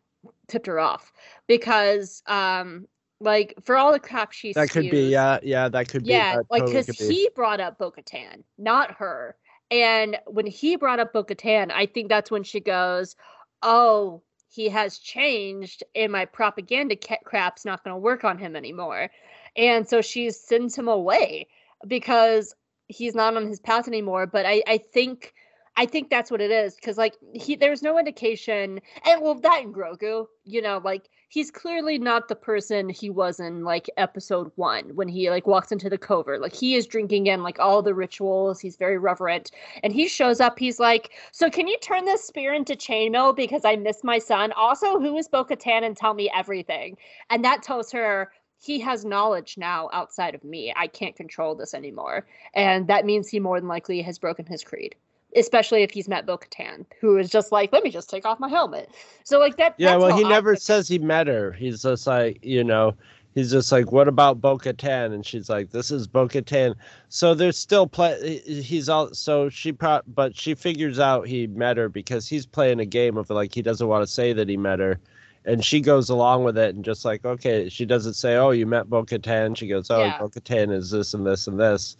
[0.47, 1.11] tipped her off
[1.47, 2.87] because, um,
[3.19, 6.09] like for all the crap she that could be, yeah, yeah, that could be.
[6.09, 7.13] yeah, like totally because be.
[7.13, 9.35] he brought up Bo-Katan, not her.
[9.71, 13.15] And when he brought up Bo-Katan, I think that's when she goes,
[13.61, 19.09] "Oh, he has changed, and my propaganda crap's not going to work on him anymore."
[19.55, 21.47] And so she sends him away
[21.87, 22.55] because
[22.87, 24.27] he's not on his path anymore.
[24.27, 25.33] But I, I think.
[25.75, 29.63] I think that's what it is because like he there's no indication and well that
[29.63, 34.51] and Grogu you know like he's clearly not the person he was in like episode
[34.55, 37.81] one when he like walks into the covert like he is drinking in like all
[37.81, 39.49] the rituals he's very reverent
[39.81, 43.65] and he shows up he's like so can you turn this spear into chainmail because
[43.65, 46.97] I miss my son also who is Bo-Katan and tell me everything
[47.31, 48.31] and that tells her
[48.63, 53.27] he has knowledge now outside of me I can't control this anymore and that means
[53.27, 54.95] he more than likely has broken his creed
[55.35, 58.49] especially if he's met Bo-Katan, who is just like, let me just take off my
[58.49, 58.89] helmet.
[59.23, 59.75] So like that.
[59.77, 61.51] Yeah, well, he never says he met her.
[61.51, 62.95] He's just like, you know,
[63.33, 65.13] he's just like, what about Bo Katan?
[65.13, 66.75] And she's like, this is Bo Katan.
[67.09, 68.39] So there's still play.
[68.39, 72.79] He's all so she pro, but she figures out he met her because he's playing
[72.79, 74.99] a game of like he doesn't want to say that he met her.
[75.45, 78.65] And she goes along with it and just like, okay, she doesn't say, oh, you
[78.65, 79.57] met Bo Katan.
[79.57, 80.17] She goes, oh, Yeah.
[80.19, 81.97] Bo Katan is this and this and this.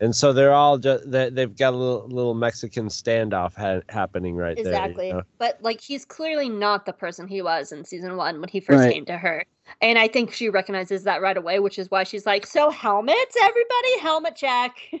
[0.00, 4.36] and so they're all just they, they've got a little, little Mexican standoff ha- happening
[4.36, 4.94] right exactly.
[4.96, 5.06] there.
[5.06, 5.22] you know?
[5.38, 8.80] But like he's clearly not the person he was in season one when he first
[8.84, 8.94] Right.
[8.94, 9.44] came to her.
[9.80, 13.36] And I think she recognizes that right away, which is why she's like, So helmets,
[13.40, 14.76] everybody, helmet check.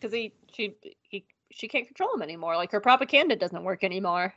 [0.00, 0.74] Because he she
[1.08, 2.56] he she can't control him anymore.
[2.56, 4.34] Like her propaganda doesn't work anymore.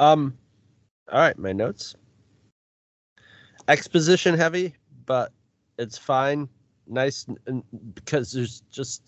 [0.00, 0.34] Um,
[1.12, 1.94] all right, my notes.
[3.68, 4.74] Exposition heavy,
[5.06, 5.30] but
[5.78, 6.48] it's fine.
[6.88, 7.62] Nice n-
[7.94, 9.02] because there's just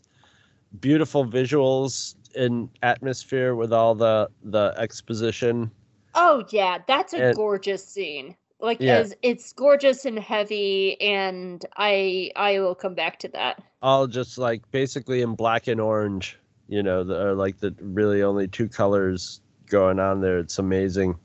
[0.81, 5.71] beautiful visuals and atmosphere with all the the exposition.
[6.15, 8.37] Oh yeah, that's a And- gorgeous scene.
[8.61, 8.99] Like Yeah.
[8.99, 13.61] as it's gorgeous and heavy, and I I will come back to that.
[13.81, 16.39] All just like basically in black and orange.
[16.69, 19.41] You know, the, are like the really only two colors
[19.73, 20.39] going on there.
[20.39, 21.19] It's amazing.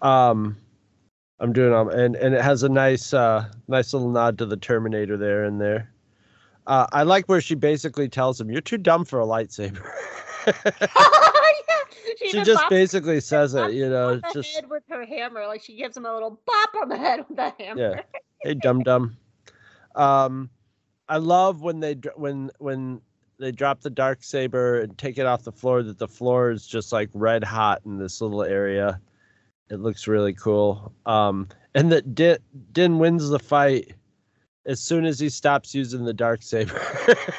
[0.00, 0.56] Um,
[1.40, 4.56] I'm doing um, and and it has a nice uh nice little nod to the
[4.56, 5.90] Terminator there in there.
[6.66, 9.84] Uh, I like where she basically tells him, "You're too dumb for a lightsaber."
[10.46, 10.52] yeah,
[12.18, 15.46] she even just bops basically says it, you know, just head with her hammer.
[15.46, 17.80] Like she gives him a little bop on the head with the hammer.
[17.96, 18.00] yeah.
[18.42, 19.16] Hey, dum dum.
[19.96, 20.48] Um,
[21.08, 23.00] I love when they when when
[23.38, 25.82] they drop the dark saber and take it off the floor.
[25.82, 29.00] That the floor is just like red hot in this little area.
[29.70, 30.92] It looks really cool.
[31.06, 32.38] Um, and that Din,
[32.72, 33.94] Din wins the fight
[34.66, 36.80] as soon as he stops using the dark saber.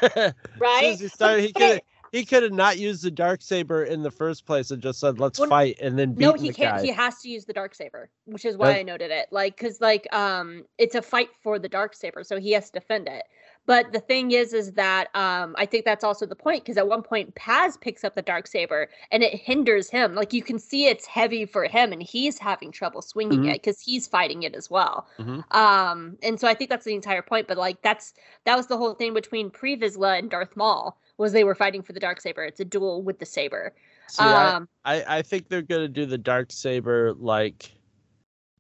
[0.58, 0.98] Right?
[1.00, 1.82] he started, he could
[2.16, 5.20] he could have not used the dark saber in the first place and just said,
[5.20, 6.78] "Let's Well, fight," and then beat no, the he can't.
[6.78, 6.84] guy.
[6.84, 9.28] He has to use the dark saber, which is why I noted it.
[9.32, 12.80] Like, cause like um, it's a fight for the dark saber, so he has to
[12.80, 13.26] defend it.
[13.68, 16.88] But the thing is, is that um, I think that's also the point because at
[16.88, 20.14] one point Paz picks up the dark saber and it hinders him.
[20.14, 23.56] Like you can see it's heavy for him, and he's having trouble swinging Mhm.
[23.56, 25.08] it because he's fighting it as well.
[25.18, 25.44] Mhm.
[25.56, 27.48] Um, and so I think that's the entire point.
[27.48, 28.14] But like that's
[28.44, 31.82] that was the whole thing between Pre Vizsla and Darth Maul was they were fighting
[31.82, 32.44] for the dark saber.
[32.44, 33.74] It's a duel with the saber.
[34.08, 37.72] See, I- um, I, I think they're gonna do the dark saber like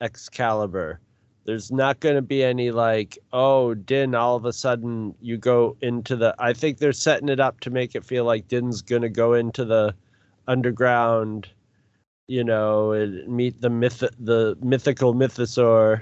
[0.01, 0.99] Excalibur.
[1.45, 4.15] There's not gonna be any like, oh, Din.
[4.15, 6.35] All of a sudden, you go into the.
[6.39, 9.63] I think they're setting it up to make it feel like Din's gonna go into
[9.63, 9.93] the
[10.47, 11.47] underground,
[12.27, 16.01] you know, and meet the myth, the mythical mythosaur,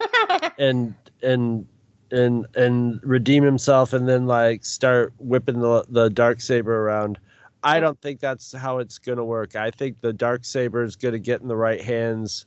[0.58, 1.66] and and
[2.10, 7.18] and and redeem himself, and then like start whipping the the dark saber around.
[7.62, 9.56] I don't think that's how it's gonna work.
[9.56, 12.46] I think the dark saber is gonna get in the right hands.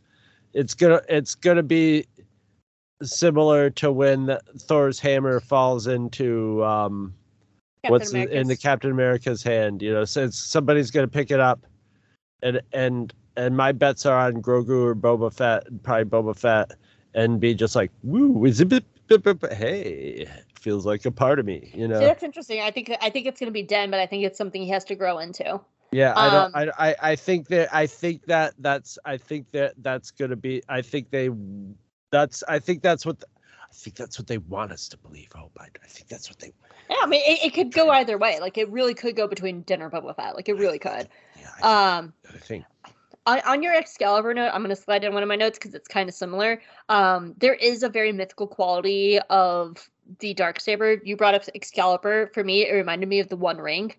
[0.58, 2.08] It's gonna it's gonna be
[3.03, 7.14] similar to when Thor's hammer falls into um,
[7.91, 9.84] what's in- in the Captain America's hand.
[9.84, 11.60] You know, so somebody's gonna pick it up,
[12.41, 16.72] and and and my bets are on Grogu or Boba Fett, probably Boba Fett,
[17.14, 18.84] and be just like, woo, is it?
[19.51, 20.26] Hey,
[20.60, 21.72] feels like a part of me.
[21.76, 21.99] You know.
[21.99, 22.62] See, that's interesting.
[22.62, 24.70] I think I think it's going to be Den, but I think it's something he
[24.70, 25.62] has to grow into.
[25.92, 26.74] Yeah, I Um, don't.
[26.78, 30.62] I, I I think that I think that that's I think that that's gonna be.
[30.68, 31.30] I think they.
[32.12, 33.24] That's I think that's what.
[33.70, 35.30] I think that's what they want us to believe.
[35.34, 36.52] Hope I, I think that's what they.
[36.90, 38.40] Yeah, I mean, it, it could go either way.
[38.40, 40.36] Like, it really could go between Din or Boba Fett.
[40.36, 41.10] Like, it really could.
[41.38, 42.64] Yeah, I, Um, I think.
[43.26, 45.74] on, on your Excalibur note, I'm going to slide in one of my notes because
[45.76, 46.62] it's kind of similar.
[46.88, 51.02] Um, there is a very mythical quality of the dark saber.
[51.04, 52.28] You brought up Excalibur.
[52.34, 53.94] For me, it reminded me of the One Ring.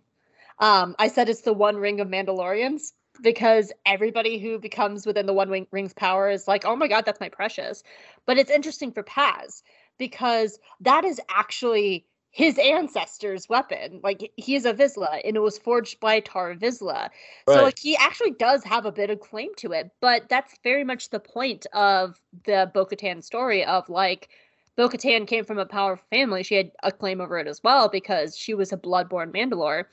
[0.61, 2.93] Um, I said it's the One Ring of Mandalorians
[3.23, 7.21] because everybody who becomes within the One Ring's power is like, oh my god, that's
[7.21, 7.83] my precious.
[8.27, 9.63] But it's interesting for Paz
[9.99, 14.01] because that is actually his ancestor's weapon.
[14.03, 17.09] Like he is a Vizsla, and it was forged by Tarre Vizsla.
[17.49, 20.85] So like he actually does have a bit of claim to it, but that's very
[20.85, 24.29] much the point of the Bo-Katan story of like
[24.77, 26.43] Bo-Katan came from a powerful family.
[26.45, 29.87] She had a claim over it as well because she was a bloodborne Mandalore.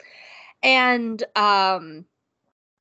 [0.65, 2.05] And um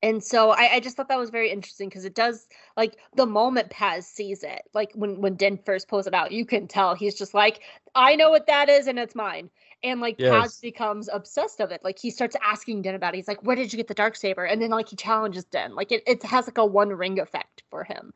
[0.03, 3.25] and so I, I just thought that was very interesting because it does like the
[3.25, 6.95] moment Paz sees it, like when when Den first pulls it out, you can tell
[6.95, 7.61] he's just like,
[7.95, 9.49] I know what that is and it's mine.
[9.83, 11.83] And like Paz becomes obsessed of it.
[11.83, 13.17] Like he starts asking Den about it.
[13.17, 14.45] He's like, Where did you get the dark saber?
[14.45, 15.75] And then like he challenges Den.
[15.75, 18.13] Like it, it has like a one ring effect for him.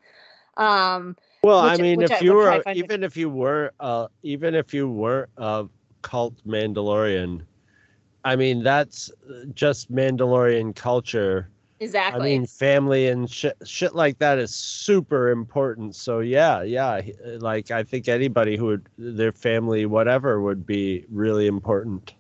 [0.58, 4.56] Um Well, Which- I mean, if I- you were even if you were uh even
[4.56, 5.68] if you were a
[6.02, 7.46] cult Mandalorian,
[8.24, 9.12] I mean that's
[9.54, 11.50] just Mandalorian culture.
[11.80, 12.20] exactly.
[12.20, 15.96] I mean, family and shit, shit like that is super important.
[15.96, 17.02] So yeah, yeah,
[17.40, 22.14] like I think anybody who would their family, whatever, would be really important.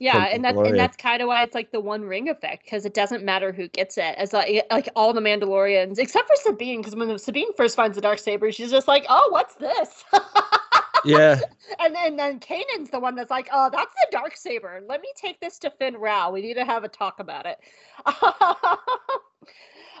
[0.00, 2.86] Yeah, and that's and that's kind of why it's like the one ring effect because
[2.86, 4.14] it doesn't matter who gets it.
[4.16, 8.00] As like like all the Mandalorians except for Sabine, because when Sabine first finds the
[8.00, 10.04] dark saber, she's just like, "Oh, what's this?"
[11.04, 11.40] Yeah.
[11.78, 14.82] And then, then Kanan's the one that's like, oh, that's the dark saber.
[14.88, 16.32] Let me take this to Fenn Rau.
[16.32, 17.58] We need to have a talk about it.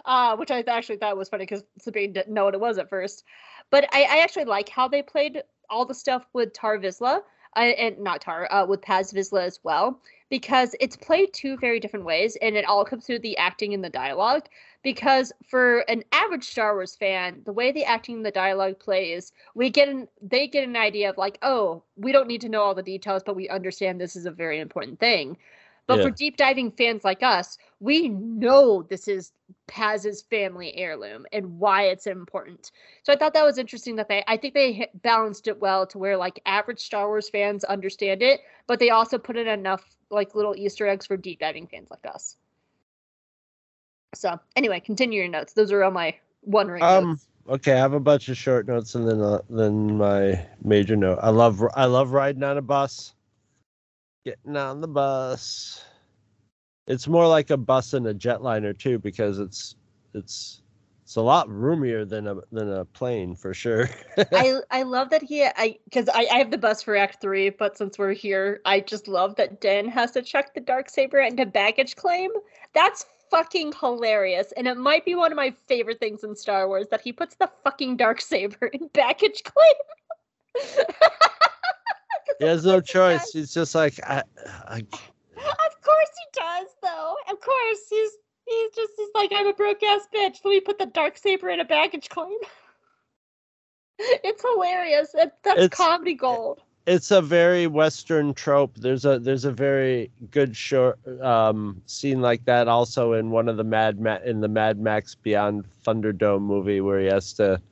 [0.04, 2.90] uh, which I actually thought was funny because Sabine didn't know what it was at
[2.90, 3.24] first.
[3.70, 7.22] But I, I actually like how they played all the stuff with Tarre Vizsla,
[7.56, 12.04] uh, and not Tarre, uh, with Paz as well, because it's played two very different
[12.04, 14.46] ways, and it all comes through the acting and the dialogue.
[14.82, 19.32] Because for an average Star Wars fan, the way the acting and the dialogue plays,
[19.54, 22.62] we get an they get an idea of like, oh, we don't need to know
[22.62, 25.36] all the details, but we understand this is a very important thing.
[25.86, 26.02] But Yeah.
[26.02, 29.32] for deep diving fans like us, we know this is
[29.66, 32.70] Paz's family heirloom and why it's important.
[33.02, 35.98] So I thought that was interesting that they, I think they balanced it well to
[35.98, 40.34] where like average Star Wars fans understand it, but they also put in enough like
[40.34, 42.36] little Easter eggs for deep diving fans like us.
[44.14, 45.52] So anyway, continue your notes.
[45.52, 47.10] Those are all my wondering Um.
[47.10, 47.26] notes.
[47.48, 51.18] Okay, I have a bunch of short notes and then uh, then my major note.
[51.20, 53.14] I love I love riding on a bus.
[54.24, 55.84] Getting on the bus.
[56.86, 59.74] It's more like a bus and a jetliner too because it's
[60.14, 60.62] it's
[61.02, 63.88] it's a lot roomier than a than a plane for sure.
[64.32, 67.50] I I love that he I because I, I have the bus for Act Three,
[67.50, 71.18] but since we're here, I just love that Den has to check the dark saber
[71.18, 72.30] into baggage claim.
[72.74, 76.88] That's fucking hilarious, and it might be one of my favorite things in Star Wars
[76.90, 80.66] that he puts the fucking dark saber in baggage claim.
[82.40, 83.30] he has no choice.
[83.32, 84.22] He's just like I,
[84.66, 87.14] I Of course he does, though.
[87.30, 88.10] Of course he's
[88.46, 90.38] he's just he's like I'm a broke ass bitch.
[90.44, 92.36] Let me put the dark saber in a baggage claim.
[94.02, 95.14] It's hilarious.
[95.14, 96.62] It, that's It's- comedy gold.
[96.90, 98.74] It's a very western trope.
[98.76, 103.56] There's a there's a very good short um scene like that also in one of
[103.56, 107.62] the mad Ma- in the mad max beyond thunderdome movie where he has to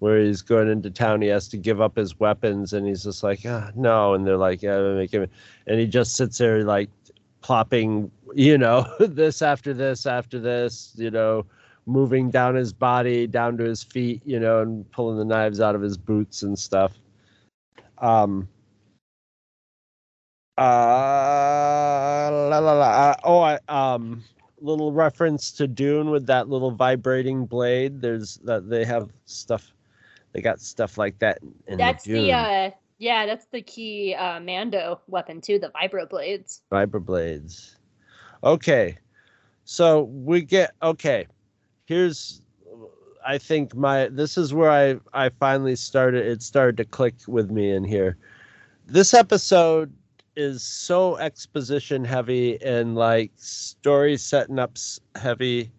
[0.00, 3.22] where he's going into town he has to give up his weapons and he's just
[3.22, 4.14] like ah, no.
[4.14, 5.28] And they're like yeah make him
[5.68, 6.90] and he just sits there like
[7.42, 11.46] plopping you know this after this after this you know
[11.86, 15.76] moving down his body down to his feet you know and pulling the knives out
[15.76, 16.98] of his boots and stuff
[18.00, 18.48] um
[20.56, 24.22] uh, la, la, la, uh oh I, um
[24.60, 29.72] little reference to dune with that little vibrating blade there's that they have stuff
[30.32, 34.40] they got stuff like that in, That's the, the uh yeah, that's the key uh
[34.40, 36.62] Mando weapon too, the vibro blades.
[36.72, 37.76] Vibro blades.
[38.42, 38.98] Okay.
[39.64, 41.26] So we get okay.
[41.86, 42.42] Here's
[43.26, 47.50] I think my this is where I I finally started it started to click with
[47.50, 48.16] me in here.
[48.86, 49.92] This episode
[50.36, 54.76] is so exposition heavy and like story setting up
[55.16, 55.72] heavy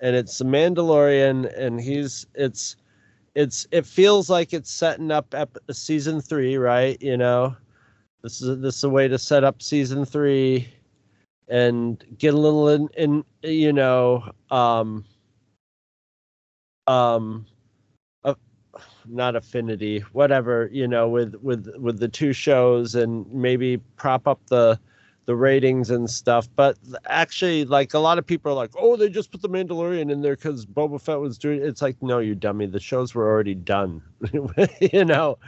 [0.00, 2.76] and it's the Mandalorian and he's it's
[3.34, 7.00] it's it feels like it's setting up ep- season 3, right?
[7.02, 7.56] You know.
[8.24, 10.66] This is this is a way to set up season three,
[11.48, 15.04] and get a little in, in you know, um,
[16.86, 17.46] um,
[19.06, 24.40] not affinity, whatever you know, with with with the two shows, and maybe prop up
[24.46, 24.78] the
[25.26, 26.48] the ratings and stuff.
[26.54, 26.76] But
[27.06, 30.20] actually, like a lot of people are like, oh, they just put the Mandalorian in
[30.20, 31.62] there because Boba Fett was doing.
[31.62, 32.66] It's like, no, you dummy.
[32.66, 34.02] The shows were already done.
[34.92, 35.38] you know,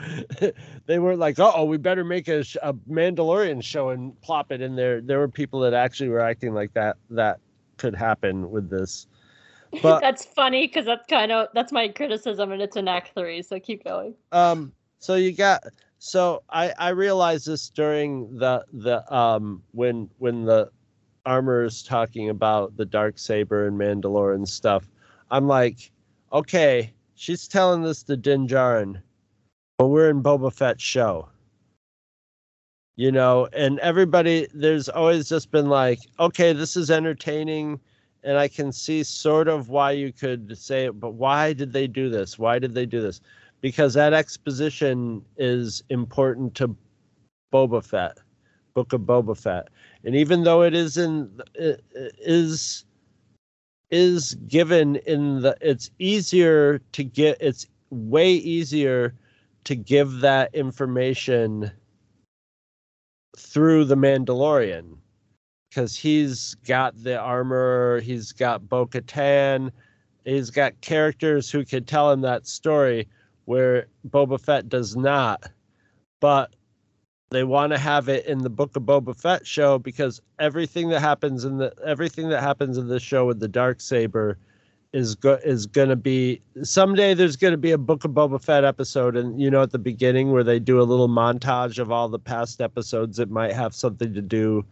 [0.87, 4.77] they weren't like, oh, we better make a, a Mandalorian show and plop it in
[4.77, 5.01] there.
[5.01, 6.97] There were people that actually were acting like that.
[7.11, 7.41] That
[7.77, 9.07] could happen with this.
[9.83, 13.43] But that's funny because that's kind of that's my criticism and it's in Act Three,
[13.43, 14.15] so keep going.
[14.33, 15.65] um, so you got
[15.99, 20.71] so I I realized this during the the um when when the
[21.25, 24.89] armor is talking about the dark saber and Mandalorian stuff.
[25.31, 25.91] I'm like,
[26.33, 29.03] okay, she's telling this to Din Djarin,
[29.77, 31.29] but we're in Boba Fett's show.
[32.95, 37.81] You know, and everybody there's always just been like, okay, this is entertaining
[38.27, 41.87] and I can see sort of why you could say it, but why did they
[41.87, 42.37] do this?
[42.37, 43.21] Why did they do this?
[43.61, 46.77] Because that exposition is important to
[47.55, 48.19] Boba Fett,
[48.75, 49.69] Book of Boba Fett,
[50.05, 52.85] and even though it is in it is
[53.91, 57.39] is given in the, it's easier to get.
[57.41, 59.15] It's way easier
[59.65, 61.71] to give that information
[63.37, 64.97] through the Mandalorian
[65.77, 69.71] because he's got the armor, he's got Bo Katan,
[70.25, 73.07] he's got characters who can tell him that story
[73.45, 75.51] where Boba Fett does not.
[76.19, 76.57] But
[77.29, 81.01] they want to have it in the Book of Boba Fett show because everything that
[81.01, 84.39] happens in the everything that happens in this show with the dark saber
[84.95, 88.43] is go- is going to be someday there's going to be a Book of Boba
[88.43, 91.93] Fett episode and you know at the beginning where they do a little montage of
[91.93, 94.65] all the past episodes it might have something to do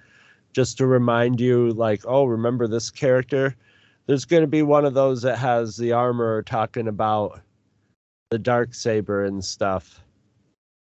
[0.55, 3.55] just to remind you like oh remember this character
[4.07, 7.41] there's going to be one of those that has the armor talking about
[8.31, 10.05] the dark saber and stuff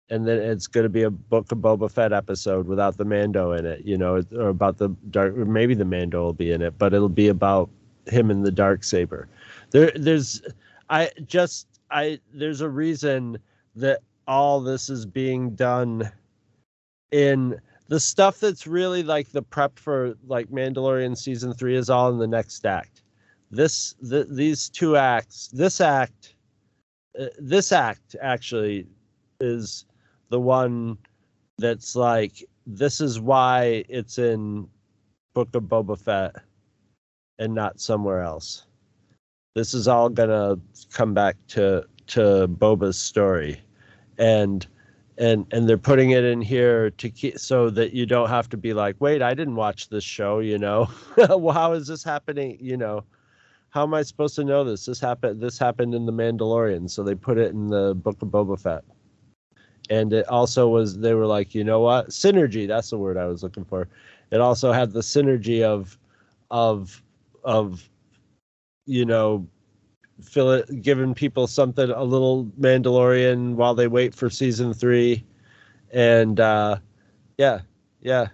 [0.10, 3.52] and then it's going to be a Book of Boba Fett episode without the Mando
[3.52, 5.38] in it, you know, or about the dark.
[5.38, 7.70] Or maybe the Mando will be in it, but it'll be about
[8.08, 9.28] him and the dark saber.
[9.70, 10.42] There, there's,
[10.90, 13.38] I just, I there's a reason
[13.76, 16.12] that all this is being done
[17.12, 22.12] in the stuff that's really like the prep for like Mandalorian season three is all
[22.12, 23.02] in the next act.
[23.50, 26.36] This, the, these two acts, this act,
[27.20, 28.86] uh, this act actually
[29.40, 29.86] is
[30.30, 31.00] the one
[31.58, 34.68] that's like this is why it's in
[35.34, 36.36] Book of Boba Fett
[37.40, 38.68] and not somewhere else.
[39.56, 40.58] This is all gonna
[40.94, 43.60] come back to to Boba's story,
[44.20, 44.68] and
[45.20, 48.58] and and they're putting it in here to keep so that you don't have to
[48.58, 52.58] be like, wait, I didn't watch this show, you know, well, how is this happening,
[52.60, 53.04] you know.
[53.72, 54.88] How am I supposed to know this?
[54.88, 55.40] This happened.
[55.40, 58.84] This happened in the Mandalorian, so they put it in the Book of Boba Fett
[59.90, 63.26] and it also was they were like you know what synergy that's the word i
[63.26, 63.88] was looking for
[64.32, 65.98] it also had the synergy of
[66.52, 67.02] of
[67.44, 67.90] of
[68.86, 69.48] you know
[70.24, 75.24] fill it giving people something a little mandalorian while they wait for season three.
[75.92, 76.78] And uh
[77.38, 77.62] yeah
[78.02, 78.28] yeah.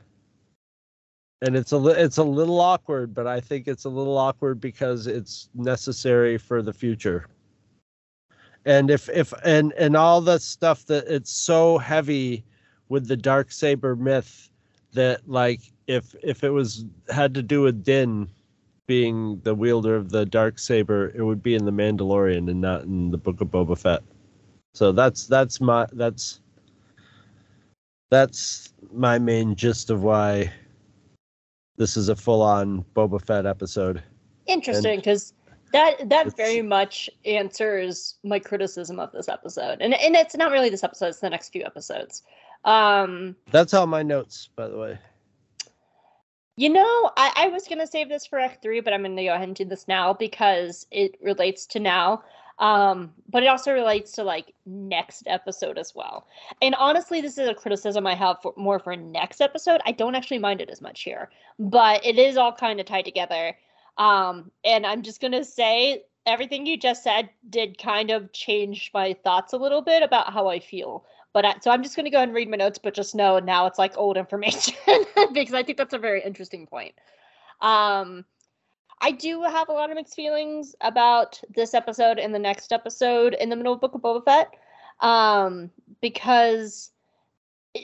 [1.41, 4.60] And it's a li- it's a little awkward but i think it's a little awkward
[4.60, 7.28] because it's necessary for the future.
[8.66, 12.44] And if if and and all the stuff that it's so heavy
[12.90, 14.49] with the dark saber myth
[14.94, 18.28] that like if if it was had to do with din
[18.88, 22.84] being the wielder of the dark saber it would be in the mandalorian and not
[22.84, 24.03] in the book of boba fett
[24.74, 26.40] so that's that's my that's
[28.12, 30.52] that's my main gist of why
[31.78, 34.02] this is a full-on boba fett episode
[34.48, 35.34] Interesting, because
[35.72, 40.70] that that very much answers my criticism of this episode, and and it's not really
[40.70, 42.24] this episode; it's the next few episodes.
[42.64, 44.99] Um, that's all my notes, by the way.
[46.57, 49.34] You know, I, I was gonna save this for Act Three, but I'm gonna go
[49.34, 52.23] ahead and do this now because it relates to now.
[52.60, 56.27] Um, but it also relates to like next episode as well.
[56.61, 59.82] And honestly, this is a criticism I have for, more for next episode.
[59.86, 61.30] I don't actually mind it as much here,
[61.60, 63.57] but it is all kind of tied together.
[63.98, 69.14] Um, and I'm just gonna say everything you just said did kind of change my
[69.23, 71.06] thoughts a little bit about how I feel.
[71.36, 73.66] But I, so I'm just gonna go and read my notes, but just know now
[73.66, 74.74] it's like old information
[75.34, 76.95] because I think that's a very interesting point.
[77.60, 78.24] Um,
[79.02, 83.34] I do have a lot of mixed feelings about this episode and the next episode
[83.34, 84.53] in the middle of Book of Boba Fett,
[85.02, 86.91] um, because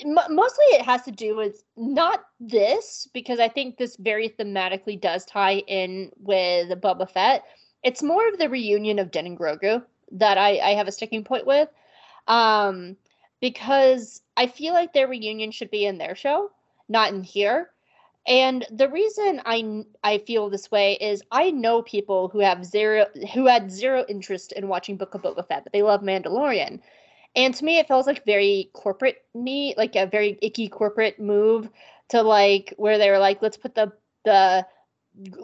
[0.06, 5.26] mostly it has to do with not this because I think this very thematically does
[5.26, 7.44] tie in with Boba Fett.
[7.84, 9.84] It's more of the reunion of Den and Grogu
[10.14, 11.68] that I, I have a sticking point with,
[12.30, 12.96] um,
[13.42, 16.52] because I feel like their reunion should be in their show,
[16.88, 17.72] not in here.
[18.28, 23.08] And the reason I I feel this way is I know people who have zero
[23.34, 26.80] who had zero interest in watching Book of Boba Fett, but they love Mandalorian.
[27.36, 31.70] And to me, it feels like very corporate me, like a very icky corporate move
[32.10, 33.92] to like where they were like, let's put the
[34.24, 34.68] the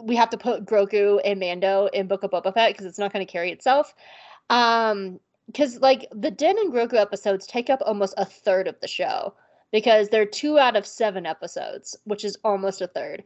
[0.00, 3.12] we have to put Grogu and Mando in Book of Boba Fett because it's not
[3.12, 3.94] going to carry itself.
[4.50, 5.18] Um,
[5.48, 9.34] because like the Din and Grogu episodes take up almost a third of the show
[9.72, 13.24] because they're two out of seven episodes, which is almost a third.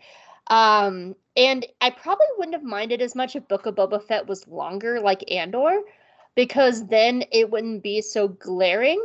[0.49, 4.47] Um, and I probably wouldn't have minded as much if Book of Boba Fett was
[4.49, 5.81] longer, like Andor,
[6.35, 9.05] because then it wouldn't be so glaring.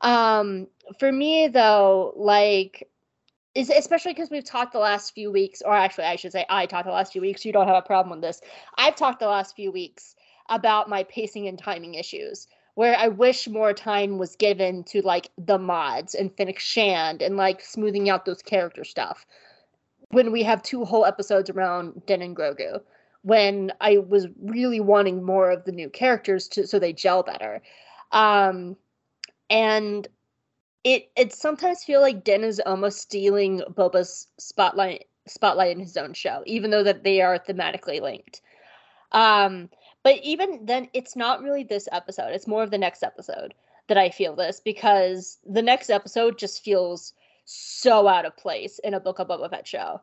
[0.00, 0.66] Um,
[0.98, 2.88] for me though, like
[3.54, 6.66] is especially because we've talked the last few weeks, or actually I should say I
[6.66, 7.44] talked the last few weeks.
[7.44, 8.40] You don't have a problem with this.
[8.76, 10.16] I've talked the last few weeks
[10.48, 15.30] about my pacing and timing issues where I wish more time was given to like
[15.38, 19.24] the mods and Fennec Shand and like smoothing out those character stuff
[20.10, 22.80] when we have two whole episodes around Den and Grogu
[23.22, 27.62] when I was really wanting more of the new characters to so they gel better.
[28.12, 28.76] Um,
[29.48, 30.06] and
[30.84, 36.12] it it sometimes feel like Den is almost stealing Boba's spotlight spotlight in his own
[36.12, 38.42] show, even though that they are thematically linked.
[39.12, 39.70] Um,
[40.04, 42.32] but even then, it's not really this episode.
[42.32, 43.54] It's more of the next episode
[43.88, 47.12] that I feel this because the next episode just feels
[47.46, 50.00] so out of place in a Book of Boba Fett show.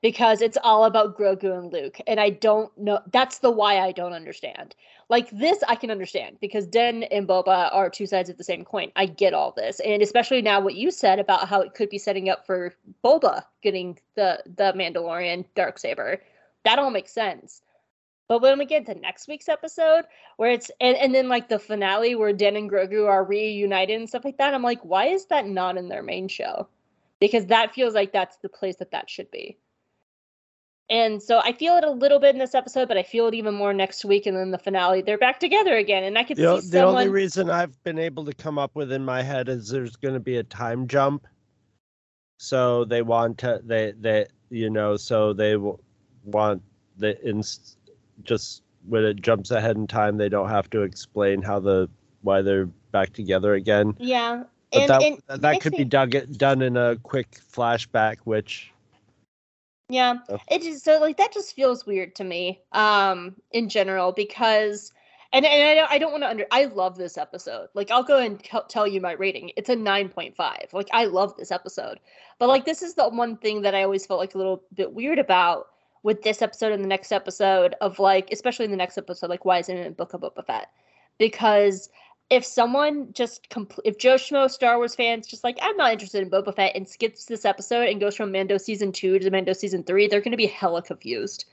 [0.00, 1.98] because it's all about Grogu and Luke.
[2.06, 3.00] And I don't know.
[3.12, 4.74] That's the why I don't understand.
[5.08, 8.64] Like this, I can understand because Den and Boba are two sides of the same
[8.64, 8.92] coin.
[8.94, 11.98] I get all this, and especially now what you said about how it could be
[11.98, 16.22] setting up for Boba getting the the Mandalorian dark saber.
[16.64, 17.62] That all makes sense.
[18.28, 20.04] But when we get to next week's episode,
[20.36, 24.08] where it's and, and then like the finale where Den and Grogu are reunited and
[24.08, 26.68] stuff like that, I'm like, why is that not in their main show?
[27.20, 29.56] Because that feels like that's the place that that should be.
[30.90, 33.34] And so I feel it a little bit in this episode, but I feel it
[33.34, 34.26] even more next week.
[34.26, 36.04] And then the finale, they're back together again.
[36.04, 39.04] And I could see the only reason I've been able to come up with in
[39.04, 41.26] my head is there's going to be a time jump.
[42.38, 45.78] So they want to they they you know so they w-
[46.24, 46.62] want
[46.96, 47.77] the ins
[48.24, 51.88] just when it jumps ahead in time they don't have to explain how the
[52.22, 53.94] why they're back together again.
[53.98, 54.44] yeah.
[54.72, 58.70] But and, that and that could be dug, done in a quick flashback, which
[59.88, 60.38] Yeah, Oh.
[60.50, 64.92] it just so like that just feels weird to me, um, in general because,
[65.32, 66.46] and and I don't, I don't want to under.
[66.50, 67.68] I love this episode.
[67.72, 69.52] Like I'll go and tell tell you my rating.
[69.56, 70.68] It's a nine point five.
[70.74, 71.98] Like I love this episode,
[72.38, 74.92] but like this is the one thing that I always felt like a little bit
[74.92, 75.68] weird about
[76.02, 79.44] with this episode and the next episode of like, especially in the next episode, like
[79.44, 80.70] why isn't it in Book of Boba Fett?
[81.18, 81.88] Because
[82.30, 86.22] if someone just compl- if Joe Schmo Star Wars fans just like I'm not interested
[86.22, 89.52] in Boba Fett and skips this episode and goes from Mando season two to Mando
[89.52, 91.46] season three, they're going to be hella confused.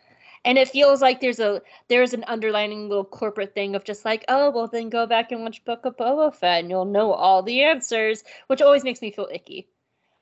[0.43, 4.25] And it feels like there's a there's an underlining little corporate thing of just like
[4.27, 7.41] oh well then go back and watch Book of Boba Fett and you'll know all
[7.41, 9.67] the answers, which always makes me feel icky.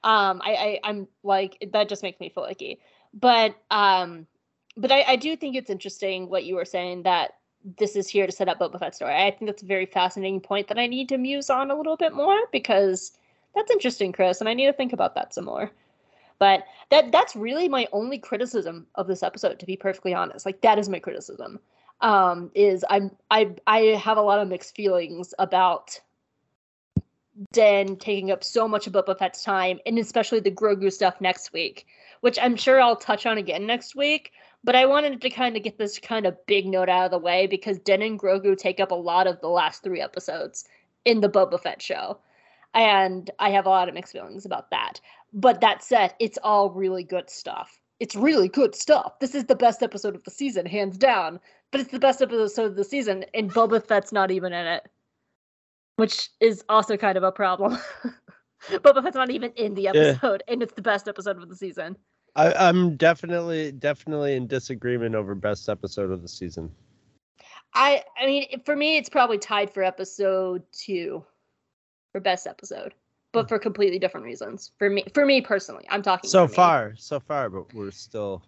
[0.04, 2.80] Um, I, I I'm like that just makes me feel icky.
[3.14, 4.28] But um,
[4.76, 7.36] but I, I do think it's interesting what you were saying that
[7.78, 9.16] this is here to set up Boba Fett's story.
[9.16, 11.96] I think that's a very fascinating point that I need to muse on a little
[11.96, 13.12] bit more because
[13.56, 15.72] that's interesting, Chris, and I need to think about that some more.
[16.40, 20.46] But that that's really my only criticism of this episode, to be perfectly honest.
[20.46, 21.60] Like that is my criticism.
[22.02, 26.00] Um, is I'm I I have a lot of mixed feelings about
[27.52, 31.54] Den taking up so much of Boba Fett's time, and especially the Grogu stuff next
[31.54, 31.88] week,
[32.24, 34.32] which I'm sure I'll touch on again next week.
[34.64, 37.18] But I wanted to kind of get this kind of big note out of the
[37.18, 40.64] way because Den and Grogu take up a lot of the last three episodes
[41.04, 42.20] in the Boba Fett show.
[42.74, 45.02] And I have a lot of mixed feelings about that.
[45.34, 47.82] But that said, it's all really good stuff.
[48.00, 49.20] It's really good stuff.
[49.20, 51.42] This is the best episode of the season, hands down.
[51.72, 54.88] But it's the best episode of the season, and Boba Fett's not even in it.
[55.98, 57.78] Which is also kind of a problem.
[58.70, 61.98] Boba Fett's not even in the episode, and it's the best episode of the season.
[62.36, 66.72] I, I'm definitely definitely in disagreement over best episode of the season.
[67.74, 71.24] I I mean, for me, it's probably tied for episode two,
[72.12, 72.94] for best episode,
[73.32, 73.50] but hmm.
[73.50, 74.72] for completely different reasons.
[74.80, 76.30] For me, for me personally, I'm talking.
[76.30, 78.44] So far, so far, but we're still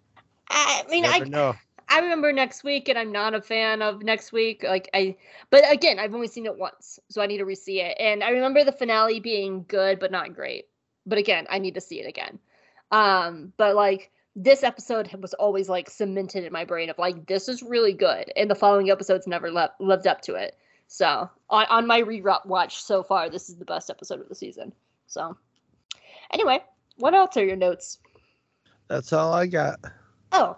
[0.50, 1.56] I mean, I know.
[1.90, 4.64] I remember next week, and I'm not a fan of next week.
[4.64, 5.16] Like I,
[5.50, 7.96] but again, I've only seen it once, so I need to re-see it.
[8.00, 10.66] And I remember the finale being good, but not great.
[11.06, 12.40] But again, I need to see it again.
[12.92, 17.48] Um, but like this episode was always like cemented in my brain of like this
[17.48, 20.58] is really good, and the following episodes never le- lived up to it.
[20.88, 24.36] So on on my rewatch watch so far, this is the best episode of the
[24.36, 24.74] season.
[25.08, 25.38] So
[26.32, 26.64] anyway,
[26.98, 28.00] what else are your notes?
[28.88, 29.80] That's all I got.
[30.32, 30.58] Oh.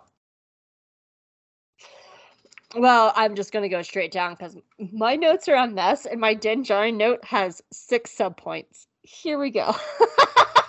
[2.76, 4.58] Well, I'm just gonna go straight down because
[4.92, 8.88] my notes are a mess, and my Din Djarin note has six subpoints.
[9.04, 9.74] Here we go.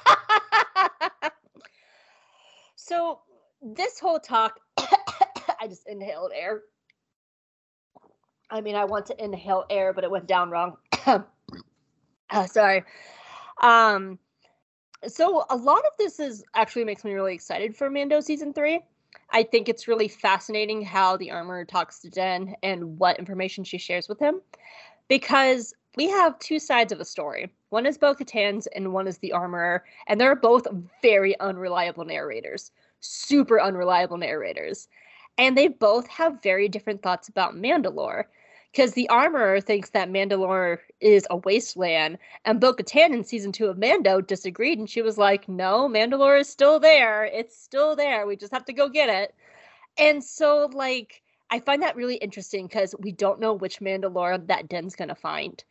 [2.88, 3.20] so
[3.60, 6.62] this whole talk, I just inhaled air.
[8.50, 10.76] I mean, I want to inhale air, but it went down wrong.
[11.06, 12.84] uh, sorry.
[13.62, 14.18] Um,
[15.06, 18.80] so a lot of this is actually makes me really excited for Mando season three.
[19.30, 23.78] I think it's really fascinating how the armor talks to Den and what information she
[23.78, 24.40] shares with him,
[25.08, 27.50] because we have two sides of a story.
[27.70, 30.66] One is Bo-Katan's and one is the armorer, and they're both
[31.02, 32.70] very unreliable narrators,
[33.00, 34.88] super unreliable narrators,
[35.38, 38.24] and they both have very different thoughts about Mandalore.
[38.70, 43.66] Because the armorer thinks that Mandalore is a wasteland, and Bo Katan in season two
[43.66, 47.24] of Mando disagreed, and she was like, No, Mandalore is still there.
[47.24, 48.26] It's still there.
[48.26, 49.34] We just have to go get it.
[49.96, 54.68] And so, like, I find that really interesting because we don't know which Mandalore that
[54.68, 55.64] Den's going to find.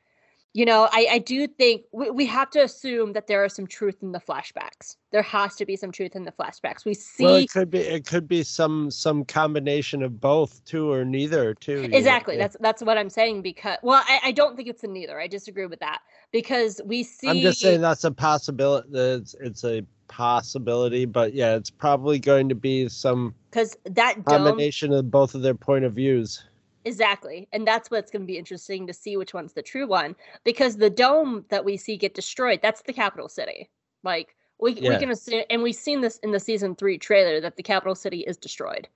[0.58, 3.68] You know, I, I do think we, we have to assume that there are some
[3.68, 4.96] truth in the flashbacks.
[5.12, 6.84] There has to be some truth in the flashbacks.
[6.84, 10.92] We see Well, it could be it could be some some combination of both, too,
[10.92, 11.84] or neither, too.
[11.84, 11.96] you know?
[11.96, 12.38] exactly.
[12.38, 15.20] That's that's what I'm saying because well, I, I don't think it's a neither.
[15.20, 16.00] I disagree with that
[16.32, 17.30] because we see.
[17.30, 18.90] I'm just saying that's a possibility.
[18.92, 24.46] It's it's a possibility, but yeah, it's probably going to be some because that dome
[24.46, 26.44] combination of both of their point of views.
[26.88, 27.50] Exactly.
[27.52, 30.16] And that's what's going to be interesting to see which one's the true one
[30.46, 33.70] because the dome that we see get destroyed, that's the capital city.
[34.04, 37.58] Like we we can assume and we've seen this in the season 3 trailer that
[37.58, 38.88] the capital city is destroyed.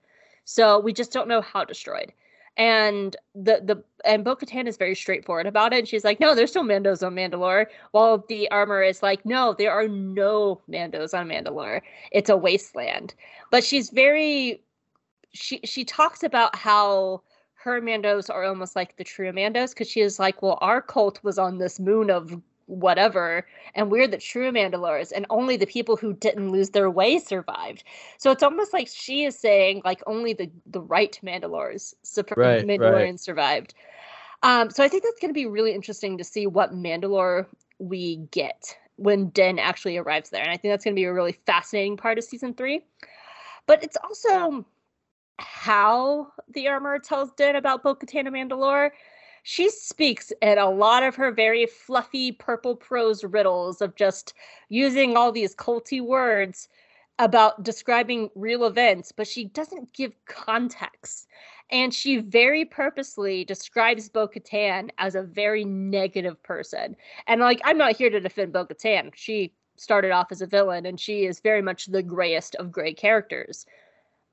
[0.45, 2.13] So we just don't know how destroyed.
[2.55, 5.79] And the the and Bo-Katan is very straightforward about it.
[5.79, 9.53] And she's like, "No, there's still Mandos on Mandalore." While the armor is like, "No,
[9.53, 11.81] there are no Mandos on Mandalore.
[12.11, 13.15] It's a wasteland."
[13.51, 14.63] But she's very
[15.33, 17.21] she she talks about how
[17.63, 21.23] her Mandos are almost like the true Mandos because she is like, well, our cult
[21.23, 25.95] was on this moon of whatever, and we're the true Mandalores, and only the people
[25.95, 27.83] who didn't lose their way survived.
[28.17, 32.65] So it's almost like she is saying like only the the right Mandalores, sup- Right,
[32.65, 32.65] right.
[32.65, 33.73] Mandalorians survived.
[34.43, 37.45] Um, so I think that's going to be really interesting to see what Mandalore
[37.77, 41.13] we get when Den actually arrives there, and I think that's going to be a
[41.13, 42.83] really fascinating part of season three.
[43.67, 44.65] But it's also
[45.41, 48.91] how the armor tells Den about Bo-Katan and Mandalore.
[49.43, 54.33] She speaks in a lot of her very fluffy purple prose riddles of just
[54.69, 56.69] using all these culty words
[57.19, 61.27] about describing real events, but she doesn't give context.
[61.71, 66.95] And she very purposely describes Bo Katan as a very negative person.
[67.27, 69.11] And like, I'm not here to defend Bo Katan.
[69.15, 72.93] She started off as a villain and she is very much the grayest of gray
[72.93, 73.65] characters.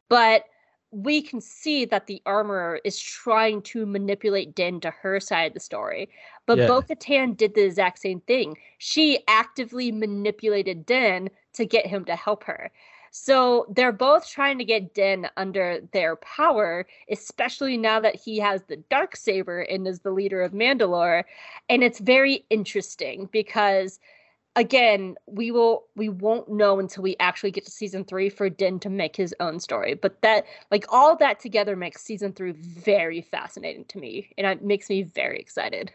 [0.09, 0.45] But
[0.91, 5.55] we can see that the armorer is trying to manipulate Din to her side of
[5.55, 6.09] the story.
[6.47, 6.67] But Yeah.
[6.67, 8.57] Bo Katan did the exact same thing.
[8.79, 12.71] She actively manipulated Din to get him to help her.
[13.11, 18.63] So they're both trying to get Din under their power, especially now that he has
[18.65, 21.25] the dark saber and is the leader of Mandalore.
[21.69, 23.99] And it's very interesting because
[24.59, 28.79] again, we will we won't know until we actually get to season 3 for Din
[28.81, 29.95] to make his own story.
[29.95, 34.63] But that like all that together makes season 3 very fascinating to me and it
[34.63, 35.93] makes me very excited.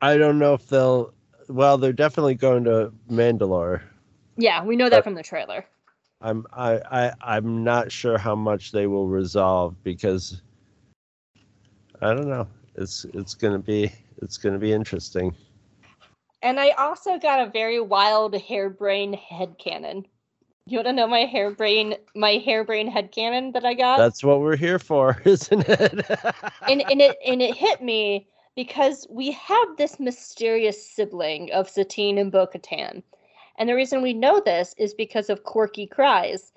[0.00, 1.12] I don't know if they'll.
[1.48, 3.82] Well, they're definitely going to Mandalore.
[4.36, 5.64] Yeah, we know that from the trailer.
[6.20, 10.42] I'm I, I I'm not sure how much they will resolve because
[12.00, 12.46] I don't know.
[12.76, 13.92] It's it's gonna be
[14.22, 15.34] it's gonna be interesting.
[16.44, 20.04] And I also got a very wild harebrained headcanon.
[20.66, 23.96] You want to know my hairbrain, my harebrained headcanon that I got?
[23.96, 25.92] That's what we're here for, isn't it?
[26.68, 32.18] and and it and it hit me because we have this mysterious sibling of Satine
[32.18, 33.02] and Bo-Katan.
[33.58, 36.52] And the reason we know this is because of Korkie Kryze.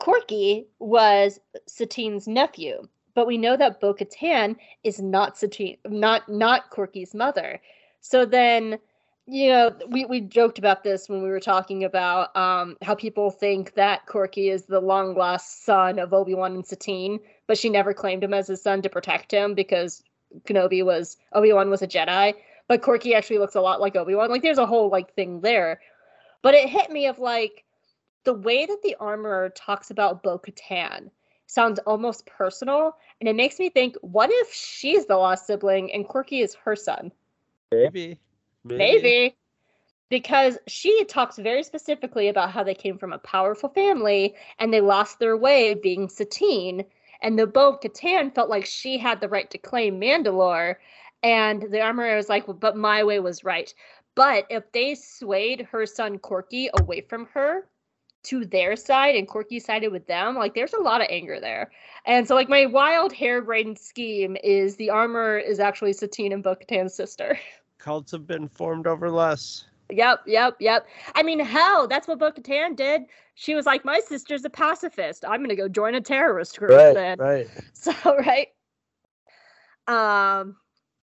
[0.00, 7.14] Korkie was Satine's nephew, but we know that Bo-Katan is not Satine, not not Korkie's
[7.14, 7.60] mother.
[8.00, 8.78] So then,
[9.26, 13.30] you know, we, we joked about this when we were talking about um, how people
[13.30, 17.92] think that Korkie is the long lost son of Obi-Wan and Satine, but she never
[17.92, 20.04] claimed him as his son to protect him because
[20.44, 22.34] Kenobi was Obi-Wan was a Jedi,
[22.68, 24.30] but Korkie actually looks a lot like Obi-Wan.
[24.30, 25.80] Like there's a whole like thing there.
[26.42, 27.64] But it hit me of like
[28.22, 31.10] the way that the armorer talks about Bo-Katan
[31.48, 36.06] sounds almost personal, and it makes me think, what if she's the lost sibling and
[36.06, 37.10] Korkie is her son?
[37.72, 38.18] maybe,
[38.74, 39.36] Maybe.
[40.08, 44.80] Because she talks very specifically about how they came from a powerful family and they
[44.80, 46.84] lost their way being Satine.
[47.22, 50.76] And the Bo Katan felt like she had the right to claim Mandalore.
[51.22, 53.72] And the armorer was like, well, but my way was right.
[54.14, 57.66] But if they swayed her son Korkie away from her
[58.24, 61.70] to their side and Korkie sided with them, like there's a lot of anger there.
[62.04, 66.54] And so like my wild harebrained scheme is the armor is actually Satine and Bo
[66.54, 67.38] Katan's sister.
[67.78, 69.64] Cults have been formed over less.
[69.90, 70.86] Yep, yep, yep.
[71.14, 73.02] I mean, hell, that's what Bo Katan did.
[73.34, 75.24] She was like, My sister's a pacifist.
[75.26, 77.18] I'm gonna go join a terrorist group Right, then.
[77.18, 77.48] right.
[77.72, 78.48] So right.
[79.86, 80.56] Um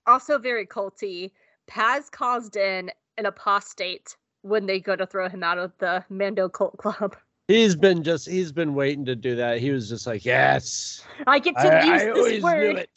[0.08, 1.32] also very culty.
[1.68, 6.50] Paz caused in an apostate when they go to throw him out of the Mando
[6.50, 7.16] cult club.
[7.48, 9.60] He's been just he's been waiting to do that.
[9.60, 12.88] He was just like, yes, I get to I, use I this always knew word.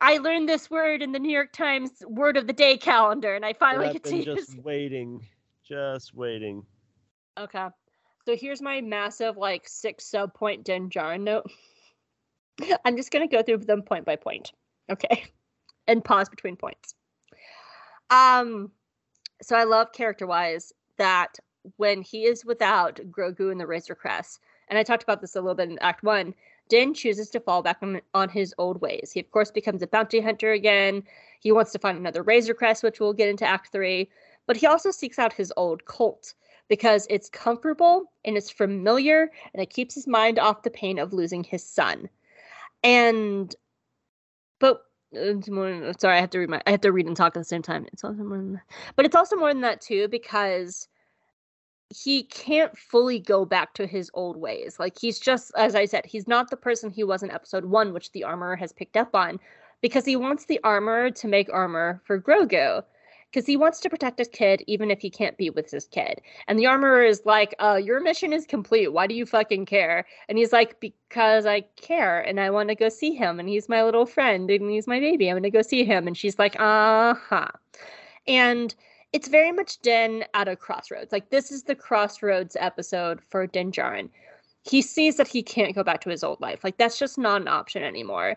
[0.00, 3.44] I learned this word in the New York Times word of the day calendar, and
[3.44, 5.26] I finally get to been use just waiting,
[5.66, 6.64] just waiting.
[7.38, 7.66] Okay.
[8.26, 11.50] So here's my massive like six sub point Din Djarin note.
[12.84, 14.52] I'm just gonna go through them point by point.
[14.90, 15.24] Okay.
[15.86, 16.94] And pause between points.
[18.08, 18.70] Um,
[19.42, 21.38] so I love character wise that
[21.76, 25.42] when he is without Grogu and the Razor Crest, and I talked about this a
[25.42, 26.34] little bit in Act One,
[26.68, 29.10] Din chooses to fall back on, on his old ways.
[29.12, 31.02] He, of course, becomes a bounty hunter again.
[31.40, 34.10] He wants to find another Razor Crest, which we'll get into Act Three.
[34.46, 36.34] But he also seeks out his old cult
[36.68, 41.12] because it's comfortable and it's familiar and it keeps his mind off the pain of
[41.12, 42.08] losing his son.
[42.82, 43.54] And,
[44.58, 47.44] but sorry, I have to read my, I have to read and talk at the
[47.44, 47.86] same time.
[47.92, 48.62] It's also more than that.
[48.96, 50.88] But it's also more than that too because
[51.90, 54.78] he can't fully go back to his old ways.
[54.78, 57.92] Like he's just, as I said, he's not the person he was in episode one,
[57.92, 59.38] which the armor has picked up on,
[59.80, 62.82] because he wants the armor to make armor for Grogu
[63.34, 66.20] because he wants to protect his kid even if he can't be with his kid.
[66.46, 68.92] And the armorer is like, uh, your mission is complete.
[68.92, 70.06] Why do you fucking care?
[70.28, 73.40] And he's like, because I care and I want to go see him.
[73.40, 75.28] And he's my little friend and he's my baby.
[75.28, 76.06] I'm going to go see him.
[76.06, 77.50] And she's like, uh huh.
[78.28, 78.72] And
[79.14, 81.12] it's very much Din at a crossroads.
[81.12, 84.10] Like, this is the crossroads episode for Din Djarin.
[84.68, 86.64] He sees that he can't go back to his old life.
[86.64, 88.36] Like, that's just not an option anymore.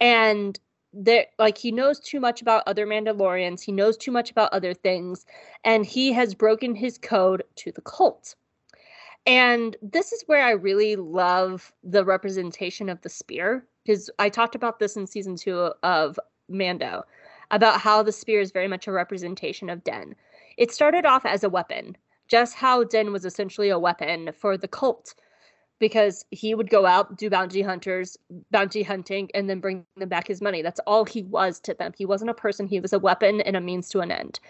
[0.00, 0.58] And
[0.92, 4.72] there like he knows too much about other mandalorians he knows too much about other
[4.72, 5.26] things
[5.62, 8.34] and he has broken his code to the cult
[9.26, 14.54] and this is where i really love the representation of the spear because i talked
[14.54, 17.04] about this in season two of mando
[17.50, 20.14] about how the spear is very much a representation of den.
[20.56, 21.96] It started off as a weapon
[22.28, 25.14] just how den was essentially a weapon for the cult
[25.78, 28.16] because he would go out do bounty hunters
[28.50, 30.62] bounty hunting and then bring them back his money.
[30.62, 31.92] That's all he was to them.
[31.96, 32.66] He wasn't a person.
[32.66, 34.40] He was a weapon and a means to an end.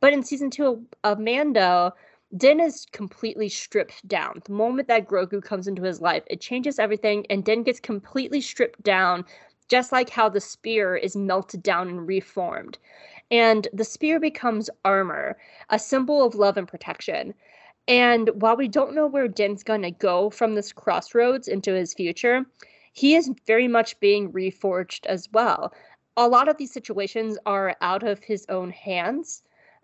[0.00, 1.92] But in season two of mando
[2.36, 4.40] din is completely stripped down.
[4.46, 8.40] The moment that grogu comes into his life it changes everything and din gets completely
[8.40, 9.24] stripped down
[9.72, 12.76] just like how the spear is melted down and reformed
[13.30, 15.38] and the spear becomes armor
[15.70, 17.32] a symbol of love and protection
[17.88, 21.94] and while we don't know where Din's going to go from this crossroads into his
[21.94, 22.46] future,
[22.92, 25.72] he is very much being reforged as well.
[26.16, 29.42] A lot of these situations are out of his own hands.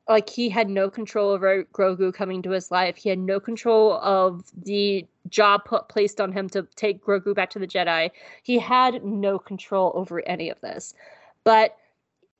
[0.08, 2.96] Like he had no control over Grogu coming to his life.
[2.96, 7.50] He had no control of the job put, placed on him to take Grogu back
[7.50, 8.10] to the Jedi.
[8.42, 10.94] He had no control over any of this.
[11.44, 11.76] But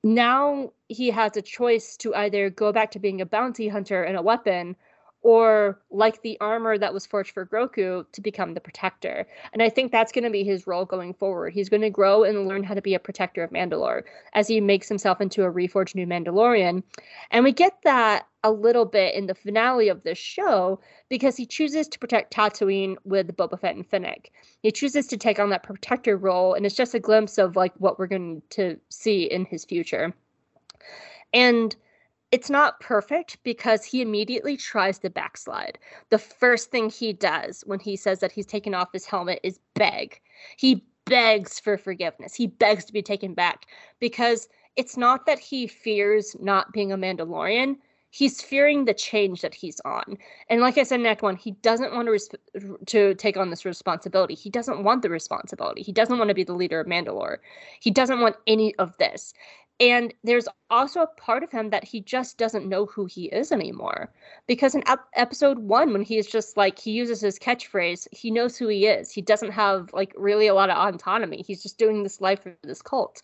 [0.03, 4.17] now he has a choice to either go back to being a bounty hunter and
[4.17, 4.75] a weapon
[5.21, 9.27] or like the armor that was forged for Grogu to become the protector.
[9.51, 11.53] And I think that's going to be his role going forward.
[11.53, 14.61] He's going to grow and learn how to be a protector of Mandalore as he
[14.61, 16.83] makes himself into a reforged new Mandalorian.
[17.31, 20.79] And we get that a little bit in the finale of this show
[21.09, 24.31] because he chooses to protect Tatooine with Boba Fett and Fennec.
[24.61, 27.73] He chooses to take on that protector role, and it's just a glimpse of like
[27.77, 30.13] what we're going to see in his future.
[31.33, 31.75] And
[32.31, 35.79] it's not perfect because he immediately tries to backslide.
[36.09, 39.59] The first thing he does when he says that he's taken off his helmet is
[39.73, 40.21] beg.
[40.57, 42.35] He begs for forgiveness.
[42.35, 43.65] He begs to be taken back
[43.99, 47.77] because it's not that he fears not being a Mandalorian.
[48.11, 50.17] He's fearing the change that he's on.
[50.49, 53.65] And like I said in Act 1, he doesn't want to to take on this
[53.65, 54.33] responsibility.
[54.33, 55.83] He doesn't want the responsibility.
[55.83, 57.37] He doesn't want to be the leader of Mandalore.
[57.79, 59.33] He doesn't want any of this.
[59.79, 63.51] And there's also a part of him that he just doesn't know who he is
[63.51, 64.11] anymore.
[64.45, 68.57] Because in ep- episode one, when he's just like, he uses his catchphrase, he knows
[68.57, 69.09] who he is.
[69.09, 71.43] He doesn't have like really a lot of autonomy.
[71.47, 73.21] He's just doing this life for this cult.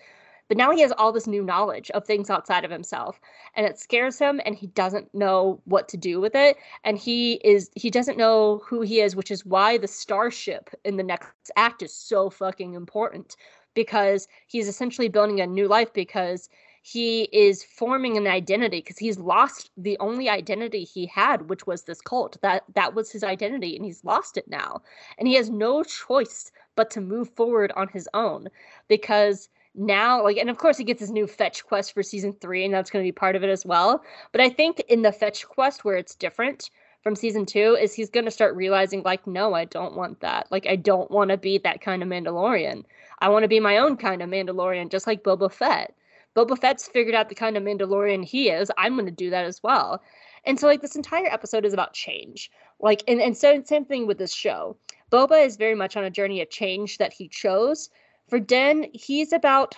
[0.48, 3.20] But now he has all this new knowledge of things outside of himself,
[3.56, 6.58] and it scares him, and he doesn't know what to do with it.
[6.84, 10.98] And he is he doesn't know who he is, which is why the starship in
[10.98, 13.36] the next act is so fucking important
[13.76, 16.50] because he's essentially building a new life because
[16.88, 21.82] he is forming an identity because he's lost the only identity he had which was
[21.84, 22.38] this cult.
[22.44, 24.84] That that was his identity and he's lost it now.
[25.18, 28.50] And he has no choice but to move forward on his own
[28.88, 32.66] because now like and of course he gets his new fetch quest for season 3
[32.66, 34.04] and that's going to be part of it as well.
[34.32, 36.70] But i think in the fetch quest where it's different
[37.02, 40.46] from season 2 is he's going to start realizing like no i don't want that.
[40.52, 42.84] Like i don't want to be that kind of mandalorian
[43.20, 45.96] I want to be my own kind of Mandalorian, just like Boba Fett.
[46.36, 48.70] Boba Fett's figured out the kind of Mandalorian he is.
[48.78, 50.02] I'm going to do that as well.
[50.44, 52.52] And so, like, this entire episode is about change.
[52.80, 54.78] Like, and, and so, same thing with this show.
[55.12, 57.90] Boba is very much on a journey of change that he chose.
[58.28, 59.76] For Den, he's about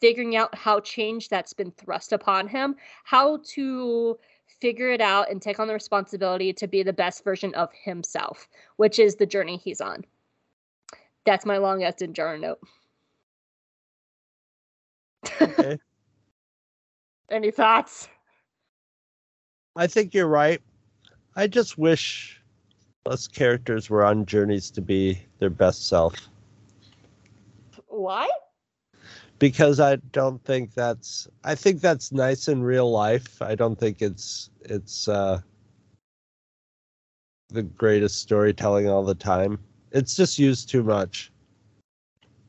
[0.00, 4.18] figuring out how change that's been thrust upon him, how to
[4.60, 8.48] figure it out and take on the responsibility to be the best version of himself,
[8.76, 10.04] which is the journey he's on.
[11.26, 12.60] That's my long ass Djarin note.
[15.40, 15.78] Okay.
[17.30, 18.08] Any thoughts?
[19.76, 20.60] I think you're right.
[21.36, 22.40] I just wish
[23.06, 26.14] less characters were on journeys to be their best self
[27.86, 28.28] Why?
[29.38, 33.40] because I don't think that's I think that's nice in real life.
[33.40, 35.40] I don't think it's it's uh
[37.48, 39.58] the greatest storytelling all the time.
[39.92, 41.32] It's just used too much.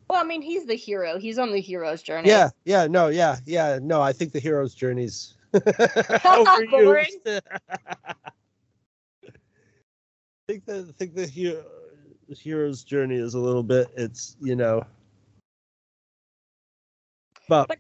[0.10, 1.19] Well, I mean, he's the hero.
[1.19, 2.30] He's on the hero's journey.
[2.30, 4.02] Yeah, yeah, no, yeah, yeah, no.
[4.02, 7.07] I think the hero's journey's Boring.
[7.26, 7.41] overused.
[9.27, 9.31] I
[10.48, 11.64] think the I think the hero,
[12.30, 13.88] hero's journey is a little bit.
[13.95, 14.84] It's you know,
[17.48, 17.77] but, But-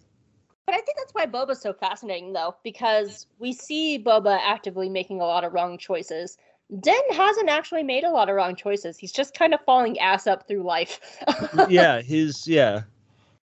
[0.67, 5.19] But I think that's why Boba's so fascinating, though, because we see Boba actively making
[5.19, 6.37] a lot of wrong choices.
[6.77, 8.97] Den hasn't actually made a lot of wrong choices.
[8.97, 10.99] He's just kind of falling ass up through life.
[11.69, 12.83] yeah, he's yeah,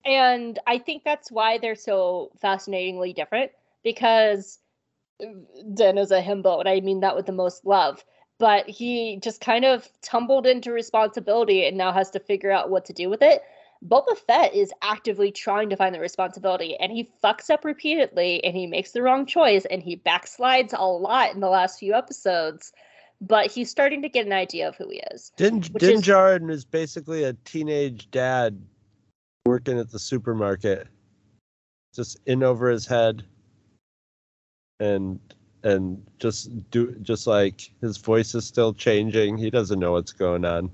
[0.04, 3.50] And I think that's why they're so fascinatingly different
[3.82, 4.60] because
[5.20, 5.26] uh,
[5.74, 8.04] Den is a himbo, and I mean that with the most love.
[8.38, 12.84] But he just kind of tumbled into responsibility and now has to figure out what
[12.84, 13.42] to do with it.
[13.84, 18.56] Boba Fett is actively trying to find the responsibility and he fucks up repeatedly and
[18.56, 22.72] he makes the wrong choice and he backslides a lot in the last few episodes.
[23.20, 25.32] But he's starting to get an idea of who he is.
[25.36, 28.60] Din Din is- Djarin is basically a teenage dad
[29.46, 30.88] working at the supermarket,
[31.94, 33.24] just in over his head,
[34.80, 35.18] and
[35.62, 39.38] and just do just like his voice is still changing.
[39.38, 40.70] He doesn't know what's going on.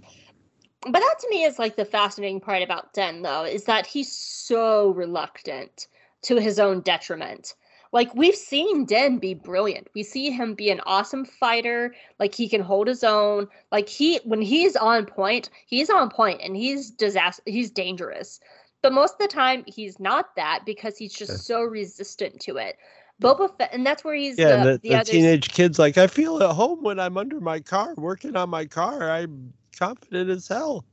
[0.82, 4.10] But that to me is like the fascinating part about Den, though, is that he's
[4.10, 5.86] so reluctant
[6.22, 7.54] to his own detriment.
[7.92, 9.88] Like we've seen Den be brilliant.
[9.94, 11.94] We see him be an awesome fighter.
[12.18, 13.48] Like he can hold his own.
[13.70, 17.42] Like he, when he's on point, he's on point, and he's disaster.
[17.46, 18.40] He's dangerous.
[18.82, 22.76] But most of the time, he's not that because he's just so resistant to it.
[23.22, 26.08] Boba Fett, and that's where he's Yeah, the, the, the, the teenage kid's like, I
[26.08, 29.08] feel at home when I'm under my car, working on my car.
[29.10, 30.84] I'm confident as hell.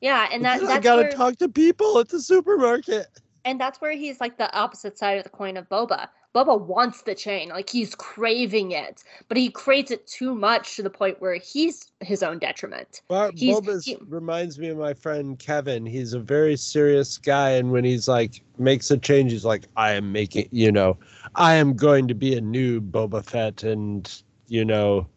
[0.00, 3.06] Yeah, and that I gotta where, talk to people at the supermarket.
[3.44, 6.08] and that's where he's like the opposite side of the coin of Boba.
[6.34, 10.82] Boba wants the chain, like he's craving it, but he craves it too much to
[10.82, 13.02] the point where he's his own detriment.
[13.34, 15.84] He's- Boba's he- reminds me of my friend Kevin.
[15.84, 19.92] He's a very serious guy, and when he's like makes a change, he's like, "I
[19.92, 20.96] am making, you know,
[21.34, 24.08] I am going to be a new Boba Fett, and
[24.46, 25.08] you know,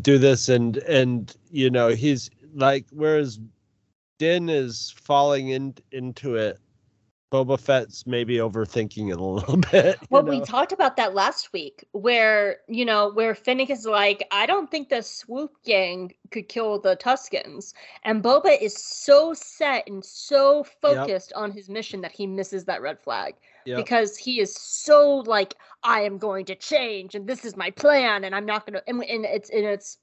[0.00, 3.38] do this, and and you know, he's like, whereas
[4.18, 6.58] Din is falling in into it,
[7.32, 9.98] Boba Fett's maybe overthinking it a little bit.
[10.10, 14.44] Well, we talked about that last week, where you know, where Fennec is like, I
[14.44, 17.72] don't think the Swoop Gang could kill the Tuskens,
[18.04, 22.82] and Boba is so set and so focused on his mission that he misses that
[22.82, 23.34] red flag
[23.64, 23.76] Yep.
[23.76, 25.54] because he is so like,
[25.84, 28.82] I am going to change, and this is my plan, and I'm not going to,
[28.88, 29.98] and, and it's and it's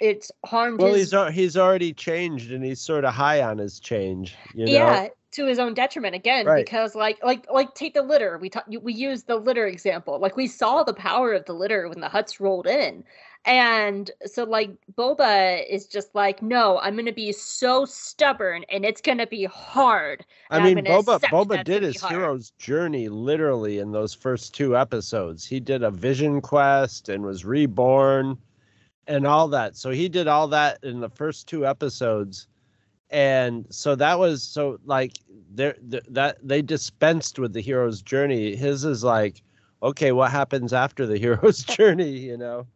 [0.00, 3.80] it's harmed well, his he's he's already changed, and he's sort of high on his
[3.80, 4.36] change.
[4.54, 4.72] You know?
[4.72, 6.64] yeah to his own detriment again Right.
[6.64, 10.36] because like like like take the litter we ta- we used the litter example like
[10.36, 13.04] we saw the power of the litter when the Hutts rolled in
[13.44, 19.00] and so like boba is just like no i'm gonna be so stubborn and it's
[19.00, 22.14] gonna be hard I mean, Boba Boba did his hard.
[22.14, 25.44] hero's journey literally in those first two episodes.
[25.44, 28.38] He did a vision quest and was reborn
[29.06, 29.76] and all that.
[29.76, 32.46] So he did all that in the first two episodes.
[33.10, 35.12] And so that was so like
[35.50, 38.54] there th- that they dispensed with the hero's journey.
[38.56, 39.42] His is like,
[39.82, 42.66] okay, what happens after the hero's journey, you know?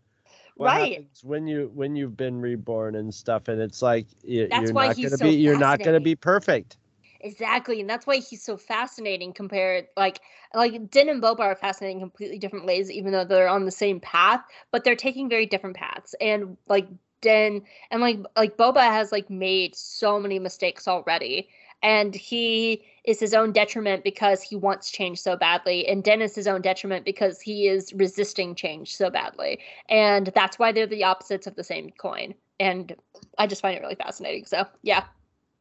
[0.57, 1.07] What Right.
[1.23, 4.89] when you when you've been reborn and stuff and it's like y- That's you're why
[4.89, 6.79] not going to so be you're not going to be perfect.
[7.21, 10.21] Exactly, and that's why he's so fascinating compared like
[10.55, 13.71] like Din and Boba are fascinating in completely different ways, even though they're on the
[13.71, 14.43] same path,
[14.73, 16.15] but they're taking very different paths.
[16.21, 16.89] And like
[17.23, 21.49] Din and like like Boba has like made so many mistakes already.
[21.83, 25.89] And he is his own detriment because he wants change so badly.
[25.89, 29.59] And Den is his own detriment because he is resisting change so badly.
[29.89, 32.35] And that's why they're the opposites of the same coin.
[32.61, 32.95] And
[33.39, 34.45] I just find it really fascinating.
[34.45, 35.05] So yeah.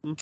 [0.04, 0.12] Hmm.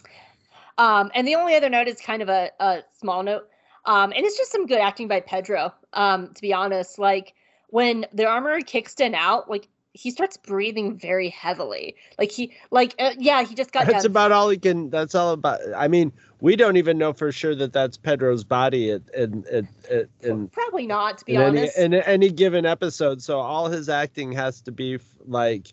[0.79, 3.49] Um, and the only other note is kind of a, a small note.
[3.85, 5.75] Um, and it's just some good acting by Pedro.
[5.93, 7.35] Um, to be honest, like
[7.69, 11.97] when the armorer kicks Den out, like he starts breathing very heavily.
[12.19, 14.91] Like he, like uh, yeah, he just got That's about all he can.
[14.91, 15.61] That's all about.
[15.77, 19.69] I mean, we don't even know for sure that that's Pedro's body at in in
[19.91, 21.79] in, in, Probably not, to be in any honest.
[21.79, 23.23] in any given episode.
[23.23, 25.73] So all his acting has to be like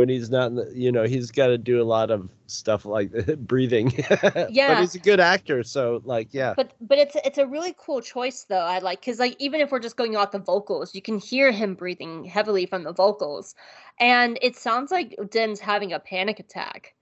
[0.00, 3.12] when he's not the, you know he's got to do a lot of stuff like
[3.38, 3.92] breathing
[4.48, 4.74] Yeah.
[4.74, 8.00] but he's a good actor so like yeah But but it's it's a really cool
[8.00, 8.66] choice though.
[8.66, 11.52] I like because like even if we're just going off the vocals, you can hear
[11.52, 13.54] him breathing heavily from the vocals,
[13.98, 16.94] and it sounds like Den's having a panic attack,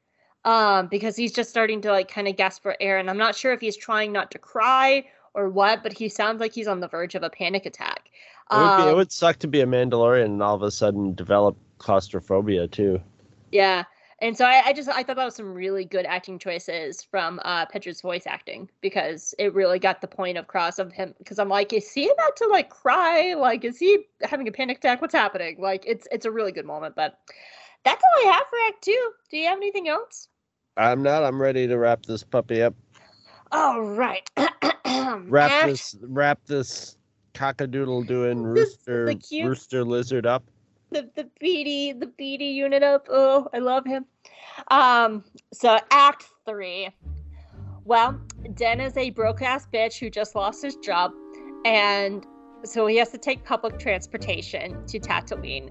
[0.45, 3.35] um, because he's just starting to like kind of gasp for air, and I'm not
[3.37, 5.05] sure if he's trying not to cry
[5.35, 8.11] or what, but he sounds like he's on the verge of a panic attack.
[8.53, 10.71] it would, be, it Um, would suck to be a mandalorian and all of a
[10.71, 13.01] sudden develop claustrophobia too
[13.53, 13.85] Yeah.
[14.21, 17.41] And so I, I just I thought that was some really good acting choices from
[17.45, 21.49] uh Pedro's voice acting because it really got the point across of him because I'm
[21.49, 23.35] like, is he about to like cry?
[23.35, 25.01] Like, is he having a panic attack?
[25.01, 25.57] What's happening?
[25.61, 27.21] Like it's it's a really good moment, but
[27.85, 29.11] that's all I have for Act Two.
[29.31, 30.29] Do you have anything else?
[30.79, 32.75] i'm not i'm ready to wrap this puppy up
[33.53, 34.29] All right.
[34.37, 36.97] wrap Act- this wrap this
[37.35, 40.45] cockadoodle doing rooster rooster lizard up
[40.91, 43.07] the the BD the BD unit up.
[43.11, 44.07] Oh, I love him.
[44.71, 46.91] Um, so Act Three.
[47.85, 48.21] Well,
[48.55, 51.13] Den is a broke ass bitch who just lost his job,
[51.65, 52.27] and
[52.65, 55.71] so he has to take public transportation to Tatooine.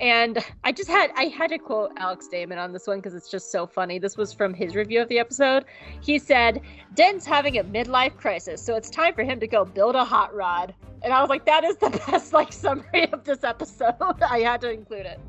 [0.00, 3.30] And I just had I had to quote Alex Damon on this one because it's
[3.30, 3.98] just so funny.
[3.98, 5.64] This was from his review of the episode.
[6.00, 6.60] He said,
[6.94, 10.34] "Den's having a midlife crisis, so it's time for him to go build a hot
[10.34, 14.40] rod." And I was like, "That is the best like summary of this episode." I
[14.40, 15.20] had to include it.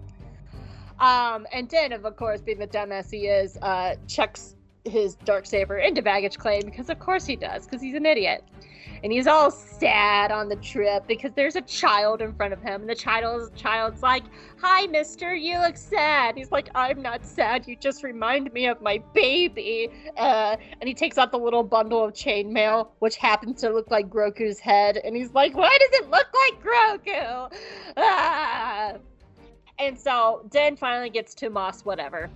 [1.00, 4.56] Um, and Den, of course, being the dumbass he is, uh, checks
[4.86, 8.44] his dark saber into baggage claim because of course he does because he's an idiot
[9.04, 12.82] and he's all sad on the trip because there's a child in front of him.
[12.82, 14.24] And the child's child's like
[14.58, 16.36] hi mister you look sad.
[16.38, 17.68] He's like i'm not sad.
[17.68, 19.90] You just remind me of my baby.
[20.18, 24.10] Uh, and he takes out the little bundle of chainmail which happens to look like
[24.10, 24.98] Grogu's head.
[24.98, 27.54] And he's like why does it look like Grogu
[27.98, 28.94] ah!
[29.80, 32.30] and so den finally gets to Mos whatever.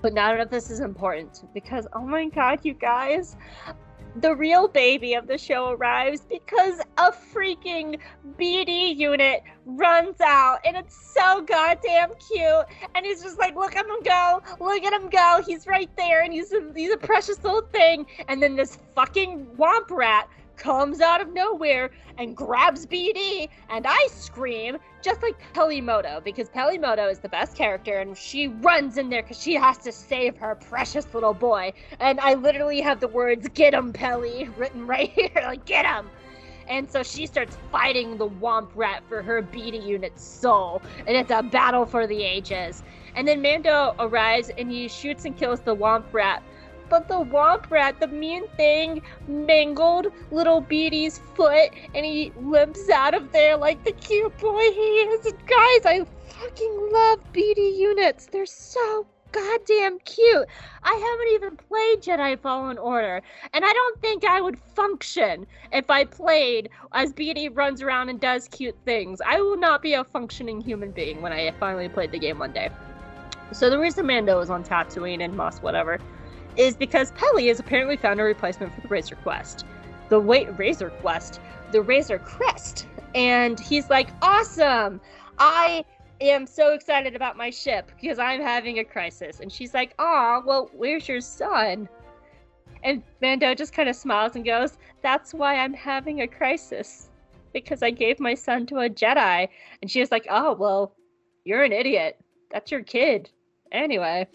[0.00, 3.36] But none of this is important because, oh my god, you guys,
[4.16, 7.98] the real baby of the show arrives because a freaking
[8.38, 12.66] BD unit runs out and it's so goddamn cute.
[12.94, 15.42] And he's just like, look at him go, look at him go.
[15.46, 18.06] He's right there and he's a, he's a precious little thing.
[18.28, 20.28] And then this fucking womp rat
[20.58, 26.48] comes out of nowhere and grabs BD, and I scream just like Peli Motto because
[26.48, 29.92] Peli Motto is the best character, and she runs in there because she has to
[29.92, 31.72] save her precious little boy.
[32.00, 36.10] And I literally have the words "Get him, Peli" written right here, like "Get him."
[36.68, 41.30] And so she starts fighting the Womp Rat for her BD unit's soul, and it's
[41.30, 42.82] a battle for the ages.
[43.14, 46.42] And then Mando arrives and he shoots and kills the Womp Rat.
[46.88, 53.14] But the Womp Rat, the mean thing, mangled little BD's foot and he limps out
[53.14, 55.26] of there like the cute boy he is.
[55.26, 58.26] And guys, I fucking love BD units.
[58.26, 60.46] They're so goddamn cute.
[60.82, 63.20] I haven't even played Jedi Fallen Order,
[63.52, 68.18] and I don't think I would function if I played as BD runs around and
[68.20, 69.20] does cute things.
[69.26, 72.52] I will not be a functioning human being when I finally played the game one
[72.52, 72.70] day.
[73.52, 75.98] So the reason Mando is on Tatooine and Mos whatever
[76.58, 79.64] is because Peli has apparently found a replacement for the Razor Quest.
[80.08, 81.40] The wait Razor Quest,
[81.70, 82.86] the Razor Crest.
[83.14, 85.00] And he's like, awesome!
[85.38, 85.84] I
[86.20, 89.40] am so excited about my ship because I'm having a crisis.
[89.40, 91.88] And she's like, aw, well, where's your son?
[92.82, 97.08] And Mando just kind of smiles and goes, that's why I'm having a crisis.
[97.52, 99.48] Because I gave my son to a Jedi.
[99.80, 100.94] And she was like, oh, well,
[101.44, 102.18] you're an idiot.
[102.50, 103.30] That's your kid.
[103.72, 104.26] Anyway.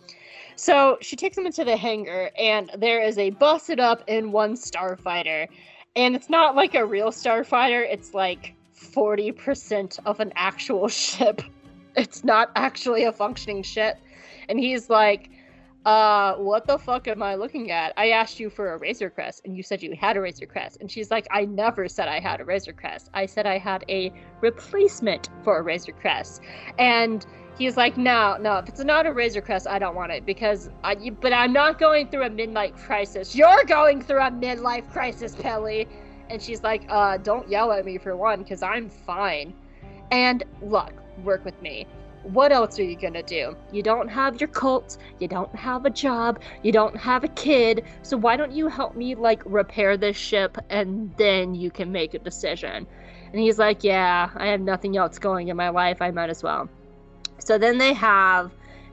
[0.56, 5.48] So she takes him into the hangar, and there is a busted up N1 starfighter.
[5.96, 11.42] And it's not like a real starfighter, it's like 40% of an actual ship.
[11.96, 14.00] It's not actually a functioning ship.
[14.50, 15.30] And he's like,
[15.86, 17.94] uh, what the fuck am I looking at?
[17.98, 20.78] I asked you for a Razor Crest, and you said you had a Razor Crest.
[20.80, 23.10] And she's like, I never said I had a Razor Crest.
[23.14, 26.42] I said I had a replacement for a Razor Crest.
[26.80, 27.26] And
[27.58, 30.70] he's like, no, no, if it's not a Razor Crest, I don't want it because
[30.84, 33.36] I, but I'm not going through a midlife crisis.
[33.36, 35.88] You're going through a midlife crisis, Peli.
[36.30, 39.54] And she's like, uh, don't yell at me for one because I'm fine.
[40.12, 40.94] And look,
[41.24, 41.86] work with me.
[42.24, 43.56] What else are you gonna do?
[43.74, 47.84] You don't have your cult, you don't have a job, you don't have a kid,
[48.02, 52.14] so why don't you help me like repair this ship and then you can make
[52.14, 52.88] a decision?
[53.34, 56.42] And he's like, Yeah, I have nothing else going in my life, I might as
[56.42, 56.70] well.
[57.40, 58.52] So then they have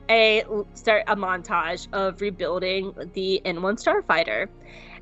[0.09, 0.43] a
[0.73, 4.47] start a montage of rebuilding the N1 Starfighter.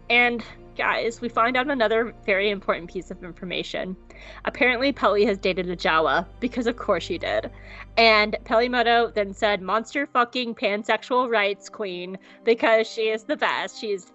[0.09, 0.43] And
[0.75, 3.97] guys, we find out another very important piece of information.
[4.45, 7.51] Apparently, Peli has dated a Jawa, because of course she did.
[7.97, 13.79] And Peli Motto then said, monster fucking pansexual rights queen, because she is the best.
[13.79, 14.13] She's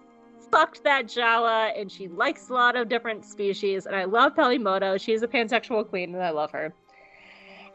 [0.51, 3.85] fucked that Jawa, and she likes a lot of different species.
[3.85, 4.97] And I love Peli Motto.
[4.97, 6.73] She's a pansexual queen, and I love her.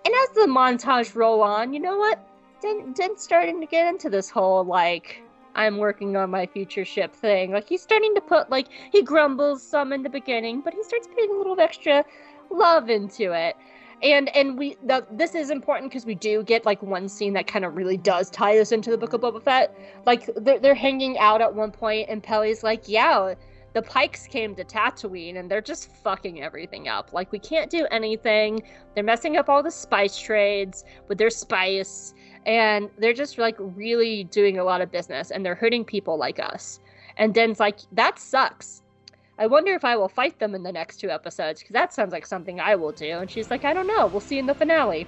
[0.04, 2.18] And as the montage roll on, you know what?
[2.62, 5.22] Den, Den's starting to get into this whole, like,
[5.54, 7.52] I'm working on my future ship thing.
[7.52, 11.06] Like he's starting to put like he grumbles some in the beginning, but he starts
[11.06, 12.04] putting a little extra
[12.50, 13.56] love into it.
[14.02, 17.46] And and we the, this is important because we do get like one scene that
[17.46, 19.76] kind of really does tie us into the Book of Boba Fett.
[20.06, 23.34] Like they're, they're hanging out at one point, and Peli's like, "Yeah,
[23.72, 27.12] the Pikes came to Tatooine, and they're just fucking everything up.
[27.12, 28.62] Like we can't do anything.
[28.94, 32.14] They're messing up all the spice trades with their spice."
[32.46, 36.38] and they're just like really doing a lot of business and they're hurting people like
[36.38, 36.80] us.
[37.16, 38.82] And Den's like, that sucks.
[39.38, 42.12] I wonder if I will fight them in the next two episodes because that sounds
[42.12, 43.18] like something I will do.
[43.18, 44.06] And she's like, I don't know.
[44.06, 45.06] We'll see in the finale.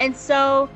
[0.00, 0.68] And so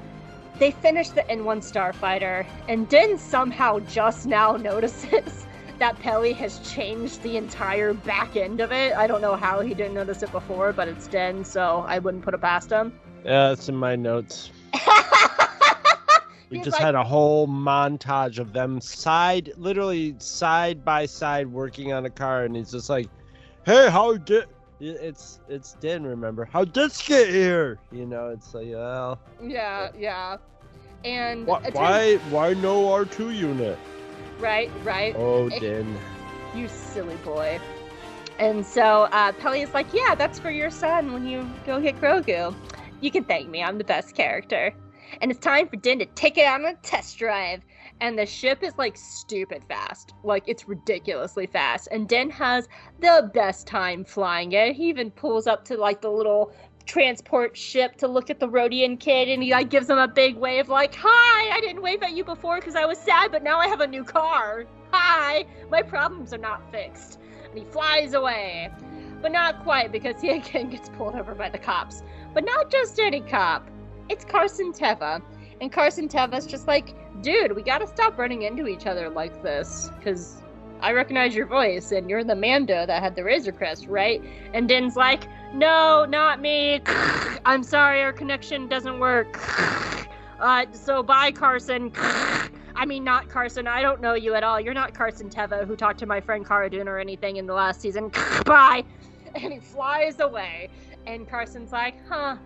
[0.59, 5.47] they finish the N1 Starfighter, and Den somehow just now notices
[5.81, 8.95] that Peli has changed the entire back end of it.
[8.95, 12.23] I don't know how he didn't notice it before, but it's Den, so I wouldn't
[12.23, 12.93] put it past him.
[13.25, 14.51] Yeah, it's in my notes.
[16.51, 21.47] we He's just like- had a whole montage of them side, literally side by side,
[21.51, 23.09] working on a car, and he's just like,
[23.65, 24.47] "Hey, how did?"
[24.81, 26.05] It's it's Din.
[26.07, 27.79] Remember how did this get here?
[27.93, 30.39] You know, it's like, well, Yeah, yeah.
[31.05, 33.79] And why why, why no R two unit?
[34.41, 35.15] Right, right.
[35.17, 35.59] Oh, Eh.
[35.59, 35.99] Din.
[36.55, 37.61] You silly boy.
[38.39, 42.01] And so uh, Peli is like, yeah, that's for your son when you go get
[42.01, 42.55] Grogu.
[43.01, 43.63] You can thank me.
[43.63, 44.73] I'm the best character.
[45.21, 47.63] And it's time for Din to take it on a test drive.
[48.01, 50.15] And the ship is like stupid fast.
[50.25, 51.89] Like it's ridiculously fast.
[51.93, 52.67] And Din has
[53.01, 54.75] the best time flying it.
[54.75, 56.53] He even pulls up to like the little
[56.91, 60.37] transport ship to look at the Rodian kid and he like gives him a big
[60.37, 63.61] wave like, "Hi, I didn't wave at you before cuz I was sad, but now
[63.61, 64.65] I have a new car.
[64.91, 68.71] Hi, my problems are not fixed." And he flies away.
[69.23, 72.03] But not quite because he again gets pulled over by the cops.
[72.35, 73.71] But not just any cop.
[74.09, 75.23] It's Carson Teva.
[75.61, 79.91] And Carson Teva's just like, dude, we gotta stop running into each other like this.
[79.97, 80.40] Because
[80.83, 84.23] I recognize your voice, and you're the Mando that had the Razor Crest, right?
[84.55, 86.81] And Din's like, no, not me.
[87.45, 89.39] I'm sorry, our connection doesn't work.
[90.39, 91.93] Uh, so bye, Carson.
[92.75, 93.67] I mean, not Carson.
[93.67, 94.59] I don't know you at all.
[94.59, 97.53] You're not Carson Teva, who talked to my friend Cara Dune or anything in the
[97.53, 98.11] last season.
[98.47, 98.85] bye.
[99.35, 100.71] And he flies away.
[101.07, 102.37] And Carson's like, huh.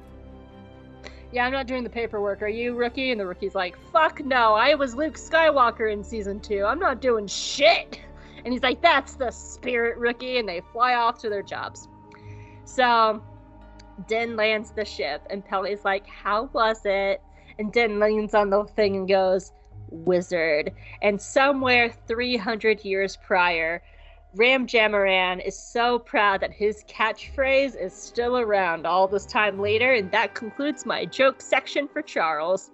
[1.31, 2.43] Yeah, I'm not doing the paperwork.
[2.43, 3.11] Are you, rookie?
[3.11, 4.55] And the rookie's like, fuck no.
[4.55, 6.65] I was Luke Skywalker in season two.
[6.65, 8.01] I'm not doing shit.
[8.45, 10.39] And he's like, that's the spirit, rookie.
[10.39, 11.89] And they fly off to their jobs.
[12.65, 13.23] So
[14.09, 17.23] Den lands the ship, and Peli's like, How was it?
[17.59, 19.53] And Den leans on the thing and goes,
[19.91, 20.73] Wizard.
[21.03, 23.83] And somewhere 300 years prior,
[24.35, 29.93] Ram Jomaram is so proud that his catchphrase is still around all this time later,
[29.93, 32.71] and that concludes my joke section for Charles.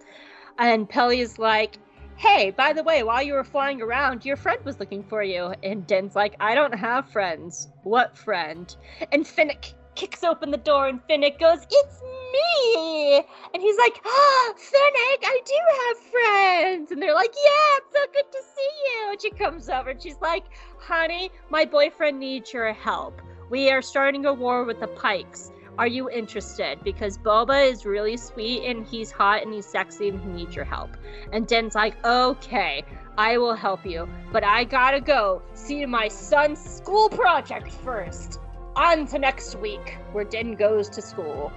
[0.58, 1.76] And Peli is like,
[2.20, 5.54] Hey, by the way, while you were flying around, your friend was looking for you.
[5.62, 7.68] And Den's like, I don't have friends.
[7.82, 8.76] What friend?
[9.10, 13.24] And Fennec kicks open the door, and Fennec goes, It's me!
[13.54, 16.92] And he's like, Ah, Fennec, I do have friends.
[16.92, 19.12] And they're like, Yeah, it's so good to see you.
[19.12, 20.44] And she comes over and she's like,
[20.78, 23.22] Honey, my boyfriend needs your help.
[23.48, 25.52] We are starting a war with the Pikes.
[25.80, 26.78] Are you interested?
[26.84, 30.66] Because Boba is really sweet and he's hot and he's sexy and he needs your
[30.66, 30.90] help.
[31.32, 32.84] And Den's like, okay,
[33.16, 38.40] I will help you, but I gotta go see my son's school project first.
[38.76, 41.50] On to next week, where Den goes to school.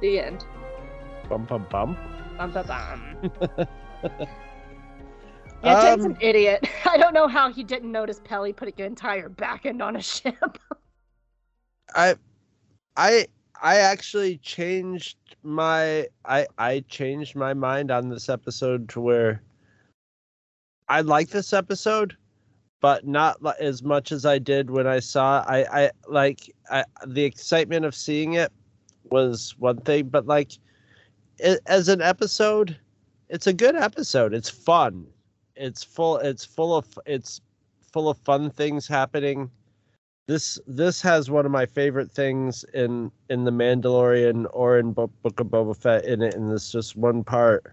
[0.00, 0.46] The end.
[1.28, 1.94] Bum bum bum.
[2.38, 3.30] Bum, bum, bum.
[5.62, 6.66] yeah, Den's Um, an idiot.
[6.86, 10.00] I don't know how he didn't notice Peli putting an entire back end on a
[10.00, 10.58] ship.
[11.94, 12.16] I,
[12.98, 13.26] I,
[13.62, 19.40] I actually changed my I I changed my mind on this episode to where
[20.88, 22.16] I like this episode,
[22.80, 25.44] but not as much as I did when I saw.
[25.46, 28.50] I I like I, the excitement of seeing it
[29.04, 30.58] was one thing, but like
[31.38, 32.76] it, as an episode,
[33.28, 34.34] it's a good episode.
[34.34, 35.06] It's fun.
[35.54, 36.18] It's full.
[36.18, 36.98] It's full of.
[37.06, 37.40] It's
[37.92, 39.50] full of fun things happening
[40.28, 45.10] this this has one of my favorite things in in the Mandalorian or in Bo-
[45.22, 47.72] Book of Boba Fett in it, and it's just one part.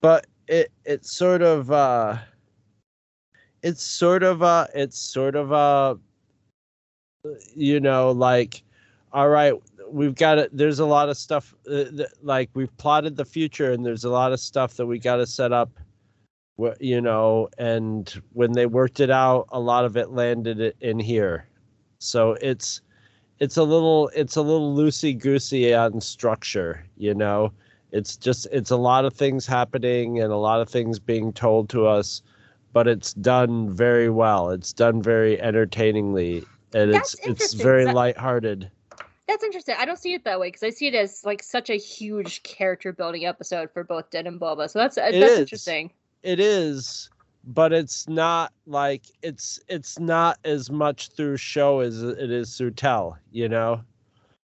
[0.00, 2.18] But it it sort of uh,
[3.62, 5.98] it's sort of a it's sort of a
[7.54, 8.62] you know like
[9.12, 9.52] all right
[9.90, 13.72] we've got it there's a lot of stuff uh, th- like we've plotted the future
[13.72, 15.68] and there's a lot of stuff that we got to set up
[16.80, 21.46] you know and when they worked it out a lot of it landed in here
[21.98, 22.80] so it's
[23.38, 27.52] it's a little it's a little loosey goosey on structure you know
[27.92, 31.68] it's just it's a lot of things happening and a lot of things being told
[31.68, 32.22] to us
[32.72, 37.92] but it's done very well it's done very entertainingly and That's it's it's very I-
[37.92, 38.70] lighthearted
[39.26, 39.76] That's interesting.
[39.78, 42.42] I don't see it that way because I see it as like such a huge
[42.42, 44.68] character building episode for both Den and Boba.
[44.68, 45.38] So that's uh, It that's is.
[45.40, 45.90] interesting.
[46.22, 47.10] It is
[47.44, 52.70] but it's not like it's it's not as much through show as it is through
[52.70, 53.82] tell you know?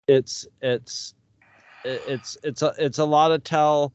[0.07, 1.13] It's it's
[1.83, 3.93] it's it's a it's a lot of tell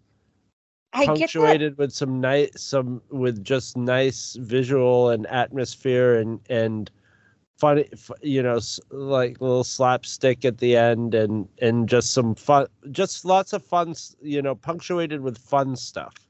[0.93, 6.90] I punctuated with some nice some with just nice visual and atmosphere and and
[7.59, 7.88] funny
[8.22, 8.60] you know
[8.90, 13.94] like little slapstick at the end and and just some fun just lots of fun
[14.22, 16.26] you know punctuated with fun stuff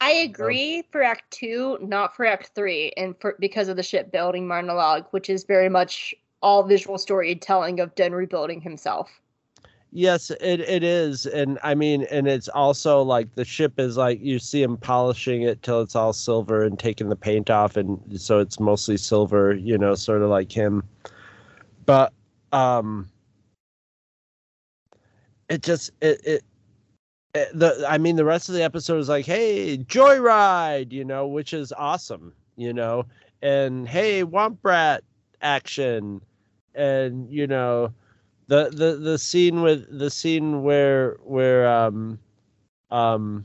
[0.00, 4.46] I agree for Act Two, not for Act Three, and for because of the shipbuilding
[4.46, 9.20] monologue, which is very much all visual storytelling of Den rebuilding himself.
[9.92, 11.26] Yes, it, it is.
[11.26, 15.42] And I mean, and it's also like the ship is like you see him polishing
[15.42, 17.76] it till it's all silver and taking the paint off.
[17.76, 20.84] And so it's mostly silver, you know, sort of like him.
[21.86, 22.12] But,
[22.52, 23.10] um,
[25.48, 26.44] it just, it, it, it
[27.32, 31.52] the, I mean, the rest of the episode is like, hey, joyride, you know, which
[31.52, 33.06] is awesome, you know,
[33.42, 35.04] and hey, Womp Rat
[35.42, 36.20] action.
[36.74, 37.92] And, you know,
[38.50, 42.18] the the the scene with the scene where where um
[42.90, 43.44] um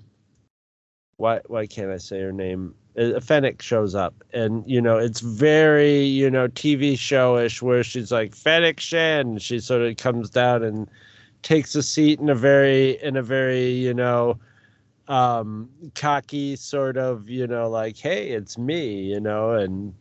[1.17, 2.73] why why can't I say her name?
[2.97, 8.11] Uh, Fennec shows up, and you know it's very you know TV showish where she's
[8.11, 9.43] like Fennec Shand.
[9.43, 10.89] She sort of comes down and
[11.45, 14.37] takes a seat in a very in a very you know
[15.07, 19.93] um cocky sort of you know like hey it's me you know and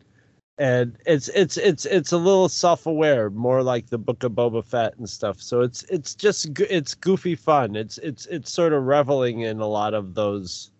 [0.57, 4.97] and it's it's it's it's a little self-aware more like the book of boba fett
[4.97, 5.41] and stuff.
[5.41, 7.75] So it's it's just it's goofy fun.
[7.75, 10.71] It's it's it's sort of reveling in a lot of those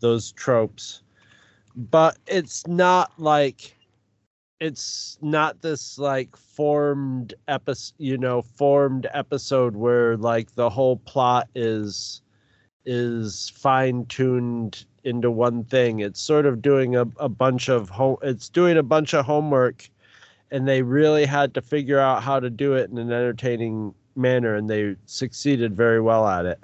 [0.00, 1.02] those tropes.
[1.76, 3.76] But it's not like
[4.58, 11.48] it's not this like formed episode you know formed episode where like the whole plot
[11.54, 12.22] is
[12.86, 16.00] is fine-tuned into one thing.
[16.00, 19.88] It's sort of doing a, a bunch of home it's doing a bunch of homework
[20.50, 24.54] and they really had to figure out how to do it in an entertaining manner
[24.54, 26.60] and they succeeded very well at it.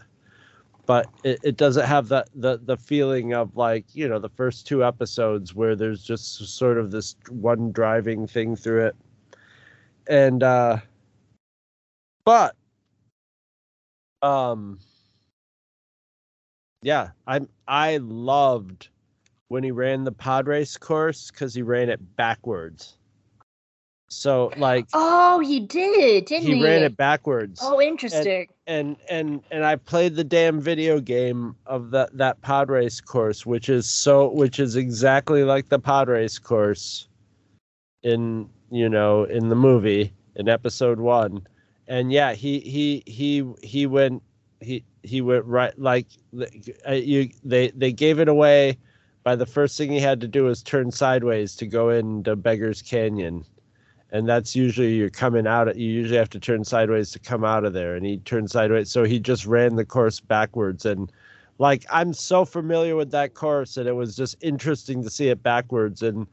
[0.87, 4.67] But it, it doesn't have that the the feeling of like you know the first
[4.67, 8.97] two episodes where there's just sort of this one driving thing through it
[10.07, 10.77] and uh
[12.25, 12.55] but
[14.23, 14.79] um
[16.83, 18.89] yeah i'm i loved
[19.49, 22.97] when he ran the pod race course because he ran it backwards
[24.09, 26.57] so like Oh, he did, didn't he?
[26.57, 28.47] he ran it backwards Oh, interesting.
[28.67, 33.47] and and and I played the damn video game of that that pod race course,
[33.47, 37.09] which is so which is exactly like the pod race course
[38.03, 41.47] in you know in the movie in episode one,
[41.89, 44.23] and yeah, he he he he went
[44.61, 46.07] he he went right like
[46.89, 48.79] uh, you they they gave it away
[49.25, 52.83] by the first thing he had to do was turn sideways to go into Beggar's
[52.83, 53.45] Canyon.
[54.11, 57.65] And that's usually you're coming out you usually have to turn sideways to come out
[57.65, 57.95] of there.
[57.95, 60.85] And he turned sideways so he just ran the course backwards.
[60.85, 61.11] And
[61.59, 65.43] like i'm so familiar with that course and it was just interesting to see it
[65.43, 66.03] backwards.
[66.03, 66.27] And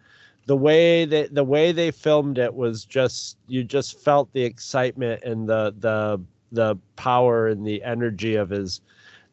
[0.49, 5.21] the way that the way they filmed it was just you just felt the excitement
[5.23, 6.19] and the the
[6.51, 8.81] the power and the energy of his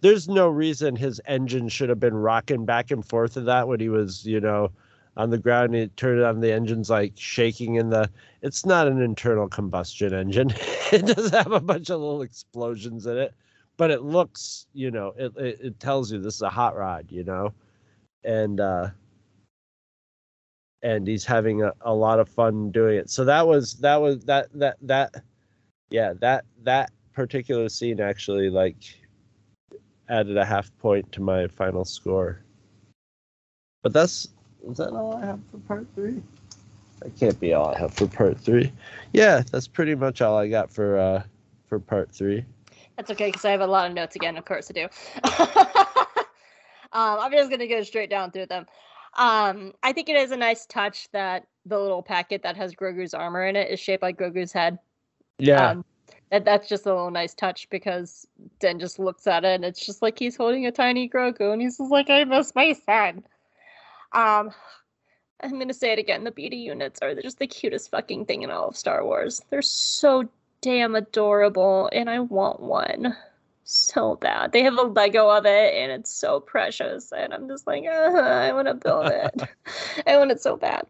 [0.02, 3.80] there's no reason his engine should have been rocking back and forth of that when
[3.80, 4.70] he was you know
[5.16, 5.74] on the ground.
[5.74, 8.10] And he turned on the engine's like shaking in the
[8.42, 10.52] it's not an internal combustion engine.
[10.92, 13.34] It does have a bunch of little explosions in it
[13.78, 17.06] but it looks you know it, it, it tells you this is a hot rod
[17.10, 17.54] you know?
[18.24, 18.90] And uh
[20.86, 24.24] and he's having a, a lot of fun doing it so that was that was
[24.24, 25.14] that that that
[25.90, 28.76] yeah that that particular scene actually like
[30.08, 32.40] added a half point to my final score
[33.82, 34.28] but that's
[34.68, 36.22] is that all I have for part three?
[37.00, 38.72] That can't be all I have for part three.
[39.12, 41.22] Yeah, that's pretty much all I got for uh
[41.68, 42.44] for part three.
[42.96, 44.82] That's okay because I have a lot of notes again, of course I do.
[46.92, 48.66] um, I'm just gonna go straight down through them.
[49.16, 53.14] Um, I think it is a nice touch that the little packet that has Grogu's
[53.14, 54.78] armor in it is shaped like Grogu's head.
[55.38, 55.70] Yeah.
[55.70, 55.84] Um,
[56.30, 58.26] that that's just a little nice touch because
[58.58, 61.62] Den just looks at it and it's just like he's holding a tiny Grogu and
[61.62, 63.24] he's just like, I miss my son.
[64.12, 64.50] Um,
[65.40, 66.24] I'm gonna say it again.
[66.24, 69.42] The BD units are just the cutest fucking thing in all of Star Wars.
[69.50, 70.28] They're so
[70.62, 73.14] damn adorable, and I want one
[73.70, 74.52] so bad.
[74.52, 77.12] They have a Lego of it, and it's so precious.
[77.12, 79.42] And I'm just like, uh, I want to build it.
[80.06, 80.86] I want it so bad.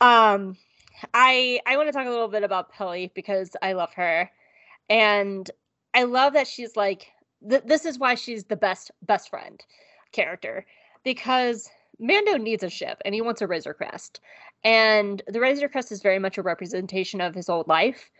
[0.00, 0.56] Um,
[1.14, 4.30] I I want to talk a little bit about Peli because I love her,
[4.88, 5.50] and
[5.94, 7.12] I love that she's like
[7.48, 9.64] th- this is why she's the best best friend
[10.12, 10.64] character
[11.04, 14.20] because Mando needs a ship and he wants a Razor Crest.
[14.64, 18.10] And the Razor Crest is very much a representation of his old life.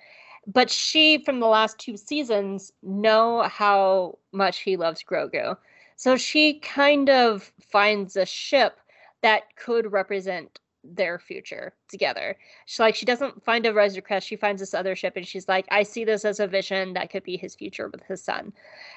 [0.47, 5.57] But she, from the last two seasons, know how much he loves Grogu.
[5.97, 8.79] So she kind of finds a ship
[9.23, 10.61] that could represent
[10.95, 12.37] their future together.
[12.67, 15.49] She like she doesn't find a Razor Crest, she finds this other ship and she's
[15.49, 18.53] like, I see this as a vision that could be his future with his son.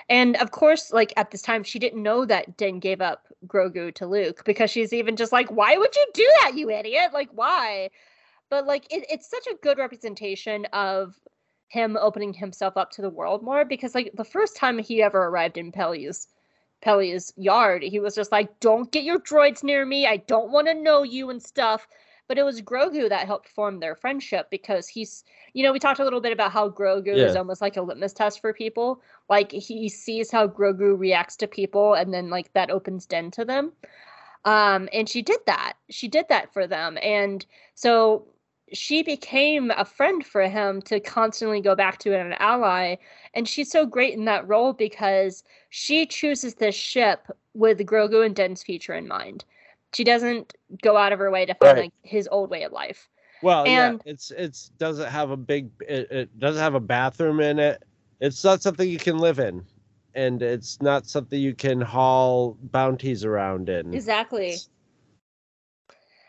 [0.08, 3.94] And of course, like at this time, she didn't know that Din gave up Grogu
[3.96, 7.12] to Luke because she's even just like, Why would you do that, you idiot?
[7.14, 7.90] Like, why?
[8.50, 11.16] But like it, it's such a good representation of
[11.70, 15.26] him opening himself up to the world more because like the first time he ever
[15.26, 16.28] arrived in Peli's
[16.82, 17.84] Peli's yard.
[17.84, 20.08] He was just like, "Don't get your droids near me.
[20.08, 21.88] I don't want to know you and stuff."
[22.28, 25.24] But it was Grogu that helped form their friendship because he's,
[25.54, 27.26] you know, we talked a little bit about how Grogu Yeah.
[27.26, 29.02] is almost like a litmus test for people.
[29.30, 33.46] Like he sees how Grogu reacts to people, and then like that opens den to
[33.46, 33.74] them.
[34.46, 35.74] Um, and she did that.
[35.90, 38.28] She did that for them, and so
[38.74, 42.96] she became a friend for him to constantly go back to and an ally.
[43.34, 48.36] And she's so great in that role because she chooses this ship with Grogu and
[48.36, 49.46] Den's future in mind.
[49.94, 51.84] She doesn't go out of her way to find Right.
[51.86, 53.10] like his old way of life.
[53.42, 57.40] Well, And- yeah, it's it's doesn't have a big it, it doesn't have a bathroom
[57.40, 57.84] in it.
[58.20, 59.66] It's not something you can live in,
[60.14, 63.94] and it's not something you can haul bounties around in.
[63.94, 64.58] Exactly.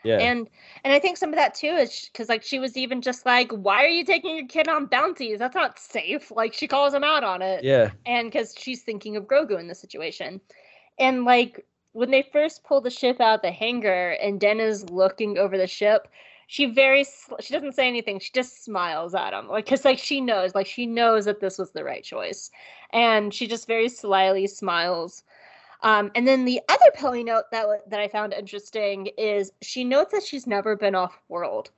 [0.03, 0.49] Yeah, And
[0.83, 3.51] and I think some of that too is because like she was even just like,
[3.51, 5.39] why are you taking your kid on bounties?
[5.39, 6.31] That's not safe.
[6.31, 7.63] Like she calls him out on it.
[7.63, 10.41] yeah, and because she's thinking of Grogu in this situation.
[10.99, 14.89] And like when they first pull the ship out of the hangar and Den is
[14.89, 16.07] looking over the ship,
[16.47, 17.05] she very
[17.39, 18.19] she doesn't say anything.
[18.19, 21.57] She just smiles at him, like because like she knows, like she knows that this
[21.57, 22.51] was the right choice,
[22.91, 25.23] and she just very slyly smiles.
[25.83, 30.11] Um, and then the other Peli note that that I found interesting is she notes
[30.11, 31.71] that she's never been off world,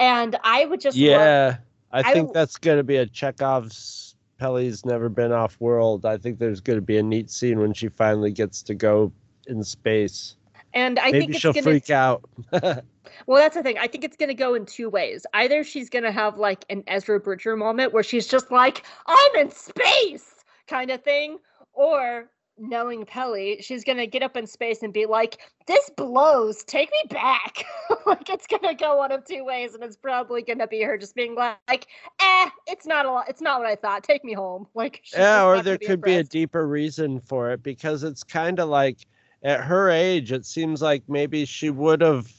[0.00, 1.56] and I would just love yeah.
[1.92, 4.16] I I think that's going to be a Chekhov's.
[4.38, 6.04] Peli's never been off world.
[6.04, 9.12] I think there's going to be a neat scene when she finally gets to go
[9.46, 10.34] in space.
[10.74, 12.28] and I Maybe think it's she'll gonna freak out.
[13.26, 13.78] Well, that's the thing.
[13.78, 15.26] I think it's going to go in two ways.
[15.34, 19.36] Either she's going to have like an Ezra Bridger moment where she's just like, I'm
[19.36, 21.38] in space kind of thing.
[21.72, 22.30] Or
[22.62, 26.62] knowing Peli, she's going to get up in space and be like, this blows.
[26.64, 27.64] Take me back.
[28.06, 29.74] like it's going to go one of two ways.
[29.74, 31.86] And it's probably going to be her just being like,
[32.20, 33.28] eh, it's not a lot.
[33.28, 34.04] It's not what I thought.
[34.04, 34.66] Take me home.
[34.82, 38.24] Like, she's yeah, or there gonna could be a deeper reason for it because it's
[38.24, 38.98] kind of like
[39.42, 42.32] at her age, it seems like maybe she would have,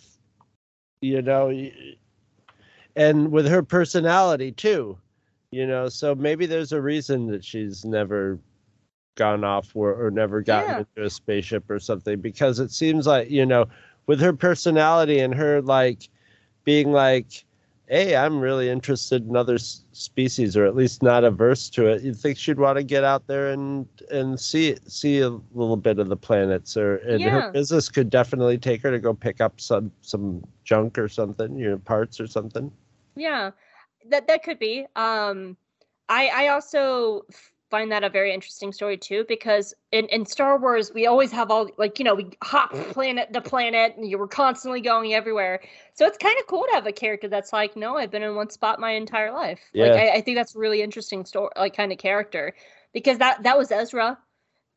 [1.02, 1.70] you know,
[2.95, 4.98] and with her personality too,
[5.52, 8.40] you know, so maybe there's a reason that she's never
[9.15, 10.80] gone off or, or never gotten Yeah.
[10.80, 13.65] into a spaceship or something because it seems like, you know,
[14.07, 16.10] with her personality and her like
[16.65, 17.45] being like,
[17.88, 22.02] hey, I'm really interested in other s- species, or at least not averse to it.
[22.02, 25.99] You'd think she'd want to get out there and and see see a little bit
[25.99, 27.30] of the planets, or and Yeah.
[27.30, 31.57] her business could definitely take her to go pick up some some junk or something,
[31.57, 32.72] you know, parts or something.
[33.15, 33.52] Yeah,
[34.10, 34.85] that that could be.
[34.95, 35.57] Um,
[36.10, 37.26] I I also
[37.74, 41.50] find that a very interesting story too because in in Star Wars we always have
[41.50, 45.60] all like you know we hop planet to planet and you were constantly going everywhere.
[45.95, 48.36] So it's kind of cool to have a character that's like, no, I've been in
[48.36, 49.60] one spot my entire life.
[49.74, 52.54] Like I, I think that's really interesting story, like kind of character
[52.94, 54.20] because that that was Ezra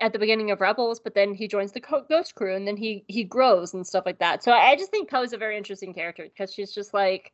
[0.00, 3.04] at the beginning of Rebels, but then he joins the Ghost Crew and then he
[3.08, 4.42] he grows and stuff like that.
[4.42, 7.32] So I just think Poe's a very interesting character because she's just like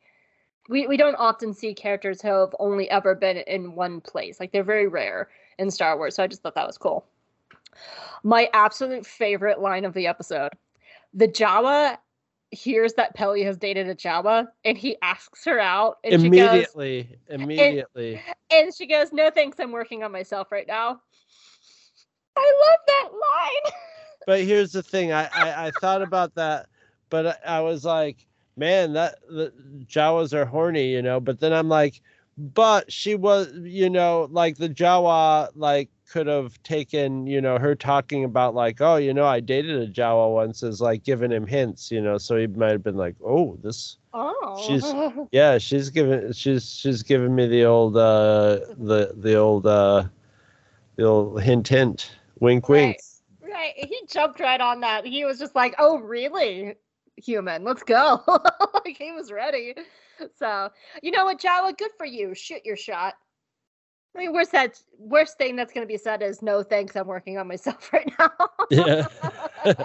[0.67, 4.41] we, we don't often see characters who have only ever been in one place.
[4.41, 6.15] Like they're very rare in Star Wars.
[6.15, 7.05] So I just thought that was cool.
[8.23, 10.53] My absolute favorite line of the episode.
[11.13, 11.97] The Jawa
[12.51, 16.37] hears that Peli has dated a Jawa and he asks her out and she goes
[16.37, 18.21] immediately, immediately.
[18.51, 21.01] and she goes, No thanks, I'm working on myself right now.
[22.35, 23.73] I love that line.
[24.27, 25.11] but here's the thing.
[25.11, 26.67] I, I I thought about that,
[27.09, 28.25] but I, I was like,
[28.55, 29.53] man, that the
[29.85, 31.19] Jawas are horny, you know.
[31.19, 32.01] But then I'm like,
[32.37, 37.75] but she was, you know, like the Jawa, like could have taken, you know, her
[37.75, 41.47] talking about like, oh, you know, I dated a Jawa once as like giving him
[41.47, 43.97] hints, you know, so he might have been like, oh, this.
[44.13, 44.63] Oh.
[44.67, 44.85] She's
[45.31, 50.03] yeah, she's giving she's she's giving me the old uh the the old uh
[50.97, 52.99] the old hint hint wink wink.
[53.41, 53.51] Right.
[53.51, 53.73] Right.
[53.75, 55.05] He jumped right on that.
[55.05, 56.75] He was just like, "Oh, really?
[57.17, 58.21] Human, let's go."
[58.85, 59.75] like he was ready.
[60.37, 60.69] So,
[61.01, 62.33] you know what, Jawa, good for you.
[62.33, 63.15] Shoot your shot.
[64.15, 66.95] I mean, worst that worst thing that's going to be said is no thanks.
[66.95, 68.31] I'm working on myself right now.
[68.69, 69.07] Yeah.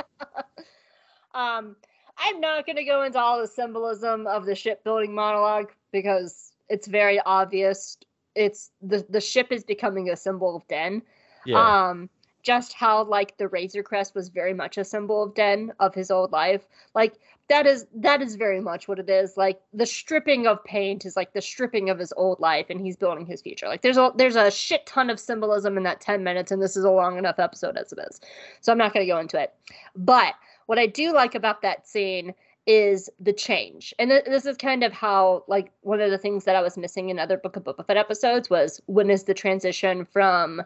[1.35, 1.77] um,
[2.19, 6.87] I'm not going to go into all the symbolism of the shipbuilding monologue because it's
[6.87, 7.97] very obvious.
[8.35, 11.03] It's the the ship is becoming a symbol of Den.
[11.47, 11.89] yeah.
[11.89, 12.11] Um,
[12.43, 16.11] just how like the Razor Crest was very much a symbol of Den of his
[16.11, 16.67] old life.
[16.95, 17.15] Like
[17.49, 19.37] that is that is very much what it is.
[19.37, 22.97] Like the stripping of paint is like the stripping of his old life, and he's
[22.97, 23.67] building his future.
[23.67, 26.77] Like there's a there's a shit ton of symbolism in that ten minutes, and this
[26.77, 28.21] is a long enough episode as it is.
[28.61, 29.55] So I'm not going to go into it.
[29.97, 30.35] But
[30.67, 32.35] what I do like about that scene
[32.67, 33.95] is the change.
[33.99, 36.77] And th- this is kind of how, like, one of the things that I was
[36.77, 40.63] missing in other Book of Boba Fett episodes was when is the transition from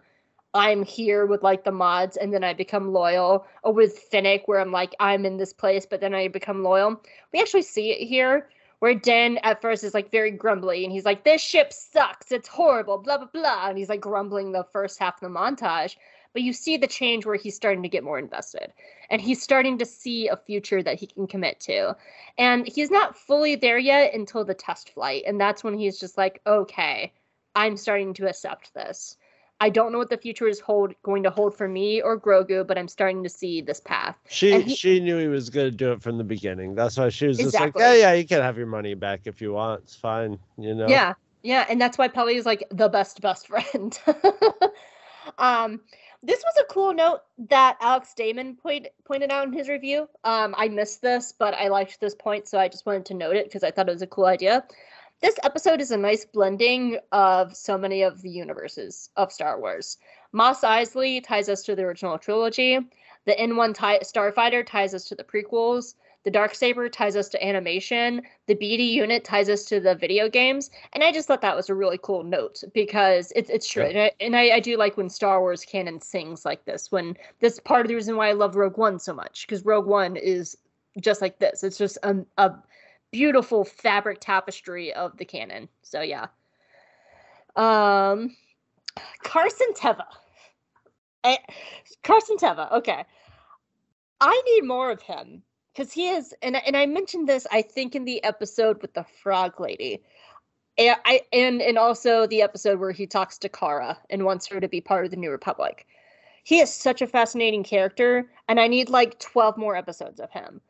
[0.54, 4.60] I'm here with like the mods and then I become loyal, or with Fennec where
[4.60, 7.00] I'm like, I'm in this place, but then I become loyal.
[7.32, 8.48] We actually see it here
[8.80, 12.48] where Den at first is like very grumbly and he's like, This ship sucks, it's
[12.48, 13.68] horrible, blah, blah, blah.
[13.68, 15.96] And he's like grumbling the first half of the montage.
[16.32, 18.72] But you see the change where he's starting to get more invested
[19.10, 21.94] and he's starting to see a future that he can commit to.
[22.38, 25.24] And he's not fully there yet until the test flight.
[25.26, 27.12] And that's when he's just like, okay,
[27.54, 29.16] I'm starting to accept this.
[29.62, 32.66] I don't know what the future is hold going to hold for me or Grogu,
[32.66, 34.16] but I'm starting to see this path.
[34.28, 36.74] She he- she knew he was gonna do it from the beginning.
[36.74, 39.40] That's why she was just like, Yeah, yeah, you can have your money back if
[39.40, 39.82] you want.
[39.84, 40.88] It's fine, you know.
[40.88, 41.14] Yeah,
[41.44, 43.96] yeah, and that's why Peli is like the best best friend.
[45.38, 45.80] um,
[46.24, 50.08] this was a cool note that Alex Damon point, pointed out in his review.
[50.24, 53.36] Um, I missed this, but I liked this point, so I just wanted to note
[53.36, 54.64] it because I thought it was a cool idea.
[55.22, 59.98] This episode is a nice blending of so many of the universes of Star Wars.
[60.32, 62.80] Mos Eisley ties us to the original trilogy.
[63.26, 65.94] The N1 tie- Starfighter ties us to the prequels.
[66.24, 68.22] The Darksaber ties us to animation.
[68.48, 70.72] The BD unit ties us to the video games.
[70.92, 73.84] And I just thought that was a really cool note because it's it's true.
[73.84, 73.90] Yeah.
[73.90, 76.90] And, I, and I, I do like when Star Wars canon sings like this.
[76.90, 79.86] When this part of the reason why I love Rogue One so much because Rogue
[79.86, 80.56] One is
[81.00, 81.62] just like this.
[81.62, 82.54] It's just a, a
[83.12, 85.68] beautiful fabric tapestry of the canon.
[85.82, 86.26] So yeah.
[87.54, 88.34] Um,
[89.22, 90.06] Carson Teva.
[91.22, 91.38] I,
[92.02, 92.72] Carson Teva.
[92.72, 93.04] Okay.
[94.20, 97.94] I need more of him because he is, and and I mentioned this I think
[97.94, 100.02] in the episode with the frog lady,
[100.78, 104.60] and I and and also the episode where he talks to Cara and wants her
[104.60, 105.86] to be part of the New Republic.
[106.44, 110.60] He is such a fascinating character, and I need like twelve more episodes of him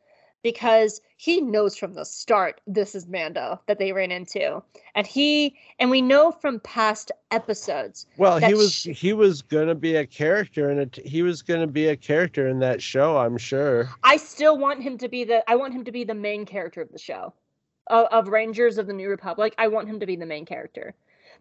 [0.43, 4.61] because he knows from the start this is Mando that they ran into,
[4.93, 9.75] and he and we know from past episodes Well, he was sh- he was gonna
[9.75, 13.37] be a character and it he was gonna be a character in that show, I'm
[13.37, 13.89] sure.
[14.03, 16.81] I still want him to be the I want him to be the main character
[16.81, 17.33] of the show.
[17.87, 20.93] Of, of Rangers of the New Republic, I want him to be the main character.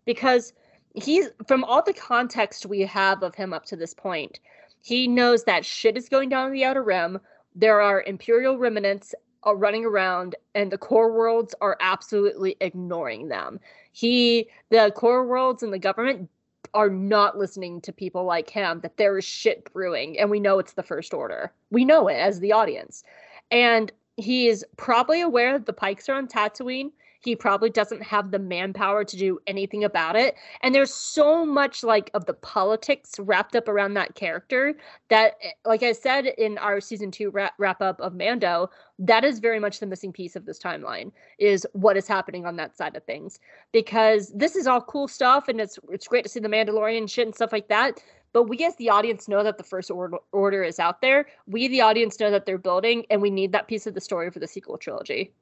[0.05, 0.53] Because
[0.95, 4.41] he's from all the context we have of him up to this point,
[4.83, 7.21] he knows that shit is going down in the outer rim.
[7.55, 9.15] There are imperial remnants
[9.47, 13.61] uh, running around and the core worlds are absolutely ignoring them.
[13.93, 16.31] He the core worlds and the government
[16.75, 20.59] are not listening to people like him that there is shit brewing and we know
[20.59, 23.05] it's the first order we know it as the audience
[23.51, 26.91] and he is probably aware that the pikes are on tatooine
[27.23, 31.83] he probably doesn't have the manpower to do anything about it and there's so much
[31.83, 34.75] like of the politics wrapped up around that character
[35.09, 38.69] that eh, like i said in our season two wrap, wrap up of mando
[38.99, 42.57] that is very much the missing piece of this timeline is what is happening on
[42.57, 43.39] that side of things
[43.73, 47.27] because this is all cool stuff and it's it's great to see the Mandalorian shit
[47.27, 48.03] and stuff like that.
[48.33, 51.27] But we as the audience know that the first order, order is out there.
[51.47, 54.31] We the audience know that they're building and we need that piece of the story
[54.31, 55.33] for the sequel trilogy.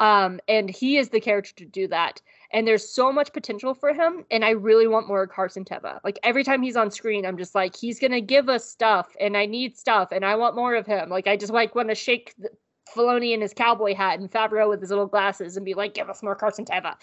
[0.00, 2.20] Um, and he is the character to do that.
[2.52, 4.24] And there's so much potential for him.
[4.30, 6.00] And I really want more Carson Teva.
[6.02, 9.36] Like every time he's on screen, I'm just like, he's gonna give us stuff, and
[9.36, 11.10] I need stuff, and I want more of him.
[11.10, 12.50] Like I just like want to shake the,
[12.94, 16.10] Filoni in his cowboy hat and Favreau with his little glasses and be like, give
[16.10, 16.94] us more Carson Teva.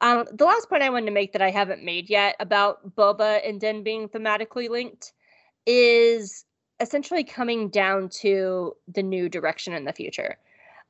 [0.00, 3.40] Um, the last point I wanted to make that I haven't made yet about Boba
[3.44, 5.12] and Den being thematically linked
[5.66, 6.44] is
[6.78, 10.38] essentially coming down to the new direction in the future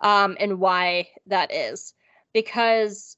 [0.00, 1.94] um, and why that is.
[2.32, 3.16] Because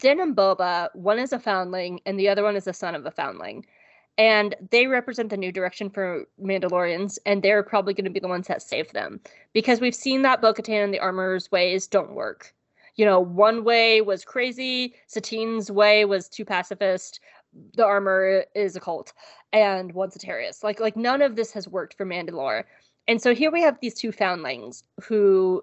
[0.00, 3.06] Din and Boba, one is a foundling and the other one is a son of
[3.06, 3.66] a foundling.
[4.16, 8.28] And they represent the new direction for Mandalorians, and they're probably going to be the
[8.28, 9.18] ones that save them.
[9.52, 12.54] Because we've seen that Bo Katan and the Armorer's ways don't work.
[12.94, 17.18] You know, one way was crazy, Satine's way was too pacifist,
[17.74, 19.12] the armor is a cult,
[19.52, 20.64] and one's a terrorist.
[20.64, 22.64] Like, like none of this has worked for Mandalore.
[23.06, 25.62] And so here we have these two foundlings who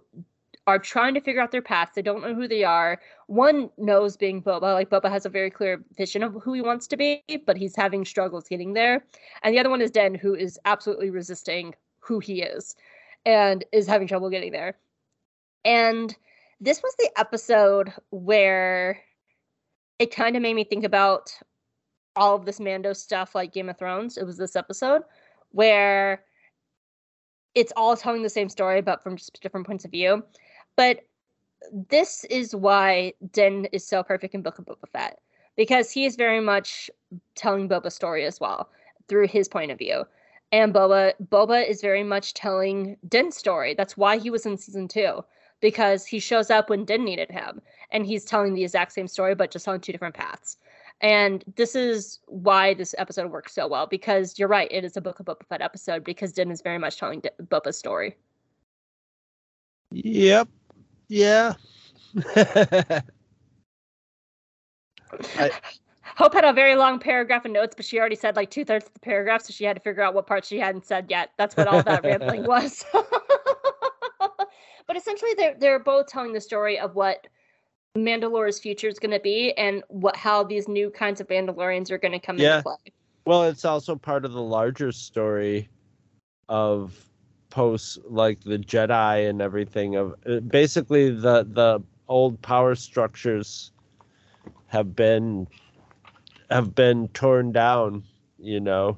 [0.67, 1.93] are trying to figure out their paths.
[1.95, 3.01] They don't know who they are.
[3.27, 6.87] One knows being Boba, like Boba has a very clear vision of who he wants
[6.87, 9.03] to be, but he's having struggles getting there.
[9.41, 12.75] And the other one is Den, who is absolutely resisting who he is
[13.25, 14.77] and is having trouble getting there.
[15.65, 16.15] And
[16.59, 18.99] this was the episode where
[19.97, 21.31] it kind of made me think about
[22.15, 24.17] all of this Mando stuff like Game of Thrones.
[24.17, 25.03] It was this episode
[25.49, 26.23] where
[27.55, 30.23] it's all telling the same story, but from just different points of view.
[30.75, 31.01] But
[31.89, 35.19] this is why Din is so perfect in Book of Boba Fett
[35.55, 36.89] because he is very much
[37.35, 38.69] telling Boba's story as well
[39.07, 40.05] through his point of view.
[40.51, 43.73] And Boba Boba is very much telling Din's story.
[43.73, 45.23] That's why he was in season two
[45.59, 47.61] because he shows up when Din needed him,
[47.91, 50.57] and he's telling the exact same story but just on two different paths.
[51.01, 55.01] And this is why this episode works so well because you're right, it is a
[55.01, 58.15] Book of Boba Fett episode because Din is very much telling D- Boba's story.
[59.91, 60.47] Yep.
[61.07, 61.53] Yeah.
[65.37, 65.51] I,
[66.15, 68.85] Hope had a very long paragraph of notes, but she already said like two thirds
[68.85, 71.31] of the paragraph, so she had to figure out what parts she hadn't said yet.
[71.37, 72.85] That's what all that rambling was.
[74.19, 77.27] but essentially, they're they're both telling the story of what
[77.97, 81.97] Mandalore's future is going to be and what how these new kinds of Mandalorians are
[81.97, 82.57] going to come Yeah.
[82.57, 82.93] into play.
[83.25, 85.69] well, it's also part of the larger story
[86.47, 87.05] of
[87.49, 93.71] post like the Jedi and everything of uh, basically the the old power structures
[94.67, 95.47] have been
[96.49, 98.03] have been torn down,
[98.39, 98.97] you know,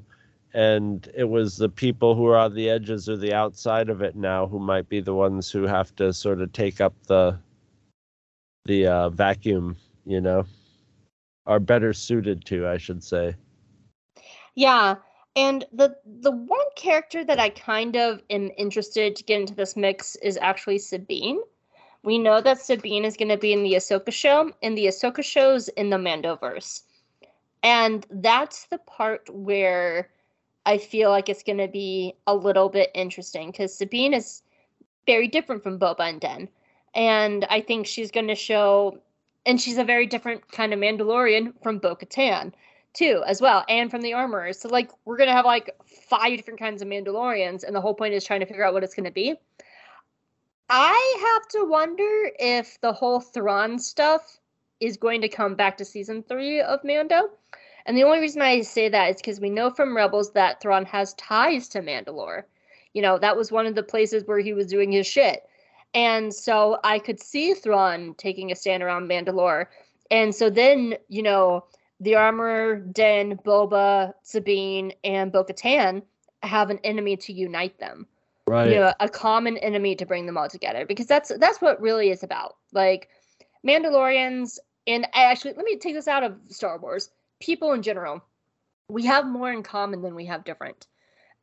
[0.53, 4.15] and it was the people who are on the edges or the outside of it
[4.15, 7.38] now who might be the ones who have to sort of take up the
[8.65, 9.76] the uh, vacuum,
[10.06, 10.45] you know,
[11.45, 13.35] are better suited to, I should say.
[14.56, 14.95] Yeah,
[15.35, 19.76] and the the one character that I kind of am interested to get into this
[19.76, 21.40] mix is actually Sabine.
[22.03, 25.23] We know that Sabine is going to be in the Ahsoka show, and the Ahsoka
[25.23, 26.84] show's in the Mandoverse,
[27.64, 30.10] and that's the part where
[30.65, 34.44] I feel like it's going to be a little bit interesting because Sabine is
[35.06, 36.49] very different from Boba and Din,
[36.95, 38.99] and I think she's going to show,
[39.45, 42.53] and she's a very different kind of Mandalorian from Bo-Katan
[42.94, 44.60] too as well and from the armorers.
[44.60, 48.14] So like we're gonna have like five different kinds of mandalorians and the whole point
[48.14, 49.36] is trying to figure out what it's gonna be.
[50.70, 54.40] I have to wonder if the whole thrawn stuff
[54.80, 57.30] is going to come back to season three of mando.
[57.86, 60.86] And the only reason i say that is because we know from rebels that thrawn
[60.86, 62.44] has ties to mandalore.
[62.94, 65.44] You know that was one of the places where he was doing his shit
[65.94, 69.68] and so i could see thrawn taking a stand around mandalore
[70.11, 71.64] and so then you know
[72.03, 76.03] the armor, Din, Boba, Sabine, and Bo Katan
[76.44, 78.06] have an enemy to unite them.
[78.45, 78.72] Right.
[78.72, 80.86] You know, a common enemy to bring them all together.
[80.86, 82.57] Because that's that's what really is about.
[82.74, 83.10] Like
[83.65, 87.10] Mandalorians, and actually let me take this out of Star Wars.
[87.40, 88.22] People in general,
[88.90, 90.88] we have more in common than we have different.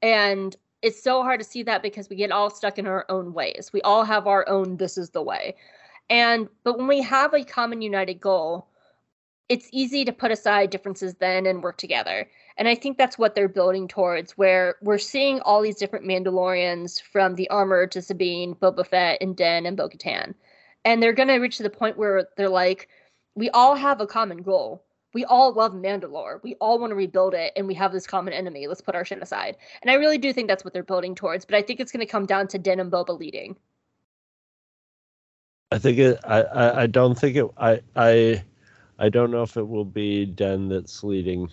[0.03, 3.33] And it's so hard to see that because we get all stuck in our own
[3.33, 3.71] ways.
[3.73, 5.57] We all have our own this is the way.
[6.09, 8.67] And but when we have a common united goal,
[9.49, 12.29] it's easy to put aside differences then and work together.
[12.57, 17.03] And I think that's what they're building towards, where we're seeing all these different Mandalorians
[17.03, 20.35] from the armor to Sabine, Boba Fett, and Din and Bo Katan.
[20.85, 22.89] And they're going to reach the point where they're like,
[23.35, 24.85] we all have a common goal.
[25.13, 26.43] We all love Mandalore.
[26.43, 28.67] We all want to rebuild it, and we have this common enemy.
[28.67, 29.57] Let's put our shit aside.
[29.83, 31.45] And I really do think that's what they're building towards.
[31.45, 33.57] But I think it's going to come down to Din and Boba leading.
[35.73, 36.21] I think it.
[36.25, 36.83] I, I.
[36.83, 37.47] I don't think it.
[37.57, 37.81] I.
[37.97, 38.45] I.
[39.01, 41.49] I don't know if it will be Din that's leading.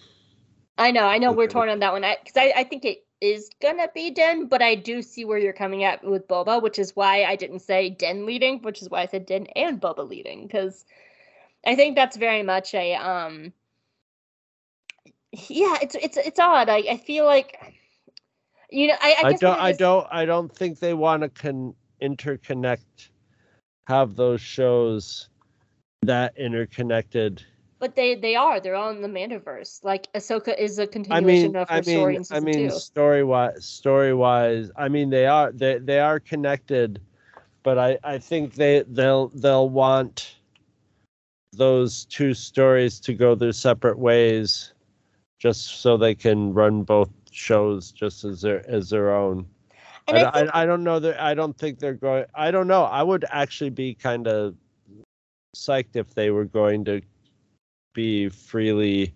[0.77, 3.49] I know, I know we're torn on that one because I, I, think it is
[3.61, 6.95] gonna be Din, but I do see where you're coming at with Boba, which is
[6.95, 10.45] why I didn't say Din leading, which is why I said Din and Boba leading
[10.45, 10.85] because
[11.65, 13.53] I think that's very much a um.
[15.49, 16.69] Yeah, it's it's it's odd.
[16.69, 17.57] I, I feel like
[18.71, 19.57] you know I I, I, don't.
[19.57, 20.07] we're I don't.
[20.11, 23.09] I don't think they want to con interconnect,
[23.87, 25.29] have those shows
[26.03, 27.43] that interconnected
[27.79, 28.59] But they they are.
[28.59, 29.83] They're all in the Mandoverse.
[29.83, 32.71] Like Ahsoka is a continuation mean, of her I story mean, in I mean, two.
[32.71, 37.01] story wise, story wise, I mean, they are they they are connected,
[37.63, 40.36] but I I think they they'll they'll want
[41.57, 44.73] those two stories to go their separate ways,
[45.39, 49.45] just so they can run both shows just as their as their own.
[50.07, 52.25] And I, I think, I, I don't know that I don't think they're going.
[52.33, 52.83] I don't know.
[52.83, 54.55] I would actually be kind of
[55.55, 57.01] psyched if they were going to
[57.93, 59.13] be freely,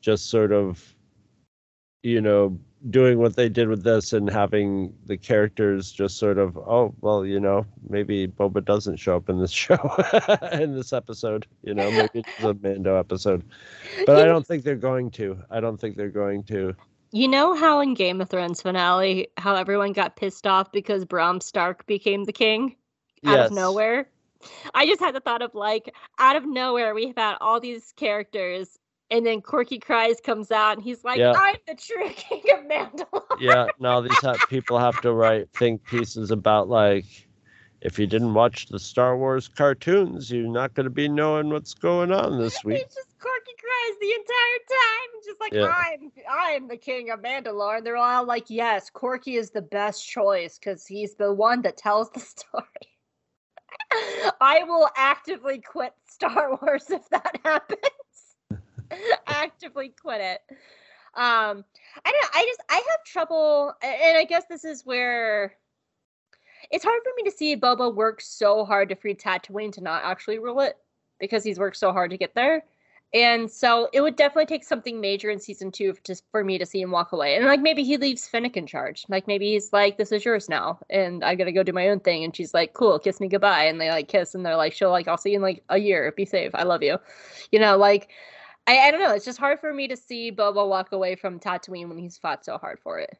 [0.00, 0.94] just sort of,
[2.02, 2.58] you know,
[2.90, 7.24] doing what they did with this and having the characters just sort of, oh well,
[7.24, 9.78] you know, maybe Boba doesn't show up in this show
[10.52, 11.46] in this episode.
[11.62, 13.44] You know, maybe it's a Mando episode,
[14.06, 15.38] but I don't think they're going to.
[15.50, 16.74] I don't think they're going to.
[17.12, 21.40] you know how in Game of Thrones finale, how everyone got pissed off because Bran
[21.40, 22.76] Stark became the king
[23.24, 23.50] out Yes.
[23.50, 24.08] of nowhere.
[24.74, 28.78] I just had the thought of like out of nowhere we've had all these characters,
[29.12, 31.34] and then Korkie Kryze comes out and he's like, Yeah.
[31.36, 35.84] "I'm the true king of Mandalore." yeah now these ha- people have to write think
[35.84, 37.04] pieces about like
[37.82, 41.74] if you didn't watch the star wars cartoons you're not going to be knowing what's
[41.74, 45.74] going on this week It's just Korkie Kryze the entire time, just like Yeah.
[45.74, 50.08] I'm, I'm the king of Mandalore, and they're all like, "Yes, Korkie is the best
[50.08, 52.88] choice because he's the one that tells the story."
[54.40, 57.80] I will actively quit Star Wars if that happens.
[59.26, 60.40] actively quit it.
[61.14, 61.64] Um,
[62.04, 62.30] I don't.
[62.34, 65.54] I just I have trouble, and I guess this is where
[66.70, 70.04] it's hard for me to see Boba work so hard to free Tatooine to not
[70.04, 70.76] actually rule it
[71.20, 72.64] because he's worked so hard to get there.
[73.14, 76.64] And so it would definitely take something major in season two just for me to
[76.64, 77.36] see him walk away.
[77.36, 79.04] And like maybe he leaves Fennec in charge.
[79.10, 82.00] Like maybe he's like, "This is yours now," and I gotta go do my own
[82.00, 82.24] thing.
[82.24, 84.90] And she's like, "Cool, kiss me goodbye." And they like kiss, and they're like, "She'll
[84.90, 86.10] like, I'll see you in like a year.
[86.16, 86.52] Be safe.
[86.54, 86.98] I love you."
[87.50, 88.08] You know, like
[88.66, 89.12] I, I don't know.
[89.12, 92.44] It's just hard for me to see Boba walk away from Tatooine when he's fought
[92.44, 93.18] so hard for it.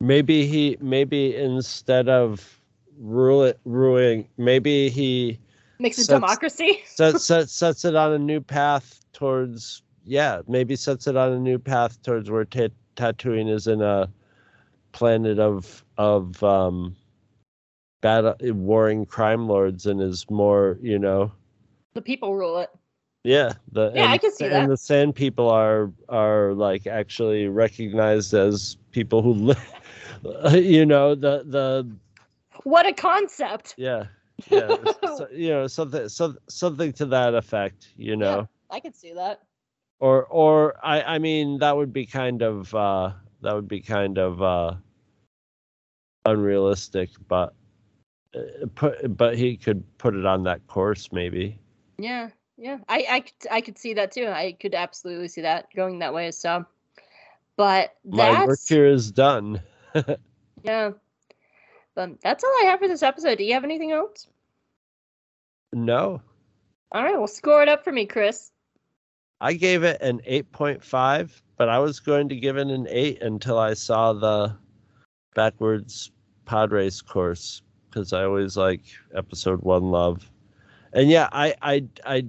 [0.00, 2.60] maybe he maybe instead of
[3.00, 5.38] rule it ruling maybe he
[5.80, 6.82] Makes So it's- democracy.
[6.86, 11.38] sets, sets sets it on a new path towards yeah maybe sets it on a
[11.38, 14.08] new path towards where Ta- Tatooine is in a
[14.92, 16.94] planet of of um
[18.00, 21.30] battle warring crime lords and is more you know
[21.94, 22.70] The people rule it.
[23.28, 24.70] Yeah, the Yeah, I and, can see and that.
[24.70, 29.74] the sand people are are like actually recognized as people who live.
[30.52, 31.86] You know the the
[32.64, 33.76] What a concept.
[33.76, 34.06] yeah
[34.50, 37.92] yeah so, you know something so, something to that effect.
[37.96, 39.42] You know, yeah, I could see that.
[40.00, 44.18] or or I I mean that would be kind of uh that would be kind
[44.18, 44.74] of uh
[46.24, 47.54] unrealistic, but
[48.34, 51.58] uh, put but he could put it on that course maybe.
[51.98, 52.78] Yeah, yeah.
[52.88, 54.26] I, I, could, I could see that too.
[54.26, 56.30] I could absolutely see that going that way.
[56.32, 56.66] So,
[57.56, 59.62] but My work here is done.
[60.62, 60.90] yeah.
[61.94, 63.38] But that's all I have for this episode.
[63.38, 64.26] Do you have anything else?
[65.72, 66.20] No.
[66.92, 68.50] All right, well, score it up for me, Chris.
[69.40, 73.58] I gave it an 8.5, but I was going to give it an 8 until
[73.58, 74.56] I saw the
[75.34, 76.10] backwards
[76.44, 78.82] pod race course because I always like
[79.14, 80.28] episode 1 love.
[80.92, 82.24] And yeah, I I I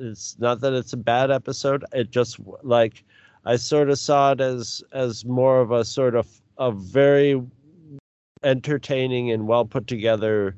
[0.00, 3.04] it's not that it's a bad episode, it just like
[3.44, 6.26] I sort of saw it as as more of a sort of
[6.58, 7.40] a very
[8.42, 10.56] entertaining and well put together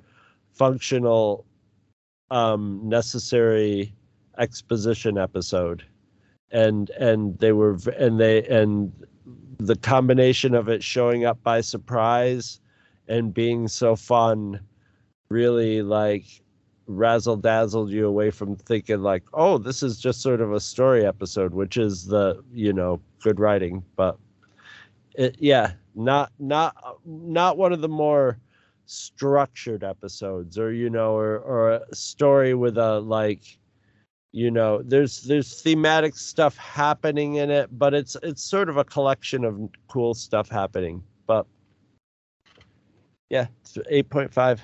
[0.52, 1.44] functional
[2.30, 3.92] um necessary
[4.38, 5.84] exposition episode.
[6.52, 8.92] And and they were and they and
[9.58, 12.60] the combination of it showing up by surprise
[13.08, 14.60] and being so fun
[15.28, 16.42] really like
[16.86, 21.06] razzle dazzled you away from thinking like oh this is just sort of a story
[21.06, 24.18] episode which is the you know good writing but
[25.14, 28.38] it, yeah not not not one of the more
[28.86, 33.58] structured episodes or you know or or a story with a like
[34.32, 38.84] you know there's there's thematic stuff happening in it but it's it's sort of a
[38.84, 41.46] collection of cool stuff happening but
[43.30, 44.58] yeah it's 8.5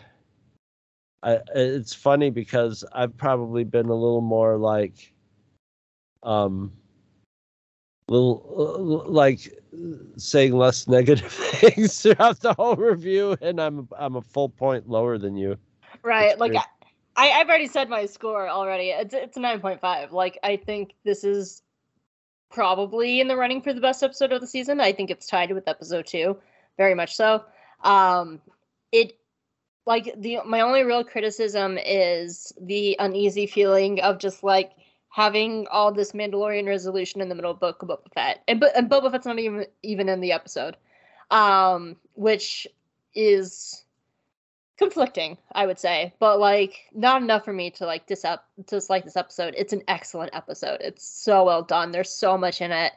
[1.22, 5.12] I, it's funny because i've probably been a little more like
[6.22, 6.72] um
[8.08, 9.52] little uh, like
[10.16, 15.18] saying less negative things throughout the whole review and i'm i'm a full point lower
[15.18, 15.58] than you
[16.02, 16.38] Right.
[16.38, 16.54] Like.
[17.16, 18.90] I, I've already said my score already.
[18.90, 20.12] It's it's a nine point five.
[20.12, 21.62] Like I think this is
[22.48, 24.80] probably in the running for the best episode of the season.
[24.80, 26.38] I think it's tied with episode two,
[26.76, 27.44] very much so.
[27.82, 28.40] Um,
[28.92, 29.18] it
[29.89, 34.73] like the my only real criticism is the uneasy feeling of just like
[35.09, 38.90] having all this Mandalorian resolution in the middle of Book of Boba Fett, and, and
[38.90, 40.77] Boba Fett's not even even in the episode,
[41.31, 42.69] um, which
[43.15, 43.86] is
[44.77, 49.05] conflicting, I would say, but like not enough for me to like dis up dislike
[49.05, 49.55] this episode.
[49.56, 50.82] It's an excellent episode.
[50.82, 51.93] It's so well done.
[51.93, 52.93] There's so much in it.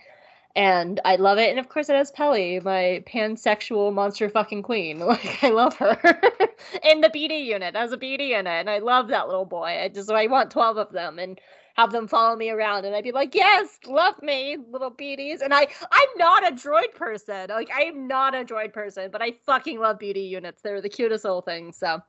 [0.55, 1.49] And I love it.
[1.49, 4.99] And of course it has Peli, my pansexual monster fucking queen.
[5.11, 5.97] Like I love her.
[6.83, 7.75] in the BD unit.
[7.75, 8.59] As a BD in it.
[8.59, 9.79] And I love that little boy.
[9.81, 11.39] I just I want 12 of them and
[11.75, 15.53] have them follow me around and I'd be like, "Yes, love me, little BDs." And
[15.53, 17.47] I I'm not a droid person.
[17.49, 20.61] Like I am not a droid person, but I fucking love BD units.
[20.61, 21.77] They're the cutest little things.
[21.77, 21.99] So,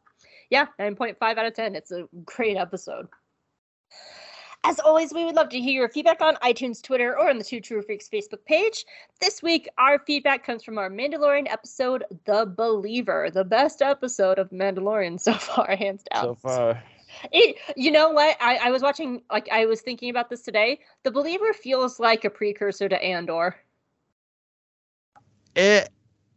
[0.51, 1.77] yeah, 9.5 out of 10.
[1.77, 3.07] It's a great episode.
[4.65, 7.45] As always, we would love to hear your feedback on iTunes, Twitter, or on the
[7.45, 8.85] Two True Freaks Facebook page.
[9.21, 14.51] This week, our feedback comes from our Mandalorian episode, The Believer, the best episode of
[14.51, 16.23] Mandalorian so far, hands down.
[16.23, 16.83] So far.
[17.33, 18.37] It, you know what?
[18.41, 20.79] I, I was watching, like, I was thinking about this today.
[21.03, 23.57] The Believer feels like a precursor to Andor.
[25.57, 25.91] It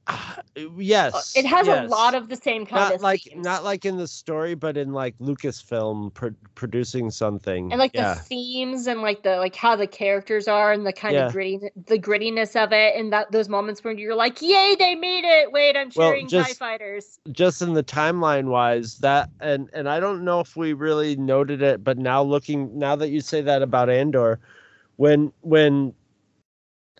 [0.78, 1.36] yes.
[1.36, 1.86] It has yes.
[1.86, 3.44] a lot of the same kind not of like themes.
[3.44, 7.72] not like in the story, but in like Lucasfilm pro- producing something.
[7.72, 8.14] and like yeah.
[8.16, 11.28] the themes and like the like how the characters are and the kind Yeah.
[11.28, 14.96] of gritty the grittiness of it and that those moments when you're like yay they
[14.96, 19.30] made it wait i'm Well, cheering tie just- fighters just in the timeline wise that
[19.40, 23.10] and and i don't know if we really noted it but now looking now that
[23.10, 24.40] you say that about andor
[24.98, 25.92] when when uh,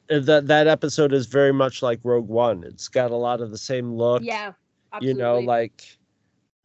[0.10, 2.64] that that episode is very much like rogue one.
[2.64, 4.54] It's got a lot of the same look yeah
[4.94, 5.08] absolutely.
[5.08, 5.98] you know like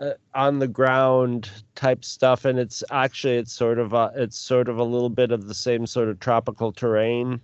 [0.01, 2.45] uh, on the ground type stuff.
[2.45, 5.55] And it's actually it's sort of a it's sort of a little bit of the
[5.55, 7.41] same sort of tropical terrain.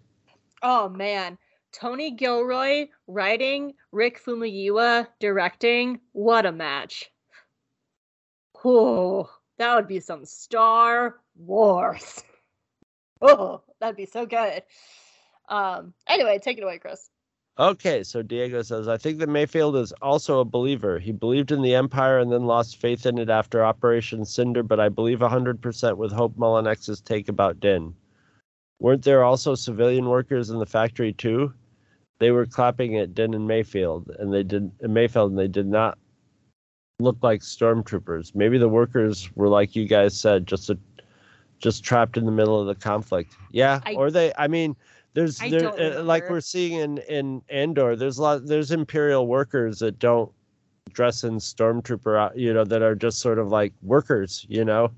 [0.62, 1.38] Oh man.
[1.72, 6.00] Tony gilroy writing rick Famuyiwa directing.
[6.12, 7.10] What a match.
[8.64, 12.22] Oh that would be some star wars.
[13.22, 14.62] Oh that'd be so good
[15.48, 17.10] um anyway take it away chris
[17.58, 20.98] Okay, so Diego says, I think that Mayfield is also a believer.
[20.98, 24.78] He believed in the Empire and then lost faith in it after Operation Cinder, but
[24.78, 27.94] I believe 100% with Hope Mullinax's take about Din.
[28.78, 31.54] Weren't there also civilian workers in the factory too?
[32.18, 35.66] They were clapping at Din and Mayfield, and they did in Mayfield, and they did
[35.66, 35.96] not
[36.98, 38.34] look like stormtroopers.
[38.34, 40.78] Maybe the workers were like you guys said, just a,
[41.58, 43.34] just trapped in the middle of the conflict.
[43.50, 44.34] Yeah, I- or they.
[44.36, 44.76] I mean,
[45.16, 47.96] there's I there uh, like we're seeing in in Andor.
[47.96, 48.46] There's a lot.
[48.46, 50.30] There's Imperial workers that don't
[50.92, 54.92] dress in stormtrooper, out- you know, that are just sort of like workers, you know.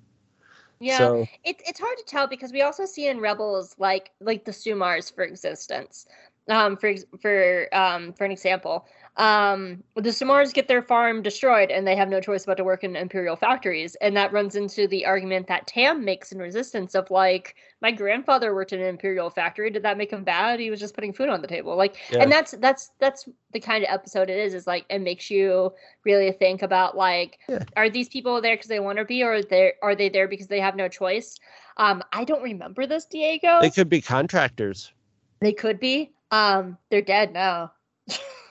[0.81, 4.45] yeah So it, it's hard to tell because we also see in rebels like like
[4.45, 6.07] the sumars for existence
[6.49, 8.87] um for for um for an example
[9.19, 12.85] um the sumars get their farm destroyed and they have no choice but to work
[12.85, 13.97] in imperial factories.
[13.97, 18.55] And that runs into the argument that tam makes in resistance of like my grandfather
[18.55, 19.71] worked in an imperial factory.
[19.71, 20.61] Did that make him bad?
[20.61, 21.77] He was just putting food on the table.
[21.77, 22.23] Like Yeah.
[22.23, 25.73] and that's that's that's the kind of episode it is is like it makes you
[26.05, 27.65] really think about like Yeah.
[27.77, 30.47] are these people there because they want to be or they are they there because
[30.47, 31.37] they have no choice?
[31.77, 33.61] Um i don't remember this diego.
[33.61, 34.93] They could be contractors.
[35.41, 36.13] they could be.
[36.31, 37.73] Um they're dead now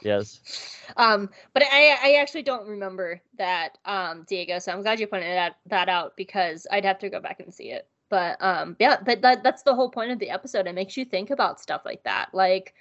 [0.03, 0.77] Yes.
[0.97, 5.35] um but i i actually don't remember that um diego so i'm glad you pointed
[5.35, 8.97] that that out because i'd have to go back and see it but um yeah
[9.03, 11.81] but that, that's the whole point of the episode it makes you think about stuff
[11.83, 12.73] like that like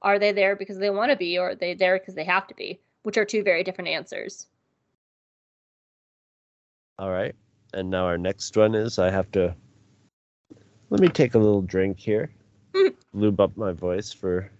[0.00, 2.46] are they there because they want to be or are they there because they have
[2.46, 4.46] to be which are two very different answers
[7.00, 7.34] All right.
[7.72, 9.56] And now our next one is I have to
[10.90, 12.30] let me take a little drink here.
[13.14, 14.50] Lube up my voice for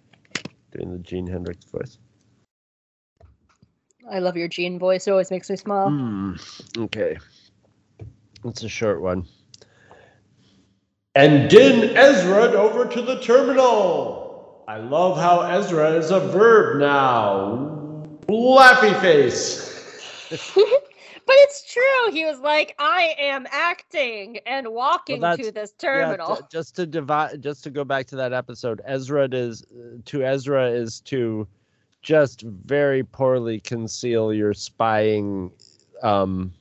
[0.73, 1.99] doing the Gene Hendricks voice.
[4.11, 6.35] i love your gene voice it always makes me smile Hmm.
[6.79, 7.19] Okay.
[8.45, 9.27] It's a short one.
[11.15, 14.65] And Din Ezra over to the terminal.
[14.67, 18.07] I love how Ezra is a verb now.
[18.29, 19.69] Laughy face.
[21.31, 25.89] but it's true he was like i am acting and walking that's- to this Yeah,
[25.89, 29.65] terminal t- just to divide, just to go back to that episode, Ezra is
[30.07, 31.47] to Ezra is to
[32.03, 35.53] just very poorly conceal your spying
[36.03, 36.53] um,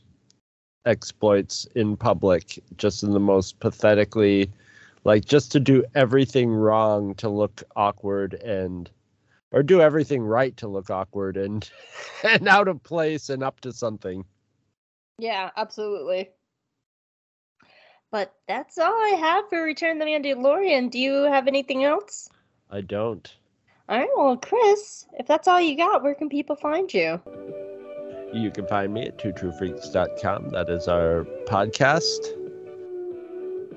[0.85, 4.51] exploits in public, just in the most pathetically,
[5.03, 8.89] like just to do everything wrong to look awkward and,
[9.51, 11.69] or do everything right to look awkward and
[12.23, 14.23] and out of place and up to something.
[15.19, 16.29] Yeah, absolutely.
[18.11, 20.89] But that's all I have for Return of the Mandalorian.
[20.89, 22.29] Do you have anything else?
[22.71, 23.35] I don't.
[23.87, 27.19] All right, well, Chris, if that's all you got, where can people find you?
[28.33, 30.49] You can find me at twotruefreaks.com.
[30.49, 32.35] That is our podcast.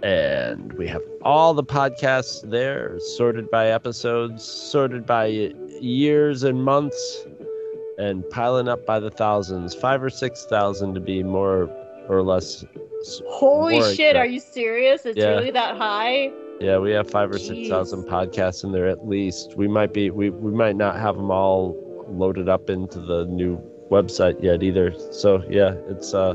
[0.03, 5.27] And we have all the podcasts there, sorted by episodes, sorted by
[5.81, 7.27] years and months,
[8.03, 11.71] and piling up by the thousands, five or six thousand to be more
[12.09, 12.65] or less.
[13.27, 15.07] Holy more shit, are you serious?
[15.07, 15.31] It's Yeah.
[15.37, 16.33] really that high?
[16.61, 17.47] Yeah, we have five or Jeez.
[17.49, 19.57] six thousand podcasts in there at least.
[19.57, 21.77] We might be we, we might not have them all
[22.09, 23.61] loaded up into the new
[23.91, 24.93] website yet either.
[25.13, 26.35] So yeah, it's uh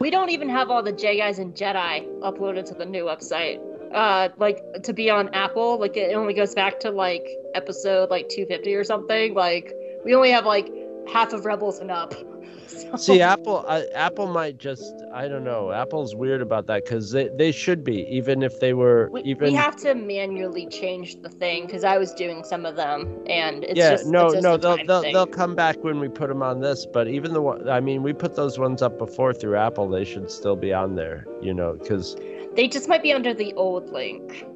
[0.00, 3.60] We don't even have all the J guys and Jedi uploaded to the new website.
[3.94, 8.28] Uh, like to be on Apple, like it only goes back to like episode like
[8.30, 9.34] 250 or something.
[9.34, 9.74] Like
[10.04, 10.66] we only have like
[11.10, 12.14] half of Rebels and up.
[12.68, 15.72] So- see Apple uh, Apple might just I don't know.
[15.72, 19.48] Apple's weird about that because they, they should be even if they were we, even
[19.48, 23.64] we have to manually change the thing because I was doing some of them and
[23.64, 25.12] it's yeah just no it's just no a they'll time they'll, thing.
[25.12, 28.02] they'll come back when we put them on this but even the one I mean
[28.02, 31.52] we put those ones up before through Apple they should still be on there you
[31.52, 32.16] know because
[32.56, 34.46] They just might be under the old link.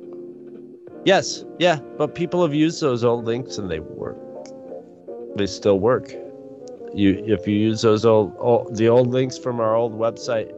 [1.04, 4.16] Yes, yeah, but people have used those old links and they work.
[5.36, 6.12] They still work.
[6.96, 10.50] You, if you use those old, old the old links from our old website,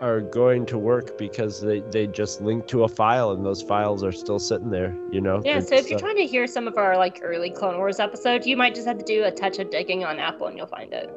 [0.00, 4.04] are going to work because they they just link to a file and those files
[4.04, 4.96] are still sitting there.
[5.10, 5.42] You know.
[5.44, 7.78] Yeah, It's, so if you're uh, trying to hear some of our like early Clone
[7.78, 10.56] Wars episodes, you might just have to do a touch of digging on Apple and
[10.56, 11.10] you'll find it.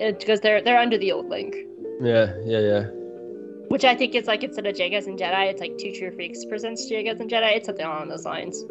[0.00, 1.54] It's because they're they're under the old link.
[2.00, 2.84] yeah, yeah, yeah.
[3.68, 6.46] Which I think is like instead of Jagas and Jedi, it's like Two True Freaks
[6.46, 7.56] presents Jagas and Jedi.
[7.56, 8.64] It's something along those lines.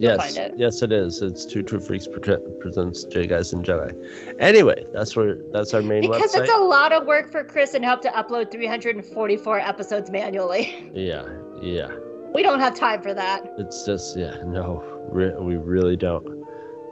[0.00, 0.54] Yes, it.
[0.56, 1.22] yes, it is.
[1.22, 3.92] It's Two True Freaks pre- presents J Guys and Jedi.
[4.38, 6.42] Anyway, that's where that's our main Because website.
[6.42, 10.90] it's a lot of work for Chris and help to upload 344 episodes manually.
[10.94, 11.28] Yeah,
[11.60, 11.90] yeah.
[12.34, 13.52] We don't have time for that.
[13.58, 16.46] It's just yeah, no, re- we really don't.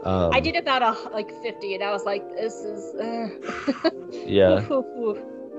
[0.04, 3.90] Um, I did about a like 50, and I was like, "This is." Uh...
[4.24, 4.64] Yeah.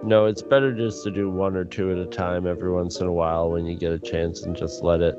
[0.03, 3.07] No, it's better just to do one or two at a time every once in
[3.07, 5.15] a while when you get a chance and just let it.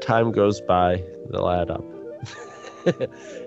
[0.00, 1.84] Time goes by, they'll add up.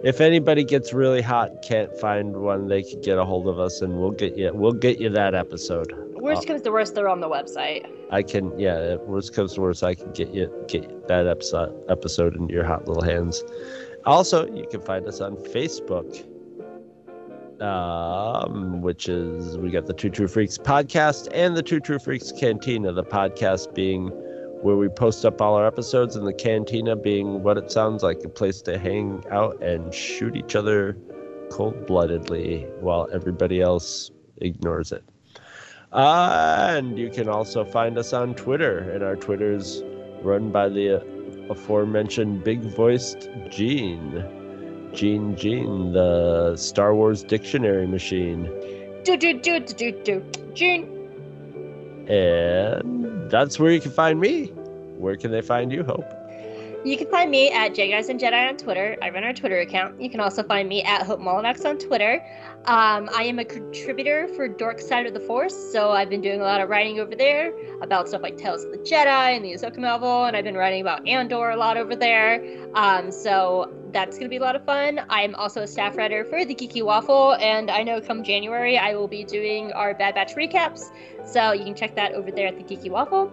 [0.04, 3.82] if anybody gets really hot, can't find one, they could get a hold of us
[3.82, 4.52] and we'll get you.
[4.54, 5.94] We'll get you that episode.
[6.16, 7.88] Worst comes to worst, they're on the website.
[8.10, 8.96] I can, yeah.
[8.96, 12.88] Worst comes to worst, I can get you get that episode episode into your hot
[12.88, 13.44] little hands.
[14.06, 16.26] Also, you can find us on Facebook,
[17.62, 22.32] um, which is we got the Two True Freaks podcast and the Two True Freaks
[22.32, 22.92] Cantina.
[22.92, 24.12] The podcast being
[24.62, 28.24] where we post up all our episodes, and the Cantina being what it sounds like
[28.24, 30.98] a place to hang out and shoot each other
[31.50, 35.04] cold bloodedly while everybody else ignores it.
[35.92, 39.84] Uh, and you can also find us on Twitter, and our Twitter's
[40.22, 41.02] run by the
[41.50, 44.24] aforementioned big voiced Gene.
[44.94, 48.44] Gene Gene, the Star Wars dictionary machine.
[49.04, 50.26] Do do do do do.
[50.54, 50.97] June.
[52.08, 54.48] And that's where you can find me.
[54.98, 56.17] Where can they find you, Hope?
[56.86, 58.98] You can find me at J Guys and Jedi on Twitter.
[59.02, 60.00] I run our Twitter account.
[60.00, 62.24] You can also find me at Hope Mullinax on Twitter.
[62.66, 66.40] Um, I am a contributor for Dork Side of the Force, so I've been doing
[66.40, 69.54] a lot of writing over there about stuff like Tales of the Jedi and the
[69.54, 72.46] Ahsoka novel, and I've been writing about Andor a lot over there.
[72.76, 75.02] Um, so that's going to be a lot of fun.
[75.10, 78.94] I'm also a staff writer for the Geeky Waffle, and I know come January I
[78.94, 80.92] will be doing our Bad Batch recaps,
[81.26, 83.32] so you can check that over there at the Geeky Waffle.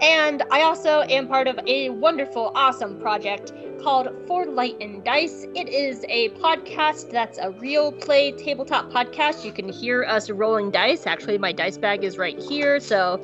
[0.00, 5.46] And I also am part of a wonderful, awesome project called For Light and Dice.
[5.54, 9.44] It is a podcast that's a real play tabletop podcast.
[9.44, 11.06] You can hear us rolling dice.
[11.06, 13.18] Actually, my dice bag is right here, so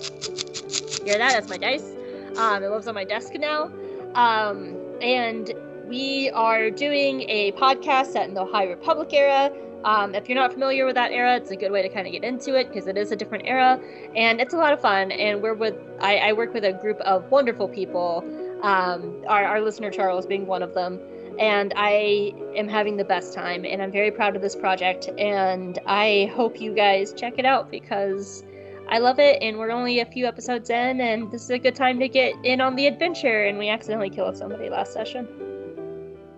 [1.05, 1.32] hear that?
[1.32, 1.94] That's my dice.
[2.36, 3.70] Um, it lives on my desk now.
[4.15, 5.52] Um, and
[5.86, 9.50] we are doing a podcast set in the High Republic era.
[9.84, 12.12] Um, if you're not familiar with that era, it's a good way to kind of
[12.12, 13.81] get into it because it is a different era,
[14.15, 15.10] and it's a lot of fun.
[15.10, 18.25] And we're with I, I work with a group of wonderful people.
[18.62, 21.00] Um, our, our listener Charles being one of them,
[21.39, 23.65] and I am having the best time.
[23.65, 27.70] And I'm very proud of this project, and I hope you guys check it out
[27.70, 28.44] because
[28.91, 29.42] I love it.
[29.42, 32.34] And we're only a few episodes in, and this is a good time to get
[32.44, 33.44] in on the adventure.
[33.44, 35.26] And we accidentally killed somebody last session.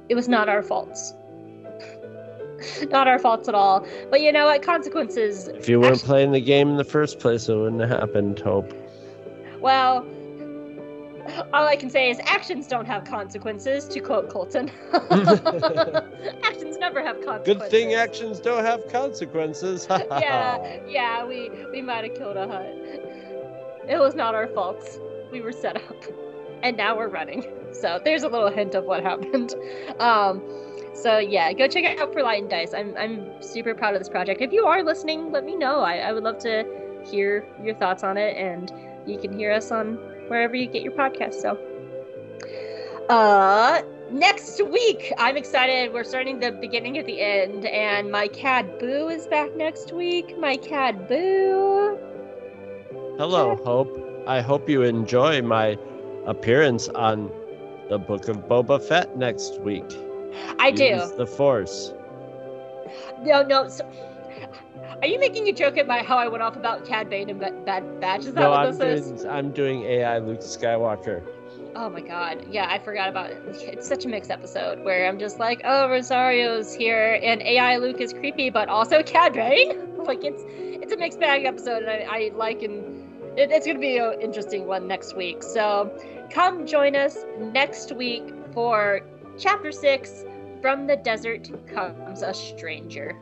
[0.09, 1.15] It was not our faults.
[2.91, 3.87] not our faults at all.
[4.11, 4.63] But you know what?
[4.63, 5.49] Consequences.
[5.49, 8.39] If you weren't Actu- playing the game in the first place, it wouldn't have happened,
[8.41, 8.73] Hope.
[9.61, 10.07] Well,
[11.53, 14.71] all I can say is actions don't have consequences, to quote Colton.
[16.45, 17.47] actions never have consequences.
[17.47, 19.87] Good thing actions don't have consequences.
[19.91, 22.67] yeah, yeah, we we might have killed a Hutt.
[23.89, 24.99] It was not our fault.
[25.31, 26.05] We were set up.
[26.63, 27.45] and now we're running.
[27.73, 29.55] So there's a little hint of what happened.
[29.99, 30.43] Um,
[30.95, 32.75] so yeah, go check it out for Light and Dice.
[32.75, 34.41] I'm I'm super proud of this project.
[34.41, 35.81] If you are listening, let me know.
[35.81, 36.65] I, I would love to
[37.05, 38.73] hear your thoughts on it, and
[39.07, 39.95] you can hear us on
[40.29, 41.35] wherever you get your podcast.
[41.35, 41.59] So,
[43.09, 45.93] uh, next week, I'm excited.
[45.93, 50.39] We're starting the beginning at the end, and my cat Boo is back next week.
[50.39, 51.99] My cat Boo.
[53.19, 54.25] Hello, Hope.
[54.27, 55.77] I hope you enjoy my
[56.27, 57.31] appearance on
[57.89, 59.85] the Book of Boba Fett next week.
[60.59, 61.11] I do.
[61.17, 61.93] The Force.
[63.23, 63.69] No, no.
[63.69, 63.85] So,
[65.01, 67.65] are you making a joke about how I went off about Cad Bane and Bad
[67.65, 68.21] Bad Batch?
[68.27, 69.25] Is that No, what I'm this doing, is?
[69.25, 71.23] I'm doing AI Luke Skywalker.
[71.75, 72.47] Oh my god.
[72.51, 73.43] Yeah, I forgot about it.
[73.47, 78.01] It's such a mixed episode where I'm just like, oh, Rosario's here, and AI Luke
[78.01, 79.97] is creepy, but also Cad Bane.
[80.05, 83.79] like it's it's a mixed bag episode, and I, I like and it, it's gonna
[83.79, 85.43] be an interesting one next week.
[85.43, 85.91] So
[86.31, 89.01] come join us next week for
[89.43, 90.25] chapter six.
[90.61, 93.17] From the desert comes a stranger.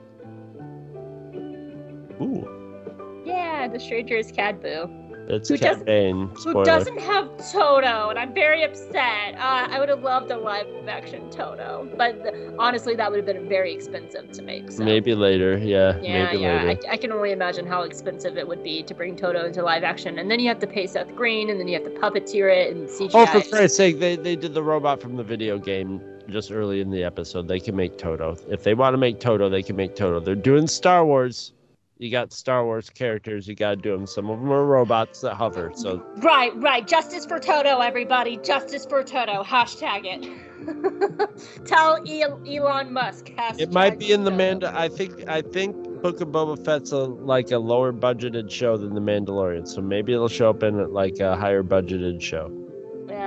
[2.21, 4.91] Ooh, Yeah, the stranger is Cad Boo.
[5.31, 6.29] it's Who Cad does- Bane.
[6.35, 6.65] Who Spoiler.
[6.67, 9.37] doesn't have Todo, and I'm very upset.
[9.37, 13.25] Uh, I would have loved a live action Todo, but th- honestly, that would have
[13.27, 14.71] been very expensive to make.
[14.71, 14.85] So.
[14.85, 15.99] Maybe later, yeah.
[16.03, 16.65] Yeah, yeah.
[16.65, 16.83] later.
[16.91, 19.83] I, I can only imagine how expensive it would be to bring Todo into live
[19.85, 22.55] action, and then you have to pay Seth Green, and then you have to puppeteer
[22.55, 23.11] it and CGI.
[23.15, 23.49] Oh, for.
[23.49, 27.05] Christ's sake, they, they did the robot from the video game just early in the
[27.05, 27.49] episode.
[27.49, 28.37] They can make Todo.
[28.49, 30.21] If they want to make Todo, they can make Todo.
[30.21, 31.53] They're doing Star Wars.
[31.99, 33.47] You got Star Wars characters.
[33.47, 34.07] You got to do them.
[34.07, 35.71] Some of them are robots that hover.
[35.75, 36.87] So Right, right.
[36.87, 38.39] Justice for Todo, everybody.
[38.39, 39.45] Justice for Todo.
[39.45, 41.67] Hashtag it.
[41.67, 43.27] Tell El- Elon Musk.
[43.27, 44.31] Hashtag it might be in the.
[44.31, 44.73] Manda.
[44.75, 48.95] I think I think Book of Boba Fett's a, like a lower budgeted show than
[48.95, 49.69] the Mandalorian.
[49.69, 52.51] So maybe it'll show up in like a higher budgeted show.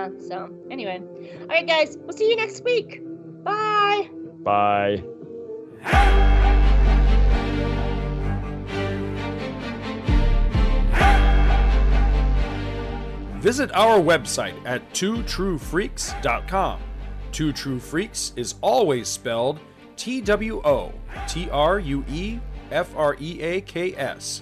[0.04, 1.02] Yeah, so anyway.
[1.42, 1.98] All right, guys.
[1.98, 3.02] We'll see you next week.
[3.44, 4.10] Bye.
[4.44, 5.04] Bye.
[13.40, 16.80] Visit our website at twotruefreaks.com.
[17.34, 19.60] Two True Freaks is always spelled
[19.98, 20.94] T W O
[21.28, 22.40] T R U E
[22.72, 24.42] F R E A K S.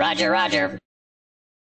[0.00, 0.78] Roger.